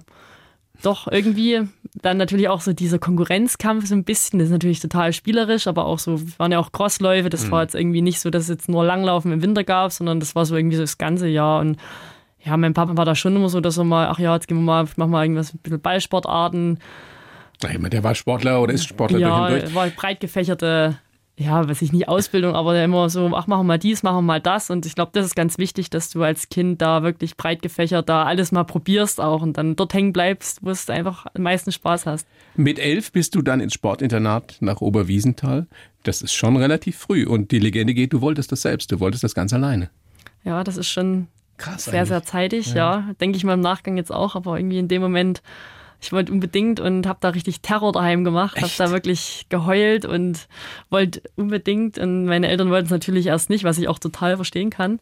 doch 0.82 1.08
irgendwie. 1.10 1.62
Dann 2.02 2.16
natürlich 2.16 2.48
auch 2.48 2.60
so 2.60 2.72
dieser 2.72 2.98
Konkurrenzkampf 2.98 3.86
so 3.86 3.94
ein 3.94 4.04
bisschen. 4.04 4.38
Das 4.38 4.46
ist 4.46 4.52
natürlich 4.52 4.80
total 4.80 5.12
spielerisch, 5.12 5.66
aber 5.66 5.86
auch 5.86 5.98
so, 5.98 6.20
waren 6.38 6.52
ja 6.52 6.58
auch 6.58 6.72
Crossläufe. 6.72 7.30
Das 7.30 7.46
mhm. 7.46 7.50
war 7.52 7.62
jetzt 7.62 7.74
irgendwie 7.74 8.02
nicht 8.02 8.20
so, 8.20 8.30
dass 8.30 8.44
es 8.44 8.48
jetzt 8.48 8.68
nur 8.68 8.84
Langlaufen 8.84 9.32
im 9.32 9.42
Winter 9.42 9.64
gab, 9.64 9.92
sondern 9.92 10.20
das 10.20 10.34
war 10.34 10.44
so 10.44 10.56
irgendwie 10.56 10.76
so 10.76 10.82
das 10.82 10.98
ganze 10.98 11.28
Jahr. 11.28 11.60
Und 11.60 11.78
ja, 12.44 12.56
mein 12.56 12.74
Papa 12.74 12.96
war 12.96 13.04
da 13.04 13.14
schon 13.14 13.36
immer 13.36 13.48
so, 13.48 13.60
dass 13.60 13.78
er 13.78 13.84
mal, 13.84 14.08
ach 14.08 14.18
ja, 14.18 14.34
jetzt 14.34 14.48
gehen 14.48 14.58
wir 14.58 14.62
mal, 14.62 14.84
ich 14.84 14.96
mach 14.96 15.06
mal 15.06 15.24
irgendwas, 15.24 15.54
ein 15.54 15.58
bisschen 15.58 15.80
Ballsportarten. 15.80 16.78
Der 17.62 18.04
war 18.04 18.14
Sportler 18.14 18.60
oder 18.60 18.74
ist 18.74 18.84
Sportler 18.84 19.18
ja, 19.18 19.48
durch 19.48 19.62
und 19.62 19.62
durch? 19.62 19.74
war 19.74 19.88
breit 19.88 20.20
gefächerte 20.20 20.98
ja, 21.36 21.68
weiß 21.68 21.82
ich 21.82 21.92
nicht, 21.92 22.06
Ausbildung, 22.06 22.54
aber 22.54 22.80
immer 22.82 23.10
so, 23.10 23.32
ach, 23.34 23.48
machen 23.48 23.60
wir 23.60 23.64
mal 23.64 23.78
dies, 23.78 24.04
machen 24.04 24.18
wir 24.18 24.22
mal 24.22 24.40
das. 24.40 24.70
Und 24.70 24.86
ich 24.86 24.94
glaube, 24.94 25.10
das 25.14 25.26
ist 25.26 25.34
ganz 25.34 25.58
wichtig, 25.58 25.90
dass 25.90 26.10
du 26.10 26.22
als 26.22 26.48
Kind 26.48 26.80
da 26.80 27.02
wirklich 27.02 27.36
breit 27.36 27.60
gefächert 27.60 28.08
da 28.08 28.22
alles 28.22 28.52
mal 28.52 28.62
probierst 28.62 29.20
auch 29.20 29.42
und 29.42 29.58
dann 29.58 29.74
dort 29.74 29.94
hängen 29.94 30.12
bleibst, 30.12 30.60
wo 30.62 30.70
es 30.70 30.88
einfach 30.88 31.26
am 31.34 31.42
meisten 31.42 31.72
Spaß 31.72 32.06
hast. 32.06 32.28
Mit 32.54 32.78
elf 32.78 33.10
bist 33.10 33.34
du 33.34 33.42
dann 33.42 33.60
ins 33.60 33.74
Sportinternat 33.74 34.58
nach 34.60 34.80
Oberwiesenthal. 34.80 35.66
Das 36.04 36.22
ist 36.22 36.34
schon 36.34 36.56
relativ 36.56 36.98
früh. 36.98 37.26
Und 37.26 37.50
die 37.50 37.58
Legende 37.58 37.94
geht, 37.94 38.12
du 38.12 38.20
wolltest 38.20 38.52
das 38.52 38.62
selbst, 38.62 38.92
du 38.92 39.00
wolltest 39.00 39.24
das 39.24 39.34
ganz 39.34 39.52
alleine. 39.52 39.90
Ja, 40.44 40.62
das 40.62 40.76
ist 40.76 40.88
schon 40.88 41.26
Krass 41.56 41.86
sehr, 41.86 41.94
eigentlich. 41.94 42.08
sehr 42.08 42.22
zeitig, 42.22 42.74
ja. 42.74 42.74
ja. 42.74 43.14
Denke 43.20 43.36
ich 43.36 43.44
mal 43.44 43.54
im 43.54 43.60
Nachgang 43.60 43.96
jetzt 43.96 44.12
auch, 44.12 44.36
aber 44.36 44.56
irgendwie 44.58 44.78
in 44.78 44.88
dem 44.88 45.02
Moment 45.02 45.42
ich 46.04 46.12
wollte 46.12 46.32
unbedingt 46.32 46.80
und 46.80 47.06
habe 47.06 47.18
da 47.20 47.30
richtig 47.30 47.60
Terror 47.60 47.92
daheim 47.92 48.24
gemacht, 48.24 48.60
habe 48.60 48.72
da 48.76 48.90
wirklich 48.90 49.46
geheult 49.48 50.04
und 50.04 50.46
wollte 50.90 51.22
unbedingt 51.36 51.98
und 51.98 52.26
meine 52.26 52.48
Eltern 52.48 52.70
wollten 52.70 52.86
es 52.86 52.90
natürlich 52.90 53.26
erst 53.26 53.50
nicht, 53.50 53.64
was 53.64 53.78
ich 53.78 53.88
auch 53.88 53.98
total 53.98 54.36
verstehen 54.36 54.70
kann. 54.70 55.00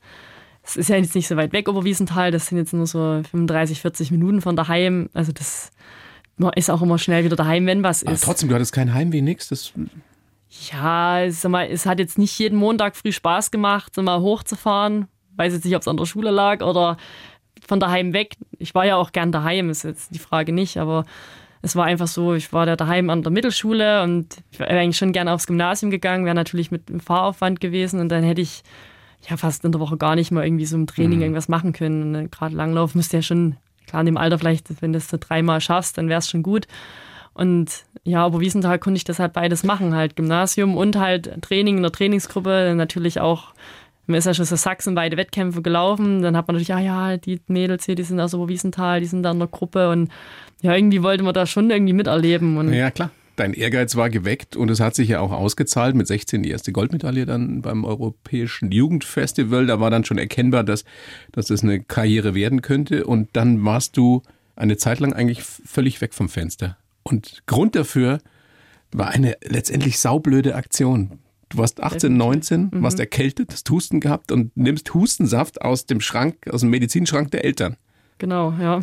Es 0.63 0.77
ist 0.77 0.89
ja 0.89 0.97
jetzt 0.97 1.15
nicht 1.15 1.27
so 1.27 1.37
weit 1.37 1.53
weg, 1.53 1.69
Oberwiesenthal, 1.69 2.31
das 2.31 2.47
sind 2.47 2.59
jetzt 2.59 2.73
nur 2.73 2.87
so 2.87 3.21
35, 3.31 3.81
40 3.81 4.11
Minuten 4.13 4.41
von 4.41 4.57
daheim, 4.57 5.11
also 5.13 5.33
das 5.33 5.71
man 6.37 6.53
ist 6.55 6.71
auch 6.71 6.83
immer 6.83 6.99
schnell 6.99 7.25
wieder 7.25 7.37
daheim, 7.37 7.67
wenn 7.67 7.83
was 7.83 8.03
ist. 8.03 8.09
Aber 8.09 8.19
trotzdem, 8.19 8.49
du 8.49 8.55
hattest 8.55 8.73
kein 8.73 8.95
Heimweh, 8.95 9.21
nix, 9.21 9.49
das 9.49 9.73
ja, 10.71 11.31
sag 11.31 11.51
mal, 11.51 11.67
es 11.67 11.87
hat 11.87 11.99
jetzt 11.99 12.19
nicht 12.19 12.39
jeden 12.39 12.59
Montag 12.59 12.97
früh 12.97 13.13
Spaß 13.13 13.51
gemacht, 13.51 13.95
so 13.95 14.03
mal 14.03 14.21
hochzufahren. 14.21 15.09
Weiß 15.37 15.55
jetzt 15.55 15.65
nicht, 15.65 15.75
ob 15.75 15.81
es 15.81 15.89
an 15.89 15.97
der 15.97 16.05
Schule 16.05 16.31
lag 16.31 16.63
oder 16.63 16.99
von 17.67 17.81
daheim 17.81 18.13
weg. 18.13 18.37
Ich 18.59 18.75
war 18.75 18.85
ja 18.85 18.97
auch 18.97 19.13
gern 19.13 19.33
daheim, 19.33 19.71
ist 19.71 19.85
jetzt 19.85 20.15
die 20.15 20.19
Frage 20.19 20.53
nicht, 20.53 20.79
aber 20.79 21.05
es 21.63 21.77
war 21.77 21.85
einfach 21.85 22.09
so, 22.09 22.35
ich 22.35 22.53
war 22.53 22.67
da 22.67 22.77
daheim 22.77 23.09
an 23.09 23.23
der 23.23 23.31
Mittelschule 23.31 24.03
und 24.03 24.37
ich 24.51 24.59
wäre 24.59 24.71
eigentlich 24.71 24.97
schon 24.97 25.13
gerne 25.13 25.33
aufs 25.33 25.47
Gymnasium 25.47 25.91
gegangen, 25.91 26.25
wäre 26.25 26.35
natürlich 26.35 26.71
mit 26.71 26.89
einem 26.89 27.01
Fahraufwand 27.01 27.61
gewesen 27.61 28.01
und 28.01 28.09
dann 28.09 28.25
hätte 28.25 28.41
ich 28.41 28.65
ja 29.29 29.37
fast 29.37 29.65
in 29.65 29.71
der 29.71 29.81
Woche 29.81 29.97
gar 29.97 30.17
nicht 30.17 30.33
mal 30.33 30.45
irgendwie 30.45 30.67
so 30.67 30.77
im 30.77 30.89
Training 30.89 31.19
mhm. 31.19 31.23
irgendwas 31.23 31.49
machen 31.49 31.73
können. 31.73 32.17
Und 32.17 32.33
gerade 32.33 32.57
Langlauf 32.57 32.97
müsste 32.97 33.19
ja 33.19 33.23
schon, 33.23 33.57
klar 33.87 34.01
in 34.01 34.07
dem 34.07 34.17
Alter 34.17 34.39
vielleicht, 34.39 34.83
wenn 34.83 34.93
du 34.93 34.99
es 34.99 35.09
so 35.09 35.17
dreimal 35.19 35.61
schaffst, 35.61 35.99
dann 35.99 36.09
wäre 36.09 36.19
es 36.19 36.29
schon 36.29 36.43
gut. 36.43 36.67
Und 37.35 37.85
ja, 38.05 38.25
aber 38.25 38.41
Wiesenthal 38.41 38.79
konnte 38.79 38.97
ich 38.97 39.05
das 39.05 39.19
halt 39.19 39.33
beides 39.33 39.63
machen, 39.63 39.95
halt 39.95 40.17
Gymnasium 40.17 40.77
und 40.77 40.97
halt 40.97 41.41
Training 41.43 41.77
in 41.77 41.83
der 41.83 41.93
Trainingsgruppe, 41.93 42.75
natürlich 42.77 43.21
auch 43.21 43.55
man 44.07 44.19
ist 44.19 44.27
ja 44.27 44.35
schon 44.35 44.45
so 44.45 44.57
sachsenweite 44.57 45.17
Wettkämpfe 45.17 45.63
gelaufen. 45.63 46.23
Dann 46.23 46.37
hat 46.37 46.49
man 46.49 46.57
natürlich, 46.57 46.69
ja, 46.69 46.81
ja, 46.81 47.17
die 47.17 47.41
Mädels 47.47 47.87
hier, 47.87 47.95
die 47.95 48.03
sind 48.03 48.21
aus 48.21 48.35
Oberwiesenthal, 48.35 49.01
die 49.01 49.07
sind 49.07 49.23
da 49.23 49.31
in 49.31 49.39
der 49.39 49.49
Gruppe. 49.49 49.91
Und 49.91 50.11
ja, 50.61 50.75
irgendwie 50.75 51.03
wollte 51.03 51.23
man 51.23 51.35
da 51.35 51.47
schon 51.47 51.71
irgendwie 51.71 51.93
miterleben. 51.93 52.57
Und 52.57 52.73
ja, 52.73 52.91
klar. 52.91 53.11
Dein 53.37 53.55
Ehrgeiz 53.55 53.97
war 53.97 54.11
geweckt 54.11 54.57
und 54.57 54.71
es 54.71 54.81
hat 54.81 54.95
sich 54.95 55.09
ja 55.09 55.21
auch 55.21 55.33
ausgezahlt. 55.33 55.95
Mit 55.95 56.07
16 56.07 56.43
die 56.43 56.51
erste 56.51 56.71
Goldmedaille 56.71 57.25
dann 57.25 57.63
beim 57.63 57.85
Europäischen 57.85 58.71
Jugendfestival. 58.71 59.67
Da 59.67 59.81
war 59.81 59.91
dann 59.91 60.05
schon 60.05 60.19
erkennbar, 60.19 60.65
dass, 60.65 60.85
dass 61.33 61.47
das 61.47 61.63
eine 61.63 61.81
Karriere 61.81 62.35
werden 62.35 62.61
könnte. 62.61 63.07
Und 63.07 63.31
dann 63.33 63.65
warst 63.65 63.97
du 63.97 64.23
eine 64.55 64.77
Zeit 64.77 65.01
lang 65.01 65.15
eigentlich 65.15 65.43
völlig 65.43 66.01
weg 66.03 66.13
vom 66.13 66.29
Fenster. 66.29 66.77
Und 67.05 67.43
Grund 67.47 67.75
dafür 67.75 68.19
war 68.93 69.09
eine 69.09 69.37
letztendlich 69.43 69.99
saublöde 69.99 70.55
Aktion. 70.55 71.19
Du 71.53 71.59
warst 71.59 71.83
18, 71.83 72.17
19, 72.17 72.71
mhm. 72.73 72.83
warst 72.83 72.99
erkältet, 72.99 73.53
hast 73.53 73.69
Husten 73.71 74.01
gehabt 74.01 74.33
und 74.33 74.57
nimmst 74.57 74.93
Hustensaft 74.95 75.61
aus 75.61 75.87
dem 75.87 76.01
Schrank, 76.01 76.49
aus 76.51 76.61
dem 76.61 76.71
Medizinschrank 76.71 77.31
der 77.31 77.45
Eltern. 77.45 77.77
Genau, 78.19 78.55
ja. 78.59 78.81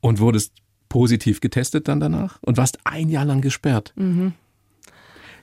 Und 0.00 0.20
wurdest 0.20 0.52
positiv 0.90 1.40
getestet 1.40 1.88
dann 1.88 2.00
danach 2.00 2.38
und 2.42 2.56
warst 2.56 2.78
ein 2.84 3.08
Jahr 3.08 3.24
lang 3.24 3.40
gesperrt. 3.40 3.94
Mhm. 3.96 4.32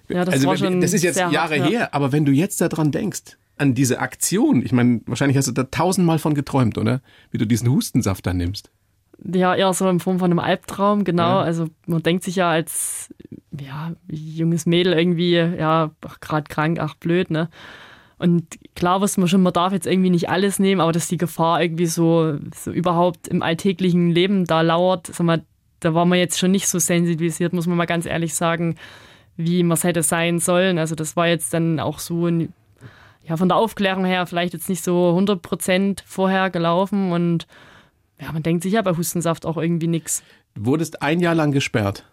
Ja, 0.07 0.23
das 0.25 0.35
also, 0.35 0.47
war 0.47 0.57
schon 0.57 0.81
Das 0.81 0.93
ist 0.93 1.03
jetzt 1.03 1.17
Jahre 1.17 1.33
hart, 1.33 1.51
her, 1.51 1.71
ja. 1.71 1.89
aber 1.91 2.11
wenn 2.11 2.25
du 2.25 2.31
jetzt 2.31 2.61
daran 2.61 2.91
denkst, 2.91 3.37
an 3.57 3.73
diese 3.73 3.99
Aktion, 3.99 4.63
ich 4.63 4.71
meine, 4.71 5.01
wahrscheinlich 5.05 5.37
hast 5.37 5.47
du 5.47 5.51
da 5.51 5.63
tausendmal 5.63 6.19
von 6.19 6.35
geträumt, 6.35 6.77
oder? 6.77 7.01
Wie 7.31 7.37
du 7.37 7.45
diesen 7.45 7.69
Hustensaft 7.69 8.25
dann 8.25 8.37
nimmst. 8.37 8.71
Ja, 9.23 9.55
eher 9.55 9.73
so 9.73 9.87
in 9.87 9.99
Form 9.99 10.19
von 10.19 10.31
einem 10.31 10.39
Albtraum, 10.39 11.03
genau. 11.03 11.39
Ja. 11.39 11.41
Also 11.41 11.67
man 11.85 12.01
denkt 12.01 12.23
sich 12.23 12.37
ja 12.37 12.49
als 12.49 13.13
ja, 13.59 13.91
junges 14.09 14.65
Mädel 14.65 14.93
irgendwie, 14.93 15.33
ja, 15.35 15.91
gerade 16.21 16.49
krank, 16.49 16.79
ach 16.79 16.95
blöd, 16.95 17.29
ne? 17.29 17.49
Und 18.17 18.59
klar 18.75 19.01
wusste 19.01 19.19
man 19.19 19.27
schon, 19.27 19.41
man 19.41 19.53
darf 19.53 19.73
jetzt 19.73 19.87
irgendwie 19.87 20.11
nicht 20.11 20.29
alles 20.29 20.59
nehmen, 20.59 20.79
aber 20.79 20.91
dass 20.91 21.07
die 21.07 21.17
Gefahr 21.17 21.61
irgendwie 21.61 21.87
so, 21.87 22.37
so 22.55 22.71
überhaupt 22.71 23.27
im 23.27 23.41
alltäglichen 23.41 24.11
Leben 24.11 24.45
da 24.45 24.61
lauert, 24.61 25.07
sag 25.07 25.25
mal, 25.25 25.43
da 25.79 25.95
war 25.95 26.05
man 26.05 26.19
jetzt 26.19 26.37
schon 26.37 26.51
nicht 26.51 26.67
so 26.67 26.77
sensibilisiert, 26.77 27.51
muss 27.51 27.65
man 27.65 27.77
mal 27.77 27.85
ganz 27.85 28.05
ehrlich 28.05 28.35
sagen, 28.35 28.75
wie 29.37 29.63
man 29.63 29.73
es 29.73 29.83
hätte 29.83 30.03
sein 30.03 30.39
sollen. 30.39 30.77
Also 30.77 30.93
das 30.93 31.15
war 31.15 31.27
jetzt 31.27 31.53
dann 31.53 31.79
auch 31.79 31.97
so, 31.97 32.27
ja, 32.27 33.37
von 33.37 33.49
der 33.49 33.57
Aufklärung 33.57 34.05
her 34.05 34.27
vielleicht 34.27 34.53
jetzt 34.53 34.69
nicht 34.69 34.83
so 34.83 35.09
100 35.09 35.41
Prozent 35.41 36.03
vorher 36.05 36.51
gelaufen 36.51 37.11
und 37.11 37.47
ja, 38.21 38.31
man 38.31 38.43
denkt 38.43 38.63
sich 38.63 38.73
ja 38.73 38.81
bei 38.81 38.95
Hustensaft 38.95 39.45
auch 39.45 39.57
irgendwie 39.57 39.87
nichts. 39.87 40.23
Du 40.55 40.65
wurdest 40.65 41.01
ein 41.01 41.19
Jahr 41.19 41.35
lang 41.35 41.51
gesperrt 41.51 42.05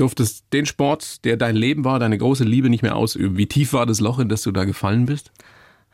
durftest 0.00 0.46
den 0.52 0.66
Sport, 0.66 1.24
der 1.24 1.36
dein 1.36 1.56
Leben 1.56 1.84
war, 1.84 1.98
deine 1.98 2.16
große 2.16 2.44
Liebe 2.44 2.70
nicht 2.70 2.82
mehr 2.82 2.96
ausüben. 2.96 3.36
Wie 3.36 3.46
tief 3.46 3.72
war 3.72 3.86
das 3.86 4.00
Loch, 4.00 4.18
in 4.18 4.28
das 4.28 4.42
du 4.42 4.50
da 4.50 4.64
gefallen 4.64 5.06
bist? 5.06 5.30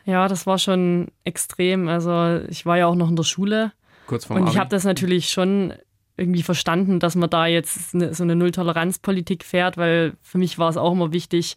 Ja, 0.05 0.29
das 0.29 0.46
war 0.46 0.59
schon 0.59 1.09
extrem. 1.24 1.88
Also 1.88 2.40
ich 2.48 2.64
war 2.64 2.79
ja 2.79 2.87
auch 2.87 2.94
noch 2.94 3.11
in 3.11 3.16
der 3.16 3.24
Schule. 3.24 3.72
Kurz 4.07 4.26
vor 4.26 4.37
Und 4.37 4.48
ich 4.48 4.59
habe 4.59 4.70
das 4.70 4.85
natürlich 4.85 5.31
schon 5.31 5.74
irgendwie 6.16 6.44
verstanden, 6.44 7.00
dass 7.00 7.16
man 7.16 7.29
da 7.29 7.46
jetzt 7.46 7.94
eine, 7.94 8.14
so 8.14 8.22
eine 8.22 8.37
Null-Toleranz-Politik 8.37 9.44
fährt, 9.44 9.76
weil 9.76 10.14
für 10.22 10.38
mich 10.38 10.59
war 10.59 10.70
es 10.70 10.76
auch 10.76 10.92
immer 10.92 11.12
wichtig, 11.12 11.57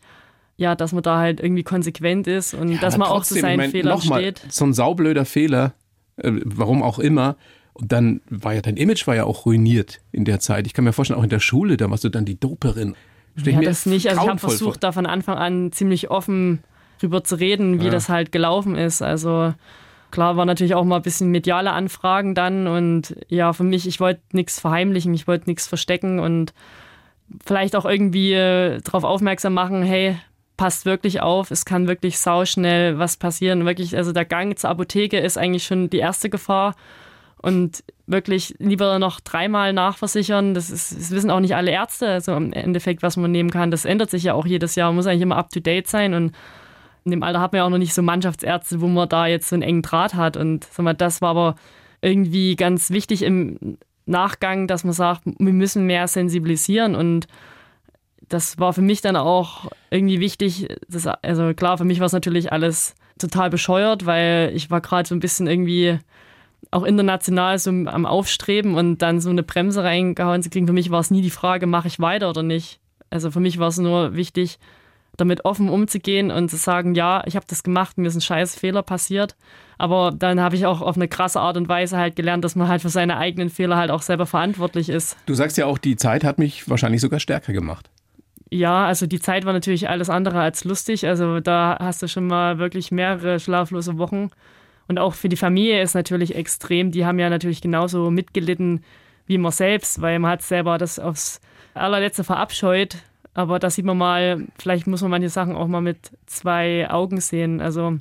ja, 0.57 0.75
dass 0.75 0.91
man 0.91 1.03
da 1.03 1.19
halt 1.19 1.39
irgendwie 1.39 1.63
konsequent 1.63 2.27
ist 2.27 2.53
und 2.53 2.69
ja, 2.69 2.79
dass 2.79 2.97
man 2.97 3.07
trotzdem, 3.07 3.37
auch 3.37 3.39
zu 3.39 3.41
seinen 3.41 3.51
ich 3.51 3.57
mein, 3.57 3.71
Fehlern 3.71 4.01
steht. 4.01 4.41
So 4.49 4.65
ein 4.65 4.73
saublöder 4.73 5.23
Fehler, 5.23 5.73
äh, 6.17 6.31
warum 6.43 6.83
auch 6.83 6.99
immer, 6.99 7.37
und 7.79 7.91
dann 7.91 8.21
war 8.29 8.53
ja 8.53 8.61
dein 8.61 8.77
Image 8.77 9.07
war 9.07 9.15
ja 9.15 9.23
auch 9.23 9.45
ruiniert 9.45 10.01
in 10.11 10.25
der 10.25 10.39
Zeit. 10.39 10.67
Ich 10.67 10.73
kann 10.73 10.83
mir 10.83 10.93
vorstellen, 10.93 11.19
auch 11.19 11.23
in 11.23 11.29
der 11.29 11.39
Schule, 11.39 11.77
da 11.77 11.89
warst 11.89 12.03
du 12.03 12.09
dann 12.09 12.25
die 12.25 12.39
Doperin. 12.39 12.95
Stell 13.37 13.53
ja, 13.53 13.61
das 13.61 13.85
nicht. 13.85 14.09
Also 14.09 14.21
ich 14.21 14.27
habe 14.27 14.39
versucht, 14.39 14.75
vor. 14.75 14.79
da 14.79 14.91
von 14.91 15.05
Anfang 15.05 15.37
an 15.37 15.71
ziemlich 15.71 16.11
offen 16.11 16.59
drüber 16.99 17.23
zu 17.23 17.35
reden, 17.35 17.79
wie 17.79 17.85
ja. 17.85 17.91
das 17.91 18.09
halt 18.09 18.31
gelaufen 18.31 18.75
ist. 18.75 19.01
Also 19.01 19.53
klar 20.11 20.35
war 20.35 20.45
natürlich 20.45 20.75
auch 20.75 20.83
mal 20.83 20.97
ein 20.97 21.01
bisschen 21.01 21.31
mediale 21.31 21.71
Anfragen 21.71 22.35
dann 22.35 22.67
und 22.67 23.15
ja, 23.29 23.53
für 23.53 23.63
mich, 23.63 23.87
ich 23.87 23.99
wollte 23.99 24.21
nichts 24.33 24.59
verheimlichen, 24.59 25.13
ich 25.13 25.27
wollte 25.27 25.49
nichts 25.49 25.67
verstecken 25.67 26.19
und 26.19 26.53
vielleicht 27.45 27.75
auch 27.75 27.85
irgendwie 27.85 28.33
äh, 28.33 28.81
darauf 28.81 29.03
aufmerksam 29.03 29.53
machen, 29.53 29.83
hey, 29.83 30.17
passt 30.57 30.85
wirklich 30.85 31.21
auf, 31.21 31.51
es 31.51 31.63
kann 31.63 31.87
wirklich 31.87 32.19
sauschnell 32.19 32.99
was 32.99 33.15
passieren. 33.15 33.65
Wirklich, 33.65 33.95
also 33.95 34.11
der 34.11 34.25
Gang 34.25 34.59
zur 34.59 34.71
Apotheke 34.71 35.17
ist 35.17 35.37
eigentlich 35.37 35.63
schon 35.63 35.89
die 35.89 35.99
erste 35.99 36.29
Gefahr 36.29 36.75
und 37.41 37.83
wirklich 38.05 38.55
lieber 38.59 38.99
noch 38.99 39.19
dreimal 39.19 39.71
nachversichern. 39.71 40.53
Das, 40.53 40.69
ist, 40.69 40.97
das 40.97 41.11
wissen 41.11 41.31
auch 41.31 41.39
nicht 41.39 41.55
alle 41.55 41.71
Ärzte. 41.71 42.09
Also 42.09 42.35
im 42.35 42.51
Endeffekt, 42.53 43.01
was 43.01 43.17
man 43.17 43.31
nehmen 43.31 43.49
kann, 43.49 43.71
das 43.71 43.85
ändert 43.85 44.09
sich 44.09 44.23
ja 44.23 44.33
auch 44.33 44.45
jedes 44.45 44.75
Jahr. 44.75 44.89
Man 44.89 44.95
muss 44.95 45.07
eigentlich 45.07 45.21
immer 45.21 45.37
up 45.37 45.49
to 45.49 45.59
date 45.59 45.87
sein. 45.87 46.13
Und 46.13 46.33
in 47.05 47.11
dem 47.11 47.23
Alter 47.23 47.39
hat 47.39 47.53
man 47.53 47.59
ja 47.59 47.65
auch 47.65 47.69
noch 47.69 47.77
nicht 47.77 47.93
so 47.93 48.01
Mannschaftsärzte, 48.01 48.81
wo 48.81 48.87
man 48.87 49.07
da 49.07 49.27
jetzt 49.27 49.49
so 49.49 49.55
einen 49.55 49.63
engen 49.63 49.81
Draht 49.81 50.15
hat. 50.15 50.35
Und 50.37 50.65
sag 50.65 50.83
mal, 50.83 50.93
das 50.93 51.21
war 51.21 51.29
aber 51.29 51.55
irgendwie 52.01 52.55
ganz 52.55 52.89
wichtig 52.91 53.21
im 53.21 53.77
Nachgang, 54.05 54.67
dass 54.67 54.83
man 54.83 54.93
sagt, 54.93 55.21
wir 55.25 55.53
müssen 55.53 55.85
mehr 55.85 56.07
sensibilisieren. 56.07 56.95
Und 56.95 57.27
das 58.27 58.59
war 58.59 58.73
für 58.73 58.81
mich 58.81 59.01
dann 59.01 59.15
auch 59.15 59.71
irgendwie 59.91 60.19
wichtig. 60.19 60.67
Das, 60.89 61.07
also 61.07 61.53
klar, 61.53 61.77
für 61.77 61.85
mich 61.85 61.99
war 61.99 62.07
es 62.07 62.13
natürlich 62.13 62.51
alles 62.51 62.95
total 63.17 63.49
bescheuert, 63.49 64.05
weil 64.05 64.51
ich 64.53 64.71
war 64.71 64.81
gerade 64.81 65.07
so 65.07 65.15
ein 65.15 65.19
bisschen 65.19 65.47
irgendwie 65.47 65.99
auch 66.71 66.83
international 66.83 67.57
so 67.57 67.69
am 67.69 68.05
Aufstreben 68.05 68.75
und 68.75 68.99
dann 69.01 69.21
so 69.21 69.29
eine 69.29 69.43
Bremse 69.43 69.83
reingehauen 69.83 70.43
zu 70.43 70.49
kriegen. 70.49 70.67
Für 70.67 70.73
mich 70.73 70.91
war 70.91 70.99
es 70.99 71.11
nie 71.11 71.21
die 71.21 71.29
Frage, 71.29 71.67
mache 71.67 71.87
ich 71.87 71.99
weiter 71.99 72.29
oder 72.29 72.43
nicht. 72.43 72.79
Also 73.09 73.31
für 73.31 73.39
mich 73.39 73.57
war 73.57 73.69
es 73.69 73.77
nur 73.77 74.15
wichtig, 74.15 74.59
damit 75.17 75.45
offen 75.45 75.69
umzugehen 75.69 76.31
und 76.31 76.49
zu 76.49 76.57
sagen, 76.57 76.95
ja, 76.95 77.23
ich 77.25 77.35
habe 77.35 77.45
das 77.47 77.63
gemacht, 77.63 77.97
mir 77.97 78.07
ist 78.07 78.15
ein 78.15 78.21
scheiß 78.21 78.55
Fehler 78.55 78.83
passiert. 78.83 79.35
Aber 79.77 80.11
dann 80.11 80.39
habe 80.39 80.55
ich 80.55 80.65
auch 80.65 80.81
auf 80.81 80.95
eine 80.95 81.07
krasse 81.07 81.39
Art 81.39 81.57
und 81.57 81.69
Weise 81.69 81.97
halt 81.97 82.15
gelernt, 82.15 82.43
dass 82.43 82.55
man 82.55 82.67
halt 82.67 82.81
für 82.81 82.89
seine 82.89 83.17
eigenen 83.17 83.49
Fehler 83.49 83.77
halt 83.77 83.91
auch 83.91 84.01
selber 84.01 84.25
verantwortlich 84.25 84.89
ist. 84.89 85.17
Du 85.25 85.33
sagst 85.33 85.57
ja 85.57 85.65
auch, 85.65 85.77
die 85.77 85.95
Zeit 85.95 86.23
hat 86.23 86.37
mich 86.37 86.69
wahrscheinlich 86.69 87.01
sogar 87.01 87.19
stärker 87.19 87.53
gemacht. 87.53 87.89
Ja, 88.51 88.85
also 88.85 89.05
die 89.05 89.19
Zeit 89.19 89.45
war 89.45 89.53
natürlich 89.53 89.89
alles 89.89 90.09
andere 90.09 90.41
als 90.41 90.63
lustig. 90.63 91.07
Also 91.07 91.39
da 91.39 91.77
hast 91.79 92.01
du 92.01 92.07
schon 92.07 92.27
mal 92.27 92.57
wirklich 92.57 92.91
mehrere 92.91 93.39
schlaflose 93.39 93.97
Wochen. 93.97 94.31
Und 94.89 94.97
auch 94.97 95.13
für 95.13 95.29
die 95.29 95.37
Familie 95.37 95.81
ist 95.81 95.93
natürlich 95.93 96.35
extrem. 96.35 96.91
Die 96.91 97.05
haben 97.05 97.19
ja 97.19 97.29
natürlich 97.29 97.61
genauso 97.61 98.09
mitgelitten 98.09 98.83
wie 99.27 99.37
man 99.37 99.51
selbst, 99.51 100.01
weil 100.01 100.17
man 100.17 100.31
hat 100.31 100.41
selber 100.41 100.79
das 100.79 100.97
aufs 100.97 101.39
allerletzte 101.75 102.23
verabscheut. 102.23 102.97
Aber 103.35 103.59
da 103.59 103.69
sieht 103.69 103.85
man 103.85 103.99
mal, 103.99 104.47
vielleicht 104.57 104.87
muss 104.87 105.03
man 105.03 105.11
manche 105.11 105.29
Sachen 105.29 105.55
auch 105.55 105.67
mal 105.67 105.81
mit 105.81 106.11
zwei 106.25 106.89
Augen 106.89 107.21
sehen. 107.21 107.61
Also 107.61 107.97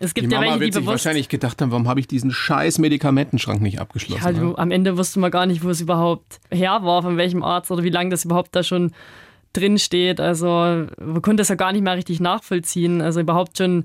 es 0.00 0.12
gibt 0.12 0.26
die 0.26 0.34
ja 0.34 0.40
Mama 0.40 0.58
welche, 0.58 0.58
die 0.58 0.64
wird 0.64 0.74
sich 0.74 0.86
wahrscheinlich 0.86 1.28
gedacht 1.28 1.62
haben, 1.62 1.70
warum 1.70 1.86
habe 1.86 2.00
ich 2.00 2.08
diesen 2.08 2.32
scheiß 2.32 2.78
Medikamentenschrank 2.80 3.60
nicht 3.60 3.80
abgeschlossen? 3.80 4.24
Ja, 4.24 4.32
du, 4.32 4.56
am 4.56 4.72
Ende 4.72 4.98
wusste 4.98 5.20
man 5.20 5.30
gar 5.30 5.46
nicht, 5.46 5.62
wo 5.62 5.70
es 5.70 5.80
überhaupt 5.80 6.40
her 6.50 6.80
war, 6.82 7.02
von 7.02 7.16
welchem 7.16 7.44
Arzt 7.44 7.70
oder 7.70 7.84
wie 7.84 7.90
lange 7.90 8.10
das 8.10 8.24
überhaupt 8.24 8.56
da 8.56 8.64
schon 8.64 8.90
drin 9.52 9.78
steht. 9.78 10.20
Also 10.20 10.48
man 10.48 11.22
konnte 11.22 11.42
es 11.42 11.48
ja 11.48 11.54
gar 11.54 11.70
nicht 11.70 11.82
mehr 11.82 11.96
richtig 11.96 12.18
nachvollziehen. 12.18 13.00
Also 13.00 13.20
überhaupt 13.20 13.56
schon, 13.58 13.84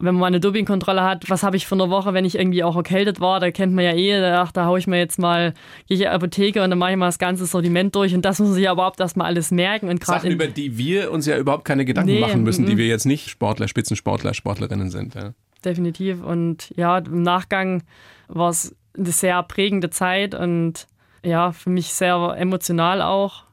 wenn 0.00 0.14
man 0.14 0.28
eine 0.28 0.40
Dopingkontrolle 0.40 1.02
hat, 1.02 1.28
was 1.28 1.42
habe 1.42 1.56
ich 1.56 1.66
für 1.66 1.74
eine 1.74 1.90
Woche, 1.90 2.14
wenn 2.14 2.24
ich 2.24 2.36
irgendwie 2.38 2.64
auch 2.64 2.76
erkältet 2.76 3.20
war, 3.20 3.40
da 3.40 3.50
kennt 3.50 3.74
man 3.74 3.84
ja 3.84 3.92
eh, 3.92 4.20
da, 4.20 4.42
ach, 4.42 4.50
da 4.50 4.64
haue 4.64 4.78
ich 4.78 4.86
mir 4.86 4.98
jetzt 4.98 5.18
mal, 5.18 5.52
gehe 5.86 5.96
ich 5.96 6.00
in 6.00 6.04
die 6.04 6.08
Apotheke 6.08 6.62
und 6.62 6.70
dann 6.70 6.78
mache 6.78 6.92
ich 6.92 6.96
mal 6.96 7.06
das 7.06 7.18
ganze 7.18 7.44
Sortiment 7.44 7.94
durch 7.94 8.14
und 8.14 8.24
das 8.24 8.38
muss 8.38 8.48
man 8.48 8.54
sich 8.54 8.64
ja 8.64 8.72
überhaupt 8.72 9.00
erstmal 9.00 9.26
alles 9.26 9.50
merken. 9.50 9.88
Und 9.88 10.02
Sachen, 10.04 10.30
über 10.30 10.46
die 10.46 10.78
wir 10.78 11.12
uns 11.12 11.26
ja 11.26 11.36
überhaupt 11.36 11.66
keine 11.66 11.84
Gedanken 11.84 12.10
Nee, 12.10 12.20
machen 12.20 12.42
müssen, 12.42 12.64
die 12.64 12.74
mhm. 12.74 12.78
wir 12.78 12.86
jetzt 12.86 13.04
nicht 13.04 13.28
Sportler, 13.28 13.68
Spitzensportler, 13.68 14.32
Sportlerinnen 14.32 14.90
sind. 14.90 15.14
Ja. 15.14 15.34
definitiv. 15.64 16.22
Und 16.22 16.72
ja, 16.76 16.98
im 16.98 17.22
Nachgang 17.22 17.82
war 18.28 18.48
es 18.48 18.74
eine 18.96 19.12
sehr 19.12 19.42
prägende 19.42 19.90
Zeit 19.90 20.34
und 20.34 20.86
ja, 21.22 21.52
für 21.52 21.70
mich 21.70 21.92
sehr 21.92 22.34
emotional 22.38 23.02
auch. 23.02 23.44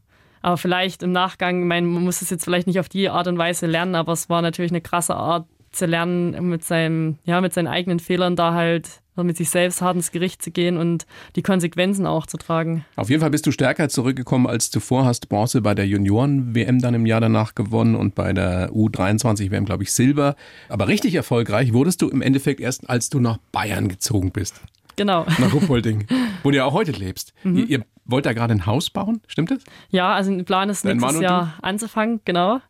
Aber 0.42 0.56
vielleicht 0.56 1.04
im 1.04 1.12
Nachgang, 1.12 1.62
ich 1.62 1.68
meine, 1.68 1.86
man 1.86 2.04
muss 2.04 2.22
es 2.22 2.30
jetzt 2.30 2.46
vielleicht 2.46 2.66
nicht 2.66 2.80
auf 2.80 2.88
die 2.88 3.10
Art 3.10 3.28
und 3.28 3.38
Weise 3.38 3.68
lernen, 3.68 3.96
aber 3.96 4.14
es 4.14 4.30
war 4.30 4.42
natürlich 4.42 4.72
eine 4.72 4.80
krasse 4.80 5.16
Art 5.16 5.46
zu 5.72 5.86
lernen, 5.86 6.50
mit 6.50 6.64
seinem, 6.64 7.18
ja, 7.26 7.42
mit 7.42 7.54
seinen 7.54 7.68
eigenen 7.68 8.00
Fehlern 8.00 8.36
da 8.36 8.54
halt 8.54 9.02
mit 9.24 9.38
sich 9.38 9.50
selbst 9.50 9.82
hart 9.82 9.96
ins 9.96 10.12
Gericht 10.12 10.42
zu 10.42 10.52
gehen 10.52 10.78
und 10.78 11.06
die 11.36 11.42
Konsequenzen 11.42 12.06
auch 12.06 12.26
zu 12.26 12.38
tragen. 12.38 12.86
Auf 12.96 13.10
jeden 13.10 13.22
Fall 13.22 13.30
bist 13.32 13.46
du 13.46 13.52
stärker 13.52 13.90
zurückgekommen 13.90 14.48
als 14.48 14.72
zuvor, 14.72 15.06
hast 15.06 15.30
Bronze 15.30 15.62
bei 15.62 15.76
der 15.76 15.88
Junioren-WM 15.88 16.80
dann 16.80 16.94
im 16.94 17.06
Jahr 17.06 17.22
danach 17.22 17.56
gewonnen 17.56 17.96
und 17.96 18.16
bei 18.16 18.34
der 18.34 18.72
U23-WM, 18.72 19.66
glaube 19.66 19.84
ich, 19.84 19.92
Silber. 19.92 20.36
Aber 20.70 20.88
richtig 20.88 21.16
erfolgreich 21.16 21.74
wurdest 21.74 22.02
du 22.02 22.10
im 22.10 22.22
Endeffekt 22.22 22.60
erst, 22.60 22.90
als 22.90 23.10
du 23.10 23.20
nach 23.20 23.38
Bayern 23.52 23.90
gezogen 23.90 24.32
bist, 24.32 24.62
Genau. 24.96 25.26
nach 25.38 25.54
Ruppolding, 25.54 26.08
wo 26.44 26.52
du 26.52 26.58
ja 26.58 26.66
auch 26.66 26.74
heute 26.74 26.92
lebst. 26.92 27.34
Mhm. 27.44 27.58
Ihr, 27.58 27.70
ihr 27.70 27.86
wollt 28.06 28.26
da 28.26 28.34
gerade 28.34 28.54
ein 28.54 28.66
Haus 28.66 28.90
bauen, 28.90 29.22
stimmt 29.28 29.52
das? 29.52 29.60
Ja, 29.90 30.14
also 30.14 30.36
der 30.36 30.44
Plan 30.44 30.70
ist 30.70 30.86
nächstes 30.86 31.20
Jahr 31.20 31.56
anzufangen, 31.62 32.22
genau. 32.26 32.62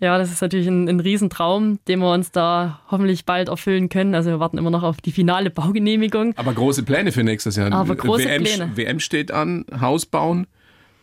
Ja, 0.00 0.16
das 0.16 0.30
ist 0.30 0.40
natürlich 0.40 0.68
ein, 0.68 0.88
ein 0.88 1.00
Riesentraum, 1.00 1.80
den 1.88 1.98
wir 2.00 2.12
uns 2.12 2.30
da 2.30 2.80
hoffentlich 2.90 3.24
bald 3.24 3.48
erfüllen 3.48 3.88
können. 3.88 4.14
Also 4.14 4.30
wir 4.30 4.40
warten 4.40 4.58
immer 4.58 4.70
noch 4.70 4.84
auf 4.84 5.00
die 5.00 5.12
finale 5.12 5.50
Baugenehmigung. 5.50 6.34
Aber 6.36 6.52
große 6.52 6.84
Pläne 6.84 7.10
für 7.10 7.24
nächstes 7.24 7.56
Jahr. 7.56 7.72
Aber 7.72 7.96
große 7.96 8.24
WM, 8.24 8.44
Pläne. 8.44 8.70
WM 8.76 9.00
steht 9.00 9.32
an, 9.32 9.64
Haus 9.80 10.06
bauen. 10.06 10.46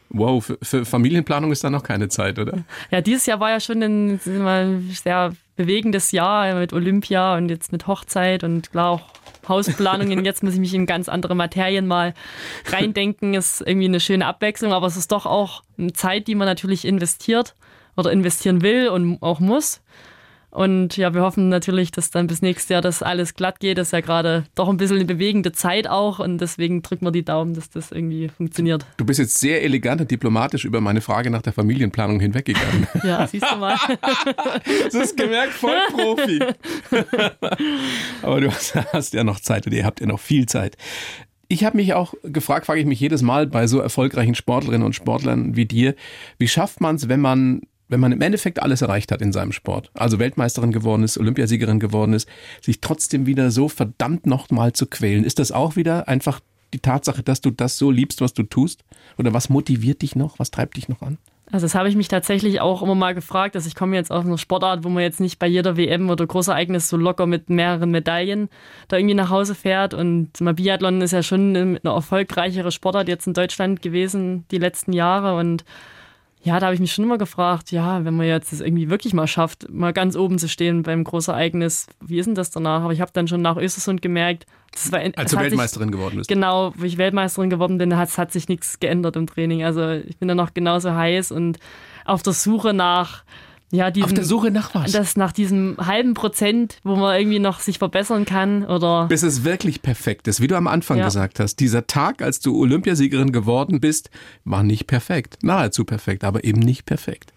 Wow, 0.10 0.46
für, 0.46 0.58
für 0.62 0.86
Familienplanung 0.86 1.52
ist 1.52 1.64
da 1.64 1.70
noch 1.70 1.84
keine 1.84 2.08
Zeit, 2.08 2.40
oder? 2.40 2.64
Ja, 2.90 3.02
dieses 3.02 3.26
Jahr 3.26 3.40
war 3.40 3.50
ja 3.50 3.60
schon 3.60 3.82
ein, 3.82 4.20
mal, 4.26 4.80
sehr 4.94 5.34
bewegendes 5.58 6.12
Jahr 6.12 6.56
mit 6.56 6.74
Olympia 6.74 7.36
und 7.36 7.50
jetzt 7.50 7.72
mit 7.72 7.88
Hochzeit 7.88 8.44
und 8.44 8.72
klar 8.72 8.92
auch 8.92 9.02
Hausplanungen. 9.48 10.26
Jetzt 10.26 10.44
muss 10.44 10.54
ich 10.54 10.60
mich 10.60 10.74
in 10.74 10.86
ganz 10.86 11.08
andere 11.08 11.36
Materien 11.36 11.88
mal 11.88 12.14
reindenken. 12.68 13.34
Ist 13.36 13.62
irgendwie 13.62 13.88
eine 13.88 14.00
schöne 14.00 14.26
Abwechslung, 14.26 14.74
aber 14.74 14.88
es 14.88 14.98
ist 14.98 15.12
doch 15.12 15.26
auch 15.26 15.64
eine 15.78 15.94
Zeit, 15.94 16.28
die 16.28 16.36
man 16.36 16.48
natürlich 16.48 16.86
investiert 16.86 17.56
oder 17.96 18.12
investieren 18.12 18.62
will 18.62 18.90
und 18.90 19.22
auch 19.22 19.40
muss. 19.40 19.82
Und 20.56 20.96
ja, 20.96 21.14
wir 21.14 21.22
hoffen 21.22 21.50
natürlich, 21.50 21.92
dass 21.92 22.12
dann 22.12 22.28
bis 22.28 22.42
nächstes 22.42 22.70
Jahr 22.70 22.82
das 22.82 23.04
alles 23.04 23.34
glatt 23.34 23.60
geht. 23.60 23.78
Das 23.78 23.90
ist 23.90 23.92
ja 23.92 24.00
gerade 24.00 24.46
doch 24.56 24.70
ein 24.70 24.78
bisschen 24.78 24.96
eine 24.96 25.06
bewegende 25.06 25.52
Zeit 25.52 25.86
auch 25.86 26.20
und 26.20 26.38
deswegen 26.38 26.82
drücken 26.82 27.06
wir 27.06 27.12
die 27.12 27.26
Daumen, 27.26 27.54
dass 27.54 27.70
das 27.70 27.92
irgendwie 27.92 28.30
funktioniert. 28.30 28.86
Du 28.96 29.04
bist 29.04 29.20
jetzt 29.20 29.38
sehr 29.38 29.64
elegant 29.64 30.00
und 30.00 30.10
diplomatisch 30.10 30.64
über 30.64 30.80
meine 30.80 31.02
Frage 31.02 31.30
nach 31.30 31.42
der 31.42 31.52
Familienplanung 31.52 32.22
hinweggegangen. 32.22 32.88
Ja, 33.04 33.28
siehst 33.28 33.46
du 33.52 33.58
mal. 33.58 33.76
Das 34.86 34.94
ist 34.94 35.18
gemerkt, 35.18 35.52
voll 35.52 35.78
Profi. 35.92 36.40
Aber 38.22 38.40
du 38.40 38.50
hast, 38.50 38.76
hast 38.94 39.14
ja 39.14 39.24
noch 39.24 39.42
Zeit 39.42 39.66
und 39.66 39.74
ihr 39.74 39.86
habt 39.86 40.00
ja 40.00 40.08
noch 40.08 40.20
viel 40.20 40.46
Zeit. 40.46 40.78
Ich 41.50 41.66
habe 41.66 41.78
mich 41.78 41.94
auch 41.94 42.14
gefragt, 42.24 42.66
frage 42.66 42.80
ich 42.80 42.86
mich 42.86 43.00
jedes 43.00 43.22
Mal 43.22 43.48
bei 43.48 43.68
so 43.68 43.80
erfolgreichen 43.80 44.36
Sportlerinnen 44.36 44.86
und 44.86 44.96
Sportlern 44.96 45.56
wie 45.58 45.66
dir, 45.66 45.96
wie 46.38 46.48
schafft 46.48 46.80
man 46.80 46.96
es, 46.96 47.10
wenn 47.10 47.20
man 47.20 47.62
wenn 47.88 48.00
man 48.00 48.12
im 48.12 48.22
Endeffekt 48.22 48.62
alles 48.62 48.82
erreicht 48.82 49.12
hat 49.12 49.22
in 49.22 49.32
seinem 49.32 49.52
Sport, 49.52 49.92
also 49.94 50.20
Weltmeisterin 50.20 50.72
geworden 50.72 51.04
ist, 51.04 51.18
Olympiasiegerin 51.18 51.80
geworden 51.80 52.14
ist, 52.14 52.28
sich 52.62 52.82
trotzdem 52.82 53.26
wieder 53.26 53.52
so 53.52 53.70
verdammt 53.70 54.26
nochmal 54.26 54.74
zu 54.74 54.88
quälen. 54.88 55.24
Ist 55.24 55.40
das 55.40 55.52
auch 55.52 55.76
wieder 55.76 56.08
einfach 56.08 56.40
die 56.74 56.80
Tatsache, 56.80 57.24
dass 57.24 57.42
du 57.42 57.52
das 57.52 57.78
so 57.78 57.92
liebst, 57.92 58.22
was 58.22 58.34
du 58.34 58.44
tust? 58.44 58.84
Oder 59.18 59.34
was 59.34 59.50
motiviert 59.50 60.02
dich 60.02 60.16
noch? 60.16 60.40
Was 60.40 60.52
treibt 60.52 60.78
dich 60.78 60.90
noch 60.90 61.02
an? 61.02 61.18
Also 61.52 61.66
das 61.66 61.76
habe 61.76 61.88
ich 61.88 61.96
mich 61.96 62.08
tatsächlich 62.08 62.60
auch 62.60 62.82
immer 62.82 62.96
mal 62.96 63.14
gefragt. 63.14 63.56
Also 63.56 63.68
ich 63.68 63.76
komme 63.76 63.96
jetzt 63.96 64.12
aus 64.12 64.26
einer 64.26 64.38
Sportart, 64.38 64.84
wo 64.84 64.90
man 64.90 65.04
jetzt 65.04 65.20
nicht 65.20 65.38
bei 65.38 65.46
jeder 65.46 65.78
WM 65.78 66.10
oder 66.10 66.26
Großereignis 66.26 66.90
so 66.90 66.98
locker 66.98 67.28
mit 67.28 67.50
mehreren 67.50 67.92
Medaillen 67.92 68.50
da 68.88 68.98
irgendwie 68.98 69.16
nach 69.16 69.30
Hause 69.30 69.54
fährt. 69.54 69.94
Und 69.94 70.42
mal 70.42 70.56
Biathlon 70.56 71.02
ist 71.02 71.12
ja 71.12 71.22
schon 71.22 71.56
eine 71.56 71.80
erfolgreichere 71.84 72.72
Sportart 72.72 73.08
jetzt 73.08 73.28
in 73.28 73.34
Deutschland 73.34 73.84
gewesen 73.84 74.46
die 74.50 74.58
letzten 74.58 74.92
Jahre. 74.92 75.38
Und 75.38 75.64
ja, 76.46 76.60
da 76.60 76.68
habe 76.68 76.76
ich 76.76 76.80
mich 76.80 76.94
schon 76.94 77.04
immer 77.06 77.18
gefragt, 77.18 77.72
ja, 77.72 78.06
wenn 78.06 78.16
man 78.16 78.28
jetzt 78.28 78.54
es 78.54 78.62
irgendwie 78.62 78.90
wirklich 78.90 79.14
mal 79.14 79.26
schafft, 79.26 79.68
mal 79.70 79.92
ganz 79.94 80.16
oben 80.16 80.38
zu 80.38 80.48
stehen 80.48 80.84
beim 80.84 81.04
Großereignis, 81.04 81.88
wie 82.00 82.20
ist 82.20 82.28
denn 82.28 82.36
das 82.36 82.52
danach? 82.52 82.84
Aber 82.84 82.94
ich 82.94 83.02
habe 83.02 83.10
dann 83.14 83.28
schon 83.28 83.42
nach 83.42 83.58
Östersund 83.58 84.02
gemerkt, 84.04 84.46
das 84.72 84.92
war, 84.92 85.00
Als 85.00 85.08
es 85.08 85.14
du 85.16 85.22
hat 85.22 85.28
sich- 85.30 85.40
Weltmeisterin 85.52 85.90
geworden 85.92 86.18
bist. 86.18 86.30
Genau, 86.30 86.72
wo 86.78 86.84
ich 86.84 86.98
Weltmeisterin 87.00 87.50
geworden 87.50 87.78
bin, 87.80 87.98
hat, 87.98 88.16
hat 88.18 88.32
sich 88.32 88.48
nichts 88.48 88.80
geändert 88.80 89.16
im 89.16 89.26
Training. 89.26 89.64
Also 89.64 89.90
ich 89.90 90.18
bin 90.18 90.28
da 90.28 90.36
noch 90.36 90.54
genauso 90.54 90.94
heiß 90.94 91.32
und 91.32 91.58
auf 92.06 92.22
der 92.22 92.34
Suche 92.34 92.74
nach, 92.74 93.24
ja, 93.76 93.92
diesem, 93.92 94.06
Auf 94.10 94.14
der 94.14 94.24
Suche 94.24 94.52
nach 94.52 94.74
was? 94.74 94.92
das 94.92 95.16
nach 95.18 95.32
diesem 95.32 95.76
halben 95.78 96.14
Prozent, 96.14 96.78
wo 96.84 96.96
man 96.96 97.18
irgendwie 97.18 97.40
noch 97.40 97.60
sich 97.60 97.78
verbessern 97.80 98.26
kann 98.26 98.66
oder 98.66 99.08
bis 99.08 99.24
es 99.24 99.44
wirklich 99.44 99.82
perfekt 99.82 100.28
ist. 100.28 100.42
Wie 100.42 100.48
du 100.48 100.56
am 100.56 100.68
Anfang 100.68 100.98
Ja. 100.98 101.06
gesagt 101.06 101.40
hast, 101.40 101.60
dieser 101.60 101.86
Tag, 101.88 102.22
als 102.22 102.40
du 102.40 102.58
Olympiasiegerin 102.60 103.32
geworden 103.32 103.80
bist, 103.80 104.10
war 104.44 104.64
nicht 104.64 104.88
perfekt. 104.88 105.38
Nahezu 105.44 105.86
perfekt, 105.86 106.24
aber 106.24 106.44
eben 106.44 106.60
nicht 106.60 106.86
perfekt. 106.86 107.32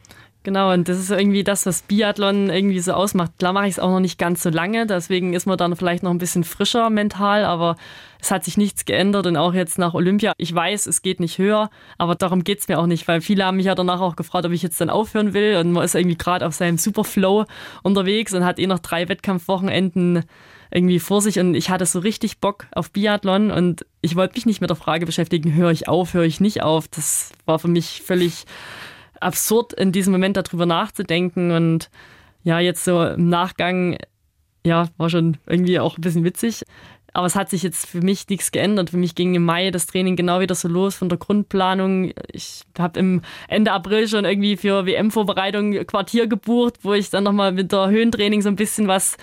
Genau, 0.44 0.72
und 0.72 0.88
das 0.88 0.98
ist 0.98 1.10
irgendwie 1.10 1.42
das, 1.42 1.66
was 1.66 1.82
Biathlon 1.82 2.48
irgendwie 2.48 2.78
so 2.78 2.92
ausmacht. 2.92 3.32
Klar 3.38 3.52
mache 3.52 3.66
ich 3.66 3.72
es 3.72 3.78
auch 3.80 3.90
noch 3.90 4.00
nicht 4.00 4.18
ganz 4.18 4.42
so 4.42 4.50
lange, 4.50 4.86
deswegen 4.86 5.34
ist 5.34 5.46
man 5.46 5.58
dann 5.58 5.74
vielleicht 5.74 6.02
noch 6.04 6.12
ein 6.12 6.18
bisschen 6.18 6.44
frischer 6.44 6.90
mental, 6.90 7.44
aber 7.44 7.76
es 8.20 8.30
hat 8.30 8.44
sich 8.44 8.56
nichts 8.56 8.84
geändert 8.84 9.26
und 9.26 9.36
auch 9.36 9.52
jetzt 9.52 9.78
nach 9.78 9.94
Olympia. 9.94 10.32
Ich 10.38 10.54
weiß, 10.54 10.86
es 10.86 11.02
geht 11.02 11.18
nicht 11.18 11.38
höher, 11.38 11.70
aber 11.98 12.14
darum 12.14 12.44
geht 12.44 12.60
es 12.60 12.68
mir 12.68 12.78
auch 12.78 12.86
nicht, 12.86 13.08
weil 13.08 13.20
viele 13.20 13.44
haben 13.44 13.56
mich 13.56 13.66
ja 13.66 13.74
danach 13.74 14.00
auch 14.00 14.16
gefragt, 14.16 14.46
ob 14.46 14.52
ich 14.52 14.62
jetzt 14.62 14.80
dann 14.80 14.90
aufhören 14.90 15.34
will 15.34 15.56
und 15.56 15.72
man 15.72 15.84
ist 15.84 15.96
irgendwie 15.96 16.16
gerade 16.16 16.46
auf 16.46 16.54
seinem 16.54 16.78
Superflow 16.78 17.44
unterwegs 17.82 18.32
und 18.32 18.44
hat 18.44 18.60
eh 18.60 18.66
noch 18.66 18.78
drei 18.78 19.08
Wettkampfwochenenden 19.08 20.24
irgendwie 20.70 20.98
vor 20.98 21.20
sich 21.20 21.38
und 21.40 21.54
ich 21.54 21.70
hatte 21.70 21.86
so 21.86 21.98
richtig 21.98 22.38
Bock 22.38 22.66
auf 22.72 22.90
Biathlon 22.90 23.50
und 23.50 23.84
ich 24.02 24.16
wollte 24.16 24.34
mich 24.36 24.46
nicht 24.46 24.60
mit 24.60 24.70
der 24.70 24.76
Frage 24.76 25.04
beschäftigen, 25.04 25.54
höre 25.54 25.72
ich 25.72 25.88
auf, 25.88 26.14
höre 26.14 26.24
ich 26.24 26.40
nicht 26.40 26.62
auf. 26.62 26.88
Das 26.88 27.32
war 27.46 27.58
für 27.58 27.68
mich 27.68 28.02
völlig 28.02 28.44
absurd, 29.20 29.72
in 29.72 29.92
diesem 29.92 30.12
Moment 30.12 30.36
darüber 30.36 30.66
nachzudenken. 30.66 31.50
Und 31.50 31.90
ja, 32.42 32.60
jetzt 32.60 32.84
so 32.84 33.04
im 33.04 33.28
Nachgang, 33.28 33.98
ja, 34.64 34.88
war 34.96 35.10
schon 35.10 35.36
irgendwie 35.46 35.80
auch 35.80 35.98
ein 35.98 36.02
bisschen 36.02 36.24
witzig. 36.24 36.64
Aber 37.14 37.26
es 37.26 37.34
hat 37.34 37.50
sich 37.50 37.62
jetzt 37.62 37.86
für 37.86 38.00
mich 38.00 38.28
nichts 38.28 38.52
geändert. 38.52 38.90
Für 38.90 38.96
mich 38.96 39.14
ging 39.14 39.34
im 39.34 39.44
Mai 39.44 39.70
das 39.70 39.86
Training 39.86 40.14
genau 40.14 40.40
wieder 40.40 40.54
so 40.54 40.68
los 40.68 40.94
von 40.94 41.08
der 41.08 41.18
Grundplanung. 41.18 42.12
Ich 42.30 42.62
habe 42.78 43.00
im 43.00 43.22
Ende 43.48 43.72
April 43.72 44.06
schon 44.06 44.24
irgendwie 44.24 44.56
für 44.56 44.86
WM-Vorbereitung 44.86 45.72
Quartier 45.86 46.26
gebucht, 46.26 46.74
wo 46.82 46.92
ich 46.92 47.10
dann 47.10 47.24
nochmal 47.24 47.52
mit 47.52 47.72
der 47.72 47.88
Höhentraining 47.88 48.42
so 48.42 48.48
ein 48.48 48.56
bisschen 48.56 48.88
was 48.88 49.16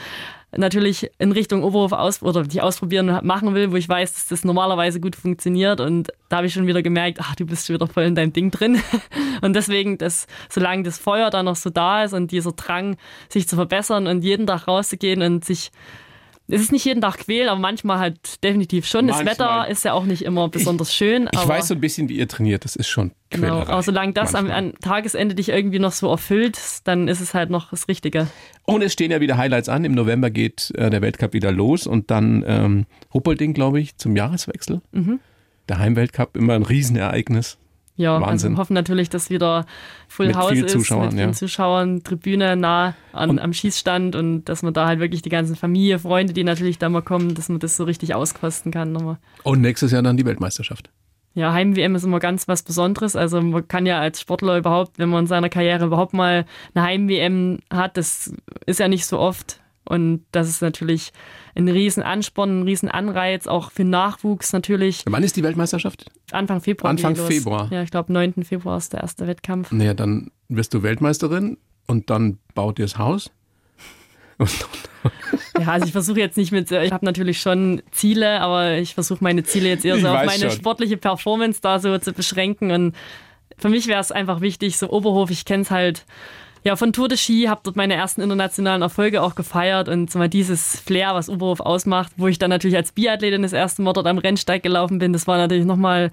natürlich 0.57 1.09
in 1.17 1.31
Richtung 1.31 1.63
Oberhof 1.63 1.91
aus 1.91 2.21
oder 2.21 2.43
die 2.43 2.61
ausprobieren 2.61 3.19
machen 3.23 3.53
will, 3.53 3.71
wo 3.71 3.75
ich 3.75 3.87
weiß, 3.87 4.13
dass 4.13 4.27
das 4.27 4.43
normalerweise 4.43 4.99
gut 4.99 5.15
funktioniert. 5.15 5.79
Und 5.79 6.11
da 6.29 6.37
habe 6.37 6.47
ich 6.47 6.53
schon 6.53 6.67
wieder 6.67 6.81
gemerkt, 6.81 7.19
ach, 7.21 7.35
du 7.35 7.45
bist 7.45 7.67
schon 7.67 7.75
wieder 7.75 7.87
voll 7.87 8.03
in 8.03 8.15
deinem 8.15 8.33
Ding 8.33 8.51
drin. 8.51 8.81
Und 9.41 9.55
deswegen, 9.55 9.97
dass, 9.97 10.27
solange 10.49 10.83
das 10.83 10.97
Feuer 10.97 11.29
da 11.29 11.43
noch 11.43 11.55
so 11.55 11.69
da 11.69 12.03
ist 12.03 12.13
und 12.13 12.31
dieser 12.31 12.53
Drang, 12.53 12.97
sich 13.29 13.47
zu 13.47 13.55
verbessern 13.55 14.07
und 14.07 14.23
jeden 14.23 14.47
Tag 14.47 14.67
rauszugehen 14.67 15.21
und 15.21 15.43
sich 15.43 15.71
es 16.47 16.61
ist 16.61 16.71
nicht 16.71 16.85
jeden 16.85 17.01
Tag 17.01 17.17
quälen, 17.17 17.49
aber 17.49 17.59
manchmal 17.59 17.99
halt 17.99 18.43
definitiv 18.43 18.85
schon. 18.85 19.07
Das 19.07 19.17
Manchmal. 19.17 19.63
Wetter 19.63 19.67
ist 19.69 19.83
ja 19.83 19.93
auch 19.93 20.05
nicht 20.05 20.23
immer 20.23 20.47
besonders 20.49 20.93
schön. 20.93 21.27
Ich 21.31 21.47
weiß 21.47 21.67
so 21.67 21.73
ein 21.73 21.81
bisschen, 21.81 22.07
wie 22.09 22.17
ihr 22.17 22.27
trainiert. 22.27 22.65
Das 22.65 22.75
ist 22.75 22.87
schon 22.87 23.11
Genau, 23.29 23.61
aber 23.61 23.81
solange 23.81 24.13
das 24.13 24.35
am, 24.35 24.49
am 24.49 24.73
Tagesende 24.79 25.35
dich 25.35 25.49
irgendwie 25.49 25.79
noch 25.79 25.91
so 25.91 26.09
erfüllt, 26.09 26.59
dann 26.83 27.07
ist 27.07 27.21
es 27.21 27.33
halt 27.33 27.49
noch 27.49 27.71
das 27.71 27.87
Richtige. 27.87 28.27
Und 28.63 28.81
es 28.81 28.93
stehen 28.93 29.11
ja 29.11 29.19
wieder 29.21 29.37
Highlights 29.37 29.69
an. 29.69 29.83
Im 29.85 29.93
November 29.93 30.29
geht 30.29 30.71
äh, 30.75 30.89
der 30.89 31.01
Weltcup 31.01 31.33
wieder 31.33 31.51
los 31.51 31.87
und 31.87 32.11
dann 32.11 32.43
ähm, 32.47 32.85
Ruppolding, 33.13 33.53
glaube 33.53 33.79
ich, 33.79 33.97
zum 33.97 34.15
Jahreswechsel. 34.15 34.81
Mhm. 34.91 35.19
Der 35.67 35.79
Heimweltcup, 35.79 36.37
immer 36.37 36.53
ein 36.53 36.63
Riesenereignis. 36.63 37.57
Ja, 37.97 38.19
Wahnsinn. 38.19 38.51
also 38.51 38.61
hoffen 38.61 38.73
natürlich, 38.73 39.09
dass 39.09 39.29
wieder 39.29 39.65
Full 40.09 40.27
Mit 40.27 40.35
House 40.35 40.51
viel 40.51 40.65
ist, 40.65 40.71
Zuschauern, 40.71 41.05
mit 41.05 41.13
vielen 41.13 41.29
ja. 41.29 41.33
Zuschauern, 41.33 42.03
Tribüne 42.03 42.55
nah 42.57 42.93
an, 43.13 43.29
Und- 43.29 43.39
am 43.39 43.53
Schießstand 43.53 44.15
und 44.15 44.45
dass 44.45 44.63
man 44.63 44.73
da 44.73 44.85
halt 44.85 44.99
wirklich 44.99 45.21
die 45.21 45.29
ganzen 45.29 45.55
Familie, 45.55 45.99
Freunde, 45.99 46.33
die 46.33 46.43
natürlich 46.43 46.77
da 46.77 46.89
mal 46.89 47.01
kommen, 47.01 47.35
dass 47.35 47.47
man 47.47 47.59
das 47.59 47.77
so 47.77 47.85
richtig 47.85 48.13
auskosten 48.13 48.71
kann 48.71 48.91
nochmal. 48.91 49.17
Und 49.43 49.61
nächstes 49.61 49.91
Jahr 49.91 50.01
dann 50.01 50.17
die 50.17 50.25
Weltmeisterschaft. 50.25 50.89
Ja, 51.35 51.51
Heim-WM 51.51 51.95
ist 51.95 52.03
immer 52.03 52.19
ganz 52.19 52.47
was 52.47 52.63
Besonderes. 52.63 53.15
Also 53.17 53.41
man 53.41 53.67
kann 53.67 53.85
ja 53.85 53.99
als 53.99 54.21
Sportler 54.21 54.57
überhaupt, 54.57 54.97
wenn 54.99 55.09
man 55.09 55.21
in 55.23 55.27
seiner 55.27 55.49
Karriere 55.49 55.85
überhaupt 55.85 56.13
mal 56.13 56.45
eine 56.73 56.85
Heim-WM 56.85 57.59
hat, 57.69 57.97
das 57.97 58.33
ist 58.65 58.79
ja 58.79 58.87
nicht 58.87 59.05
so 59.05 59.19
oft. 59.19 59.59
Und 59.87 60.25
das 60.31 60.49
ist 60.49 60.61
natürlich 60.61 61.11
ein 61.55 61.67
riesen 61.67 62.03
Ansporn, 62.03 62.61
ein 62.61 62.63
riesen 62.63 62.89
Anreiz, 62.89 63.47
auch 63.47 63.71
für 63.71 63.83
Nachwuchs 63.83 64.51
natürlich. 64.51 65.03
Wann 65.05 65.23
ist 65.23 65.37
die 65.37 65.43
Weltmeisterschaft? 65.43 66.11
Anfang 66.31 66.61
Februar. 66.61 66.89
Anfang 66.89 67.15
Februar. 67.15 67.71
Ja, 67.71 67.83
ich 67.83 67.91
glaube 67.91 68.11
9. 68.11 68.43
Februar 68.43 68.77
ist 68.77 68.93
der 68.93 69.01
erste 69.01 69.27
Wettkampf. 69.27 69.71
Naja, 69.71 69.93
dann 69.93 70.31
wirst 70.49 70.73
du 70.73 70.83
Weltmeisterin 70.83 71.57
und 71.87 72.09
dann 72.09 72.39
baut 72.55 72.79
ihr 72.79 72.85
das 72.85 72.97
Haus. 72.97 73.31
ja, 75.59 75.67
also 75.67 75.85
ich 75.85 75.93
versuche 75.93 76.19
jetzt 76.19 76.35
nicht 76.35 76.51
mit, 76.51 76.69
ich 76.69 76.91
habe 76.91 77.05
natürlich 77.05 77.39
schon 77.39 77.81
Ziele, 77.91 78.41
aber 78.41 78.73
ich 78.77 78.93
versuche 78.93 79.23
meine 79.23 79.43
Ziele 79.43 79.69
jetzt 79.69 79.85
eher 79.85 79.97
so 79.99 80.07
auf 80.09 80.25
meine 80.25 80.49
schon. 80.49 80.51
sportliche 80.51 80.97
Performance 80.97 81.59
da 81.61 81.79
so 81.79 81.97
zu 81.99 82.11
beschränken. 82.11 82.71
Und 82.71 82.95
für 83.57 83.69
mich 83.69 83.87
wäre 83.87 84.01
es 84.01 84.11
einfach 84.11 84.41
wichtig, 84.41 84.77
so 84.77 84.89
Oberhof, 84.89 85.31
ich 85.31 85.45
kenne 85.45 85.63
es 85.63 85.71
halt 85.71 86.05
ja, 86.65 86.75
von 86.75 86.91
Tour 86.91 87.07
de 87.07 87.15
Ski, 87.15 87.43
habe 87.43 87.61
dort 87.63 87.75
meine 87.75 87.93
ersten 87.93 88.21
internationalen 88.21 88.81
Erfolge 88.81 89.21
auch 89.21 89.35
gefeiert 89.35 89.87
und 89.87 90.13
mal 90.15 90.27
dieses 90.27 90.79
Flair, 90.79 91.13
was 91.13 91.29
Oberhof 91.29 91.59
ausmacht, 91.59 92.13
wo 92.17 92.27
ich 92.27 92.39
dann 92.39 92.49
natürlich 92.49 92.75
als 92.75 92.91
Biathletin 92.91 93.43
das 93.43 93.53
erste 93.53 93.83
Mal 93.83 93.93
dort 93.93 94.07
am 94.07 94.17
Rennsteig 94.17 94.63
gelaufen 94.63 94.97
bin, 94.97 95.13
das 95.13 95.27
war 95.27 95.37
natürlich 95.37 95.65
nochmal 95.65 96.09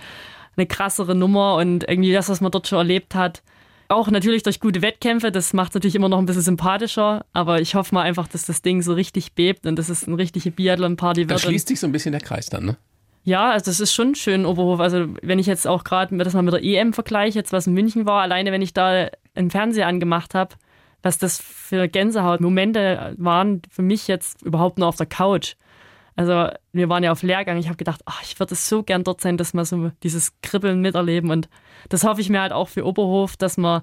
eine 0.54 0.66
krassere 0.66 1.14
Nummer 1.14 1.56
und 1.56 1.88
irgendwie 1.88 2.12
das, 2.12 2.28
was 2.28 2.42
man 2.42 2.52
dort 2.52 2.68
schon 2.68 2.76
erlebt 2.76 3.14
hat. 3.14 3.42
Auch 3.88 4.10
natürlich 4.10 4.42
durch 4.42 4.60
gute 4.60 4.82
Wettkämpfe, 4.82 5.32
das 5.32 5.54
macht 5.54 5.70
es 5.70 5.74
natürlich 5.76 5.94
immer 5.94 6.10
noch 6.10 6.18
ein 6.18 6.26
bisschen 6.26 6.42
sympathischer, 6.42 7.24
aber 7.32 7.62
ich 7.62 7.74
hoffe 7.74 7.94
mal 7.94 8.02
einfach, 8.02 8.28
dass 8.28 8.44
das 8.44 8.60
Ding 8.60 8.82
so 8.82 8.92
richtig 8.92 9.32
bebt 9.32 9.66
und 9.66 9.76
dass 9.76 9.88
es 9.88 10.06
eine 10.06 10.18
richtige 10.18 10.50
Biathlon-Party 10.50 11.22
wird. 11.22 11.30
Da 11.30 11.38
schließt 11.38 11.68
sich 11.68 11.80
so 11.80 11.86
ein 11.86 11.92
bisschen 11.92 12.12
der 12.12 12.20
Kreis 12.20 12.50
dann, 12.50 12.66
ne? 12.66 12.76
Ja, 13.24 13.52
also 13.52 13.66
das 13.66 13.80
ist 13.80 13.94
schon 13.94 14.14
schön, 14.16 14.44
Oberhof. 14.44 14.80
Also 14.80 15.06
wenn 15.22 15.38
ich 15.38 15.46
jetzt 15.46 15.66
auch 15.66 15.84
gerade 15.84 16.14
das 16.18 16.34
mal 16.34 16.42
mit 16.42 16.52
der 16.52 16.64
EM 16.64 16.92
vergleiche, 16.92 17.38
jetzt 17.38 17.52
was 17.52 17.66
in 17.66 17.72
München 17.72 18.04
war, 18.04 18.20
alleine 18.20 18.50
wenn 18.52 18.62
ich 18.62 18.74
da 18.74 19.08
einen 19.34 19.50
Fernseher 19.50 19.86
angemacht 19.86 20.34
habe, 20.34 20.56
was 21.02 21.18
das 21.18 21.40
für 21.40 21.88
Gänsehautmomente 21.88 23.14
waren 23.18 23.62
für 23.70 23.82
mich 23.82 24.08
jetzt 24.08 24.42
überhaupt 24.42 24.78
nur 24.78 24.88
auf 24.88 24.96
der 24.96 25.06
Couch. 25.06 25.54
Also 26.14 26.48
wir 26.72 26.88
waren 26.88 27.02
ja 27.02 27.10
auf 27.12 27.22
Lehrgang. 27.22 27.56
Ich 27.56 27.66
habe 27.66 27.76
gedacht, 27.76 28.02
ach, 28.04 28.22
ich 28.22 28.38
würde 28.38 28.54
so 28.54 28.82
gern 28.82 29.04
dort 29.04 29.20
sein, 29.20 29.36
dass 29.36 29.54
wir 29.54 29.64
so 29.64 29.90
dieses 30.02 30.34
Kribbeln 30.42 30.80
miterleben. 30.80 31.30
Und 31.30 31.48
das 31.88 32.04
hoffe 32.04 32.20
ich 32.20 32.28
mir 32.28 32.40
halt 32.40 32.52
auch 32.52 32.68
für 32.68 32.86
Oberhof, 32.86 33.36
dass 33.36 33.56
man 33.56 33.82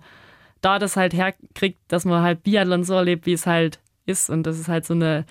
da 0.62 0.78
das 0.78 0.96
halt 0.96 1.14
herkriegt, 1.14 1.80
dass 1.88 2.06
man 2.06 2.22
halt 2.22 2.44
Biathlon 2.44 2.84
so 2.84 2.94
erlebt, 2.94 3.26
wie 3.26 3.34
es 3.34 3.48
halt 3.48 3.80
ist. 4.06 4.30
Und 4.30 4.44
das 4.44 4.60
ist 4.60 4.68
halt 4.68 4.86
so 4.86 4.94
eine 4.94 5.26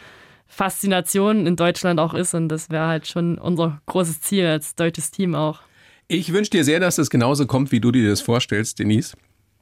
Faszination 0.46 1.46
in 1.46 1.56
Deutschland 1.56 2.00
auch 2.00 2.14
ist. 2.14 2.34
Und 2.34 2.48
das 2.48 2.70
wäre 2.70 2.86
halt 2.86 3.06
schon 3.06 3.38
unser 3.38 3.80
großes 3.86 4.20
Ziel 4.20 4.46
als 4.46 4.74
deutsches 4.74 5.10
Team 5.10 5.34
auch. 5.34 5.60
Ich 6.08 6.32
wünsche 6.32 6.50
dir 6.50 6.64
sehr, 6.64 6.80
dass 6.80 6.96
das 6.96 7.10
genauso 7.10 7.46
kommt, 7.46 7.70
wie 7.70 7.80
du 7.80 7.92
dir 7.92 8.08
das 8.08 8.22
vorstellst, 8.22 8.78
Denise. 8.78 9.14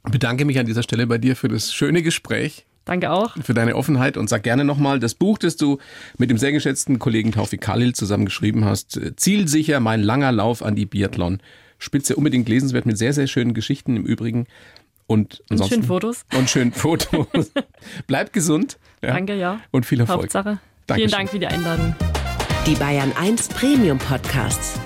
Ich 0.07 0.13
bedanke 0.13 0.45
mich 0.45 0.59
an 0.59 0.67
dieser 0.67 0.83
Stelle 0.83 1.07
bei 1.07 1.19
dir 1.19 1.37
für 1.37 1.49
das 1.49 1.75
schöne 1.75 2.03
Gespräch. 2.03 2.65
Danke 2.85 3.11
auch. 3.11 3.37
Für 3.43 3.55
deine 3.55 3.75
Offenheit 3.75 4.17
und 4.17 4.29
sag 4.29 4.45
gerne 4.45 4.65
nochmal, 4.65 5.01
das 5.01 5.15
Buch, 5.15 5.39
das 5.39 5.57
du 5.57 5.79
mit 6.19 6.31
dem 6.31 6.39
sehr 6.39 6.53
geschätzten 6.53 7.01
Kollegen 7.01 7.33
Taufik 7.33 7.61
Khalil 7.61 7.95
zusammen 7.95 8.27
geschrieben 8.27 8.65
hast, 8.65 9.01
Zielsicher, 9.17 9.81
mein 9.81 10.03
langer 10.03 10.31
Lauf 10.31 10.63
an 10.63 10.77
die 10.77 10.87
Biathlon. 10.87 11.41
Spitze, 11.79 12.15
unbedingt 12.15 12.49
lesenswert 12.49 12.87
mit 12.87 12.97
sehr, 12.97 13.13
sehr 13.13 13.27
schönen 13.27 13.53
Geschichten 13.53 13.97
im 13.97 14.05
Übrigen. 14.05 14.47
Und, 15.09 15.43
und 15.51 15.67
schönen 15.67 15.83
Fotos. 15.83 16.25
Und 16.37 16.49
schönen 16.49 16.73
Fotos. 16.73 17.53
Bleib 18.07 18.33
gesund. 18.33 18.79
Ja. 19.03 19.13
Danke, 19.13 19.35
ja. 19.35 19.61
Und 19.73 19.87
viel 19.87 20.01
Erfolg. 20.01 20.23
Hauptsache. 20.23 20.59
Dankeschön. 20.87 21.09
Vielen 21.09 21.11
Dank 21.11 21.31
für 21.31 21.39
die 21.41 21.47
Einladung. 21.49 21.97
Die 22.67 22.75
Bayern 22.77 23.13
1 23.17 23.49
Premium 23.49 23.99
Podcasts. 23.99 24.81